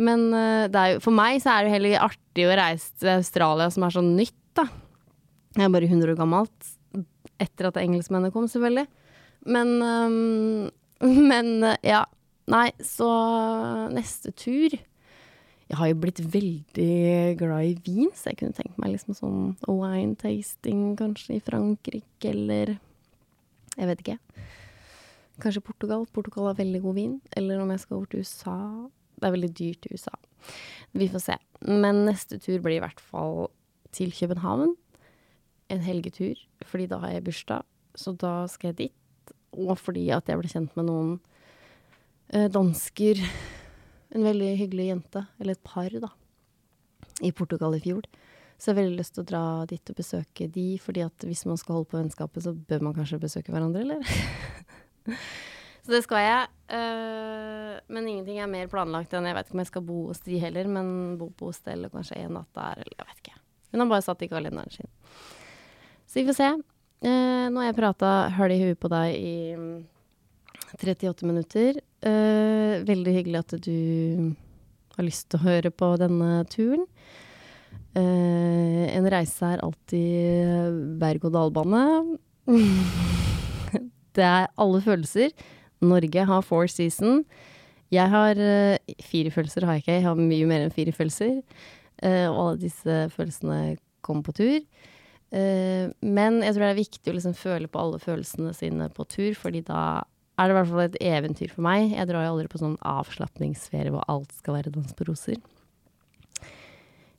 Men 0.00 0.28
uh, 0.32 0.92
jo, 0.92 1.00
for 1.00 1.12
meg 1.12 1.40
så 1.40 1.54
er 1.54 1.64
det 1.64 1.74
heller 1.74 2.04
artig 2.04 2.46
å 2.48 2.56
reise 2.56 2.92
til 3.00 3.14
Australia 3.18 3.70
som 3.70 3.84
er 3.84 3.96
så 3.96 4.04
nytt, 4.04 4.36
da. 4.56 4.66
Jeg 5.56 5.66
er 5.66 5.72
bare 5.72 5.88
100 5.88 6.12
år 6.12 6.20
gammelt. 6.20 6.70
Etter 7.40 7.68
at 7.68 7.80
engelskmennene 7.80 8.32
kom, 8.32 8.48
selvfølgelig. 8.48 8.86
Men 9.48 9.76
um, 9.80 10.68
Men 11.30 11.62
eh, 11.64 11.76
ja. 11.82 12.04
Nei, 12.50 12.70
så 12.82 13.06
neste 13.94 14.32
tur 14.34 14.72
Jeg 14.74 15.76
har 15.78 15.86
jo 15.86 15.98
blitt 16.02 16.18
veldig 16.18 17.36
glad 17.38 17.68
i 17.68 17.76
vin, 17.84 18.08
så 18.16 18.32
jeg 18.32 18.40
kunne 18.40 18.56
tenkt 18.56 18.80
meg 18.80 18.96
liksom 18.96 19.14
sånn 19.14 19.42
wine 19.68 20.16
tasting 20.18 20.96
kanskje 20.98 21.36
i 21.36 21.44
Frankrike, 21.46 22.32
eller 22.32 22.74
Jeg 23.76 23.90
vet 23.92 24.02
ikke. 24.02 24.18
Kanskje 25.40 25.62
Portugal. 25.64 26.04
Portugal 26.12 26.50
har 26.50 26.58
veldig 26.58 26.82
god 26.84 26.98
vin. 26.98 27.14
Eller 27.38 27.62
om 27.62 27.70
jeg 27.72 27.80
skal 27.80 27.96
over 27.96 28.10
til 28.10 28.26
USA. 28.26 28.56
Det 29.16 29.28
er 29.28 29.34
veldig 29.36 29.52
dyrt 29.56 29.86
i 29.86 29.94
USA. 29.94 30.12
Vi 30.92 31.08
får 31.08 31.24
se. 31.24 31.36
Men 31.64 32.04
neste 32.08 32.40
tur 32.42 32.60
blir 32.60 32.76
i 32.76 32.82
hvert 32.84 33.00
fall 33.00 33.48
til 33.96 34.12
København. 34.12 34.74
En 35.70 35.84
helgetur, 35.86 36.36
fordi 36.66 36.88
da 36.90 36.98
har 37.04 37.14
jeg 37.14 37.24
bursdag. 37.24 37.64
Så 37.94 38.12
da 38.18 38.44
skal 38.50 38.72
jeg 38.72 38.78
dit 38.82 38.99
og 39.56 39.76
fordi 39.80 40.08
at 40.14 40.30
jeg 40.30 40.40
ble 40.40 40.50
kjent 40.50 40.76
med 40.78 40.88
noen 40.88 41.12
eh, 42.32 42.48
dansker. 42.52 43.22
En 44.14 44.26
veldig 44.26 44.50
hyggelig 44.58 44.90
jente, 44.90 45.24
eller 45.38 45.54
et 45.54 45.66
par, 45.66 45.94
da, 46.02 46.10
i 47.22 47.32
Portugal 47.36 47.76
i 47.76 47.82
fjor. 47.82 48.06
Så 48.60 48.68
jeg 48.68 48.74
har 48.74 48.80
veldig 48.82 48.98
lyst 48.98 49.14
til 49.16 49.24
å 49.24 49.28
dra 49.30 49.42
dit 49.70 49.90
og 49.92 49.96
besøke 49.96 50.46
de, 50.52 50.66
fordi 50.82 51.04
at 51.06 51.24
hvis 51.24 51.46
man 51.48 51.56
skal 51.60 51.78
holde 51.78 51.88
på 51.92 51.96
vennskapet, 51.96 52.44
så 52.44 52.52
bør 52.52 52.82
man 52.84 52.96
kanskje 52.96 53.20
besøke 53.22 53.54
hverandre, 53.54 53.86
eller? 53.86 55.14
så 55.84 55.94
det 55.94 56.02
skal 56.04 56.26
jeg. 56.26 56.50
Uh, 56.68 57.78
men 57.88 58.10
ingenting 58.10 58.42
er 58.42 58.50
mer 58.52 58.68
planlagt 58.70 59.14
enn 59.16 59.26
Jeg 59.26 59.38
vet 59.38 59.48
ikke 59.48 59.56
om 59.56 59.62
jeg 59.64 59.70
skal 59.70 59.86
bo 59.88 60.00
hos 60.10 60.20
de 60.26 60.42
heller, 60.42 60.68
men 60.76 60.92
bo 61.18 61.30
på 61.32 61.48
hostell 61.48 61.88
og 61.88 61.96
kanskje 61.96 62.20
en 62.20 62.36
natt 62.36 62.50
der, 62.58 62.82
eller 62.84 63.00
jeg 63.00 63.08
vet 63.08 63.22
ikke. 63.24 63.38
Hun 63.70 63.84
har 63.84 63.90
bare 63.94 64.06
satt 64.10 64.26
i 64.26 64.28
kalenderen 64.28 64.74
sin. 64.74 64.92
Så 66.04 66.20
vi 66.20 66.26
får 66.28 66.36
se. 66.36 66.50
Eh, 67.00 67.46
nå 67.48 67.62
har 67.62 67.70
jeg 67.70 67.78
prata 67.78 68.10
høl 68.36 68.52
i 68.52 68.60
huet 68.60 68.80
på 68.80 68.90
deg 68.92 69.14
i 69.16 69.36
38 70.76 71.24
mm, 71.24 71.30
minutter. 71.30 71.80
Eh, 72.04 72.82
veldig 72.84 73.14
hyggelig 73.16 73.40
at 73.40 73.54
du 73.64 74.34
har 74.98 75.06
lyst 75.06 75.30
til 75.30 75.40
å 75.40 75.46
høre 75.46 75.72
på 75.72 75.94
denne 76.00 76.42
turen. 76.52 76.84
Eh, 77.96 78.84
en 78.92 79.08
reise 79.10 79.48
er 79.48 79.64
alltid 79.64 80.76
berg-og-dal-bane. 81.00 81.86
det 84.16 84.28
er 84.28 84.50
alle 84.60 84.84
følelser. 84.84 85.32
Norge 85.80 86.28
har 86.28 86.44
four 86.44 86.68
season. 86.68 87.24
Jeg 87.90 88.06
har 88.12 88.38
uh, 88.38 88.76
fire 89.02 89.32
følelser, 89.34 89.64
har 89.66 89.78
jeg 89.78 89.82
ikke. 89.82 89.94
Jeg 89.96 90.04
har 90.04 90.18
mye 90.18 90.46
mer 90.46 90.62
enn 90.62 90.74
fire 90.74 90.92
følelser. 90.94 91.40
Uh, 92.04 92.28
og 92.28 92.40
alle 92.44 92.60
disse 92.68 92.98
følelsene 93.16 93.78
kommer 94.04 94.28
på 94.28 94.36
tur. 94.36 94.60
Uh, 95.30 95.92
men 96.02 96.40
jeg 96.42 96.56
tror 96.56 96.64
det 96.64 96.72
er 96.72 96.80
viktig 96.80 97.12
å 97.12 97.16
liksom 97.16 97.36
føle 97.38 97.70
på 97.70 97.78
alle 97.82 98.00
følelsene 98.02 98.54
sine 98.56 98.88
på 98.94 99.06
tur, 99.10 99.30
fordi 99.38 99.62
da 99.68 100.02
er 100.40 100.48
det 100.48 100.54
i 100.54 100.56
hvert 100.56 100.70
fall 100.70 100.84
et 100.86 101.00
eventyr 101.04 101.52
for 101.52 101.64
meg. 101.66 101.92
Jeg 101.92 102.08
drar 102.08 102.24
jo 102.24 102.34
aldri 102.34 102.50
på 102.50 102.60
sånn 102.62 102.78
avslapningsferie 102.86 103.92
hvor 103.92 104.06
alt 104.10 104.32
skal 104.38 104.56
være 104.56 104.72
dans 104.74 104.94
på 104.96 105.06
roser. 105.08 105.40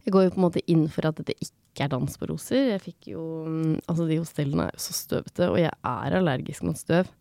Jeg 0.02 0.16
går 0.16 0.26
jo 0.26 0.34
på 0.34 0.40
en 0.42 0.48
måte 0.48 0.64
inn 0.72 0.88
for 0.90 1.06
at 1.06 1.20
dette 1.20 1.36
ikke 1.38 1.86
er 1.86 1.92
dans 1.94 2.18
på 2.18 2.30
roser. 2.32 2.72
Jeg 2.74 2.84
fikk 2.88 3.12
jo 3.14 3.26
mm, 3.46 3.76
Altså, 3.86 4.08
de 4.10 4.18
hostellene 4.18 4.68
er 4.68 4.76
jo 4.76 4.86
så 4.88 4.96
støvete, 4.98 5.50
og 5.52 5.60
jeg 5.62 5.72
er 5.72 6.18
allergisk 6.18 6.66
mot 6.66 6.80
støv. 6.80 7.12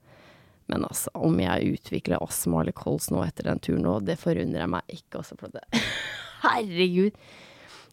Men 0.70 0.86
altså, 0.86 1.12
om 1.18 1.36
jeg 1.43 1.76
utvikler 1.76 2.22
astma 2.22 2.62
eller 2.62 2.76
kols 2.76 3.11
nå 3.12 3.20
etter 3.26 3.51
den 3.51 3.61
turen 3.62 3.84
nå, 3.84 3.99
det 4.07 4.16
forundrer 4.20 4.64
jeg 4.64 4.72
meg 4.72 4.97
ikke 4.97 5.20
også 5.20 5.36
for 5.41 5.53
det. 5.53 5.64
Herregud. 6.47 7.18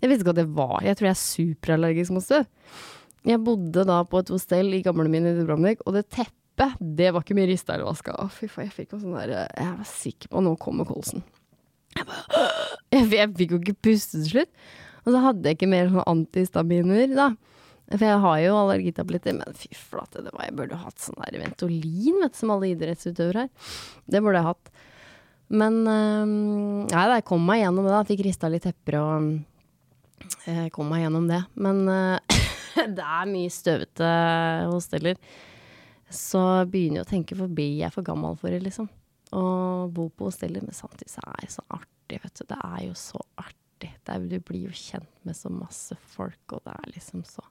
Jeg 0.01 0.11
visste 0.11 0.25
ikke 0.25 0.35
at 0.35 0.39
det 0.41 0.49
var 0.57 0.85
Jeg 0.85 0.97
tror 0.97 1.09
jeg 1.09 1.15
er 1.15 1.21
superallergisk 1.23 2.13
mot 2.15 2.25
støv. 2.25 2.47
Jeg 3.27 3.43
bodde 3.43 3.83
da 3.87 4.01
på 4.07 4.21
et 4.21 4.29
hostell 4.31 4.75
i 4.77 4.83
gamlebyen 4.85 5.27
i 5.27 5.35
Dubrovnik, 5.35 5.81
og 5.85 5.97
det 5.97 6.05
teppet, 6.13 6.77
det 6.79 7.09
var 7.13 7.25
ikke 7.25 7.35
mye 7.37 7.49
rista 7.49 7.75
eller 7.75 7.89
vaska. 7.89 8.15
Fy 8.31 8.47
faen, 8.47 8.69
jeg 8.69 8.75
fikk 8.75 8.95
jo 8.95 9.01
sånn 9.01 9.17
der 9.17 9.33
Jeg 9.35 9.73
var 9.73 9.89
sikker 9.89 10.31
på 10.31 10.39
at 10.39 10.45
nå 10.47 10.53
kommer 10.61 10.87
kolsen. 10.87 11.25
Jeg, 11.97 12.07
bare, 12.07 12.45
jeg, 12.95 13.09
jeg 13.17 13.33
fikk 13.41 13.55
jo 13.55 13.59
ikke 13.63 13.79
puste 13.89 14.21
til 14.21 14.31
slutt. 14.31 14.53
Og 15.03 15.13
så 15.13 15.23
hadde 15.23 15.47
jeg 15.47 15.57
ikke 15.57 15.71
mer 15.71 15.91
sånn 15.91 16.07
antihistaminer, 16.11 17.11
da. 17.15 17.29
For 17.87 18.03
jeg 18.03 18.19
har 18.19 18.39
jo 18.43 18.55
allergitabletter, 18.59 19.35
men 19.37 19.55
fy 19.55 19.69
flate, 19.71 20.23
det 20.25 20.33
var, 20.33 20.43
jeg 20.49 20.55
burde 20.57 20.79
hatt 20.81 20.99
sånn 20.99 21.19
der 21.21 21.39
Ventolin, 21.39 22.17
vet 22.19 22.33
du, 22.33 22.39
som 22.41 22.51
alle 22.51 22.73
idrettsutøvere 22.73 23.45
har. 23.45 23.69
Det 24.11 24.21
burde 24.23 24.41
jeg 24.41 24.49
hatt. 24.49 24.71
Men 25.55 25.77
øh, 25.87 26.33
Nei, 26.91 27.05
jeg 27.13 27.27
kom 27.29 27.45
meg 27.47 27.61
gjennom 27.61 27.87
det, 27.87 27.93
da. 27.95 28.01
Fikk 28.09 28.25
rista 28.27 28.51
litt 28.51 28.67
tepper 28.67 28.99
og 28.99 29.29
jeg 30.45 30.71
kom 30.75 30.89
meg 30.91 31.03
gjennom 31.05 31.27
det. 31.29 31.41
Men 31.59 31.83
øh, 31.91 32.39
det 32.97 33.05
er 33.05 33.29
mye 33.31 33.53
støvete 33.53 34.11
hosteller. 34.71 35.19
Så 36.07 36.41
begynner 36.71 37.01
jeg 37.01 37.07
å 37.07 37.11
tenke 37.11 37.37
for 37.37 37.51
blir 37.51 37.81
jeg 37.81 37.93
for 37.95 38.07
gammel 38.07 38.37
for 38.39 38.53
det, 38.53 38.61
liksom. 38.63 38.87
Å 39.35 39.43
bo 39.91 40.07
på 40.09 40.29
hosteller. 40.29 40.63
Men 40.63 40.75
samtidig 40.75 41.11
så 41.11 41.23
er 41.33 41.43
det 41.43 41.53
så 41.57 41.65
artig, 41.75 42.21
vet 42.23 42.39
du. 42.39 42.47
Det 42.47 42.59
er 42.63 42.81
jo 42.87 42.95
så 42.97 43.21
artig. 43.35 43.93
Er, 44.07 44.23
du 44.23 44.39
blir 44.41 44.69
jo 44.69 44.73
kjent 44.73 45.11
med 45.27 45.37
så 45.37 45.51
masse 45.53 45.97
folk, 46.15 46.41
og 46.55 46.63
det 46.65 46.73
er 46.73 46.95
liksom 46.95 47.21
så 47.27 47.43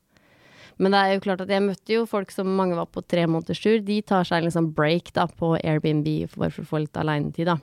men 0.76 0.92
det 0.92 0.98
er 1.00 1.14
jo 1.14 1.22
klart 1.24 1.40
at 1.40 1.50
jeg 1.52 1.64
møtte 1.64 1.94
jo 1.94 2.02
folk 2.08 2.32
som 2.34 2.50
mange 2.58 2.76
var 2.76 2.88
på 2.92 3.00
tre 3.08 3.24
måneders 3.30 3.62
tur. 3.64 3.78
De 3.84 3.96
tar 4.04 4.26
seg 4.28 4.42
en 4.42 4.48
liksom 4.50 4.68
break 4.76 5.08
da, 5.16 5.24
på 5.24 5.54
Airbnb 5.56 6.08
bare 6.34 6.52
for 6.52 6.66
å 6.66 6.68
få 6.68 6.82
litt 6.82 7.00
alenetid, 7.00 7.48
da. 7.48 7.56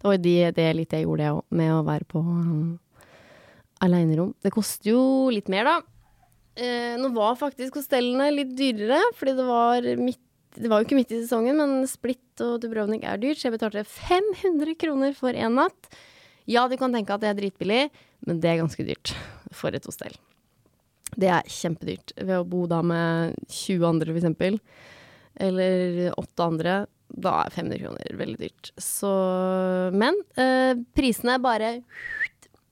Det 0.00 0.08
var 0.08 0.16
jo 0.16 0.22
de, 0.24 0.34
det 0.56 0.68
litt 0.76 0.96
jeg 0.96 1.06
gjorde, 1.06 1.30
det 1.30 1.58
med 1.60 1.72
å 1.74 1.84
være 1.84 2.08
på 2.08 2.20
alenerom. 3.84 4.34
Det 4.42 4.52
koster 4.54 4.92
jo 4.92 5.02
litt 5.32 5.50
mer, 5.52 5.68
da. 5.68 5.76
Eh, 6.60 6.96
nå 7.00 7.12
var 7.14 7.38
faktisk 7.40 7.78
hostellene 7.80 8.30
litt 8.34 8.52
dyrere, 8.58 9.00
fordi 9.16 9.36
det 9.38 9.46
var 9.48 9.88
midt 10.00 10.26
det 10.58 10.66
var 10.66 10.80
jo 10.80 10.88
ikke 10.88 10.96
midt 10.98 11.12
i 11.14 11.20
sesongen, 11.22 11.60
men 11.60 11.86
Split 11.86 12.42
og 12.42 12.56
Dubrovnik 12.62 13.04
er 13.06 13.20
dyrt, 13.22 13.38
så 13.38 13.46
jeg 13.46 13.54
betalte 13.54 13.84
500 13.86 14.74
kroner 14.80 15.14
for 15.14 15.30
én 15.30 15.54
natt. 15.54 15.92
Ja, 16.50 16.64
du 16.66 16.74
kan 16.80 16.90
tenke 16.90 17.14
at 17.14 17.22
det 17.22 17.30
er 17.30 17.38
dritbillig, 17.38 17.84
men 18.26 18.40
det 18.42 18.50
er 18.50 18.58
ganske 18.58 18.86
dyrt 18.86 19.12
for 19.54 19.70
et 19.76 19.86
hostell. 19.86 20.16
Det 21.14 21.30
er 21.30 21.46
kjempedyrt. 21.46 22.16
Ved 22.18 22.34
å 22.34 22.48
bo 22.50 22.64
da 22.70 22.80
med 22.82 23.38
20 23.46 23.86
andre, 23.86 24.10
for 24.10 24.18
eksempel, 24.18 24.58
eller 25.38 26.10
åtte 26.18 26.48
andre, 26.50 26.74
da 27.10 27.36
er 27.44 27.54
500 27.54 27.82
kroner 27.84 28.18
veldig 28.18 28.38
dyrt. 28.42 28.72
Så 28.78 29.10
Men 29.94 30.18
eh, 30.34 30.74
prisene 30.94 31.38
bare 31.42 31.76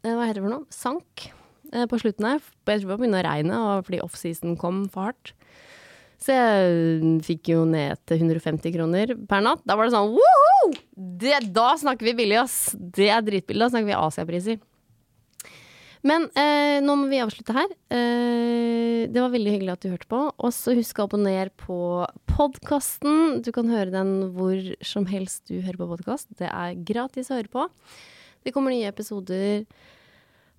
Hva 0.06 0.28
heter 0.28 0.40
det 0.40 0.46
for 0.46 0.54
noe? 0.54 0.68
Sank 0.74 1.26
eh, 1.72 1.86
på 1.90 1.98
slutten 2.00 2.28
her. 2.28 2.42
Jeg 2.68 2.82
tror 2.82 2.94
det 2.94 3.00
begynte 3.00 3.20
å 3.20 3.26
regne, 3.26 3.60
fordi 3.86 4.02
offseason 4.04 4.56
kom 4.60 4.84
for 4.92 5.10
hardt. 5.10 5.34
Så 6.18 6.34
jeg 6.34 7.18
fikk 7.26 7.52
jo 7.52 7.62
ned 7.68 8.00
til 8.08 8.24
150 8.24 8.74
kroner 8.74 9.12
per 9.30 9.44
natt. 9.44 9.62
Da 9.68 9.76
var 9.78 9.86
det 9.86 9.94
sånn! 9.94 10.16
Det, 11.22 11.36
da 11.54 11.70
snakker 11.78 12.10
vi 12.10 12.16
billig, 12.18 12.40
ass! 12.40 12.56
Det 12.74 13.06
er 13.14 13.22
dritbillig. 13.22 13.62
Da 13.62 13.70
snakker 13.70 13.90
vi 13.92 13.98
Asia-priser. 13.98 14.58
Men 16.06 16.28
eh, 16.38 16.78
nå 16.82 16.94
må 16.98 17.08
vi 17.10 17.22
avslutte 17.22 17.54
her. 17.54 17.70
Eh, 17.94 19.06
det 19.10 19.22
var 19.22 19.32
veldig 19.32 19.54
hyggelig 19.54 19.74
at 19.74 19.86
du 19.86 19.92
hørte 19.92 20.10
på. 20.10 20.24
Og 20.30 20.54
så 20.54 20.74
husk 20.78 20.98
å 20.98 21.06
abonnere 21.06 21.54
på 21.58 21.78
podkasten. 22.30 23.40
Du 23.46 23.50
kan 23.54 23.70
høre 23.70 23.94
den 23.94 24.32
hvor 24.34 24.58
som 24.82 25.06
helst 25.10 25.46
du 25.50 25.58
hører 25.60 25.80
på 25.80 25.90
podkast. 25.94 26.30
Det 26.38 26.50
er 26.50 26.78
gratis 26.86 27.30
å 27.30 27.38
høre 27.38 27.54
på. 27.54 27.66
Det 28.48 28.54
kommer 28.56 28.72
nye 28.72 28.88
episoder 28.88 29.66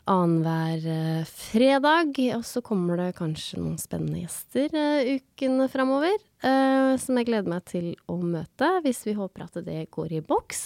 annenhver 0.10 0.84
eh, 0.90 1.24
fredag. 1.26 2.20
Og 2.38 2.46
så 2.46 2.62
kommer 2.66 3.00
det 3.02 3.16
kanskje 3.18 3.62
noen 3.62 3.80
spennende 3.82 4.22
gjester 4.24 4.70
uh, 4.78 5.10
ukene 5.18 5.66
framover. 5.74 6.20
Uh, 6.44 6.94
som 7.02 7.18
jeg 7.18 7.32
gleder 7.32 7.50
meg 7.50 7.66
til 7.70 7.90
å 8.06 8.20
møte, 8.22 8.70
hvis 8.86 9.02
vi 9.08 9.18
håper 9.18 9.48
at 9.48 9.58
det 9.66 9.88
går 9.94 10.20
i 10.20 10.22
boks. 10.22 10.64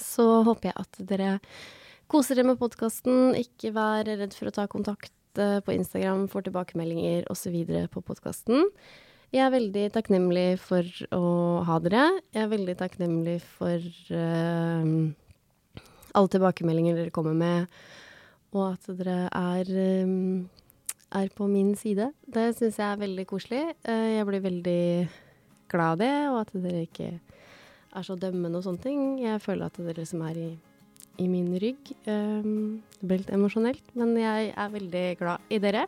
Så 0.00 0.28
håper 0.46 0.70
jeg 0.70 0.78
at 0.84 1.02
dere 1.08 1.32
Koser 2.04 2.36
dere 2.36 2.50
med 2.50 2.58
podkasten. 2.60 3.32
Ikke 3.40 3.70
vær 3.72 4.04
redd 4.04 4.34
for 4.36 4.50
å 4.50 4.52
ta 4.52 4.66
kontakt 4.68 5.40
uh, 5.40 5.64
på 5.64 5.72
Instagram 5.72 6.26
får 6.28 6.50
tilbakemeldinger 6.50 7.24
osv. 7.32 7.56
på 7.90 8.04
podkasten. 8.04 8.68
Jeg 9.32 9.48
er 9.48 9.54
veldig 9.56 9.88
takknemlig 9.96 10.48
for 10.62 10.84
å 11.16 11.24
ha 11.64 11.80
dere. 11.82 12.04
Jeg 12.36 12.44
er 12.44 12.52
veldig 12.52 12.76
takknemlig 12.84 13.40
for 13.56 13.80
alle 16.14 16.32
tilbakemeldinger 16.32 16.98
dere 16.98 17.14
kommer 17.14 17.36
med, 17.38 17.78
og 18.54 18.66
at 18.72 18.90
dere 19.00 19.28
er, 19.28 19.70
um, 20.06 20.44
er 21.14 21.32
på 21.34 21.48
min 21.50 21.74
side. 21.78 22.12
Det 22.26 22.52
syns 22.58 22.78
jeg 22.78 22.86
er 22.86 23.00
veldig 23.02 23.26
koselig. 23.30 23.64
Uh, 23.86 24.10
jeg 24.14 24.28
blir 24.30 24.44
veldig 24.44 24.84
glad 25.72 25.96
av 25.96 26.04
det, 26.04 26.12
og 26.30 26.38
at 26.44 26.54
dere 26.54 26.84
ikke 26.86 27.10
er 27.94 28.06
så 28.06 28.16
dømmende 28.18 28.60
og 28.60 28.66
sånne 28.66 28.86
ting. 28.86 29.02
Jeg 29.22 29.42
føler 29.42 29.66
at 29.68 29.82
dere 29.82 30.06
som 30.06 30.22
er 30.28 30.38
i 30.38 30.52
i 31.18 31.28
min 31.30 31.52
rygg. 31.62 31.92
Um, 32.08 32.82
det 32.98 33.08
ble 33.08 33.20
litt 33.22 33.32
emosjonelt, 33.34 33.92
men 33.98 34.16
jeg 34.18 34.50
er 34.50 34.72
veldig 34.72 35.04
glad 35.20 35.54
i 35.54 35.60
dere. 35.62 35.86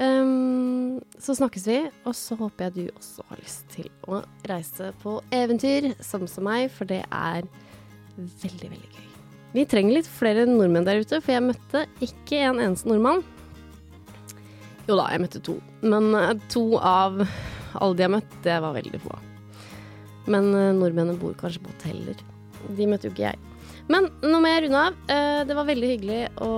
Um, 0.00 1.00
så 1.20 1.34
snakkes 1.36 1.66
vi, 1.68 1.80
og 2.06 2.16
så 2.16 2.38
håper 2.40 2.68
jeg 2.68 2.76
du 2.78 2.94
også 2.94 3.26
har 3.28 3.42
lyst 3.42 3.68
til 3.74 3.90
å 4.08 4.22
reise 4.48 4.94
på 5.02 5.18
eventyr, 5.34 5.92
som 6.04 6.26
som 6.30 6.46
meg, 6.48 6.70
for 6.72 6.88
det 6.88 7.02
er 7.10 7.44
veldig, 8.16 8.70
veldig 8.70 8.90
gøy. 8.96 9.09
Vi 9.50 9.64
trenger 9.66 9.96
litt 9.98 10.06
flere 10.06 10.44
nordmenn 10.46 10.86
der 10.86 11.02
ute, 11.02 11.18
for 11.18 11.34
jeg 11.34 11.42
møtte 11.42 11.84
ikke 12.04 12.38
en 12.46 12.60
eneste 12.62 12.86
nordmann. 12.90 13.24
Jo 14.86 14.98
da, 14.98 15.08
jeg 15.10 15.22
møtte 15.22 15.42
to, 15.46 15.56
men 15.82 16.14
eh, 16.18 16.36
to 16.50 16.64
av 16.78 17.18
alle 17.20 17.96
de 17.98 18.04
jeg 18.04 18.12
møtte, 18.14 18.38
det 18.46 18.56
var 18.62 18.76
veldig 18.76 19.00
få. 19.02 19.18
Men 20.30 20.50
uh, 20.54 20.70
nordmennene 20.76 21.18
bor 21.18 21.34
kanskje 21.38 21.62
på 21.64 21.72
hoteller. 21.72 22.18
De 22.76 22.86
møtte 22.90 23.08
jo 23.08 23.14
ikke 23.14 23.28
jeg. 23.28 23.38
Men 23.90 24.06
nå 24.22 24.38
må 24.38 24.50
jeg 24.50 24.64
runde 24.66 24.82
av. 24.88 24.98
Uh, 25.10 25.42
det 25.48 25.56
var 25.58 25.68
veldig 25.70 25.90
hyggelig 25.92 26.20
å, 26.42 26.50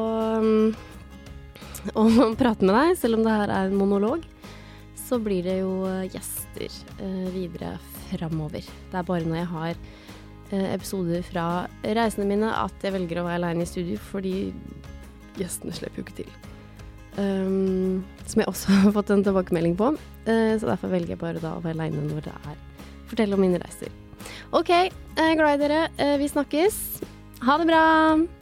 um, 0.42 0.72
å, 1.92 2.06
prate 2.40 2.68
med 2.68 2.76
deg, 2.76 2.94
selv 3.00 3.20
om 3.20 3.26
det 3.26 3.36
her 3.36 3.52
er 3.52 3.70
en 3.70 3.78
monolog. 3.80 4.24
Så 5.00 5.20
blir 5.20 5.44
det 5.44 5.58
jo 5.58 5.84
gjester 6.08 6.72
videre 7.34 7.74
framover. 8.06 8.64
Det 8.64 8.96
er 8.96 9.08
bare 9.08 9.28
når 9.28 9.42
jeg 9.42 9.48
har 9.50 9.80
episoder 10.52 11.24
fra 11.26 11.46
reisene 11.82 12.28
mine 12.28 12.50
at 12.52 12.84
jeg 12.84 12.94
velger 12.96 13.22
å 13.22 13.26
være 13.26 13.40
aleine 13.40 13.66
i 13.66 13.70
studio, 13.70 13.98
fordi 14.10 14.52
gjestene 15.40 15.74
slipper 15.76 16.02
jo 16.02 16.06
ikke 16.06 16.18
til. 16.22 16.34
Um, 17.16 18.02
som 18.24 18.42
jeg 18.42 18.50
også 18.52 18.76
har 18.84 18.94
fått 18.96 19.14
en 19.14 19.24
tilbakemelding 19.24 19.78
på. 19.80 19.94
så 20.26 20.68
derfor 20.68 20.92
velger 20.92 21.16
jeg 21.16 21.22
bare 21.24 21.42
da 21.42 21.56
å 21.56 21.64
være 21.64 21.78
aleine 21.80 22.04
når 22.08 22.28
det 22.28 22.36
er 22.52 22.60
fortelle 23.10 23.36
om 23.36 23.44
mine 23.44 23.60
reiser. 23.60 23.92
OK, 24.52 24.70
jeg 24.70 25.24
er 25.24 25.40
glad 25.40 25.58
i 25.58 25.66
dere. 25.66 25.82
vi 26.20 26.30
snakkes. 26.30 26.78
Ha 27.42 27.58
det 27.60 27.68
bra! 27.72 28.41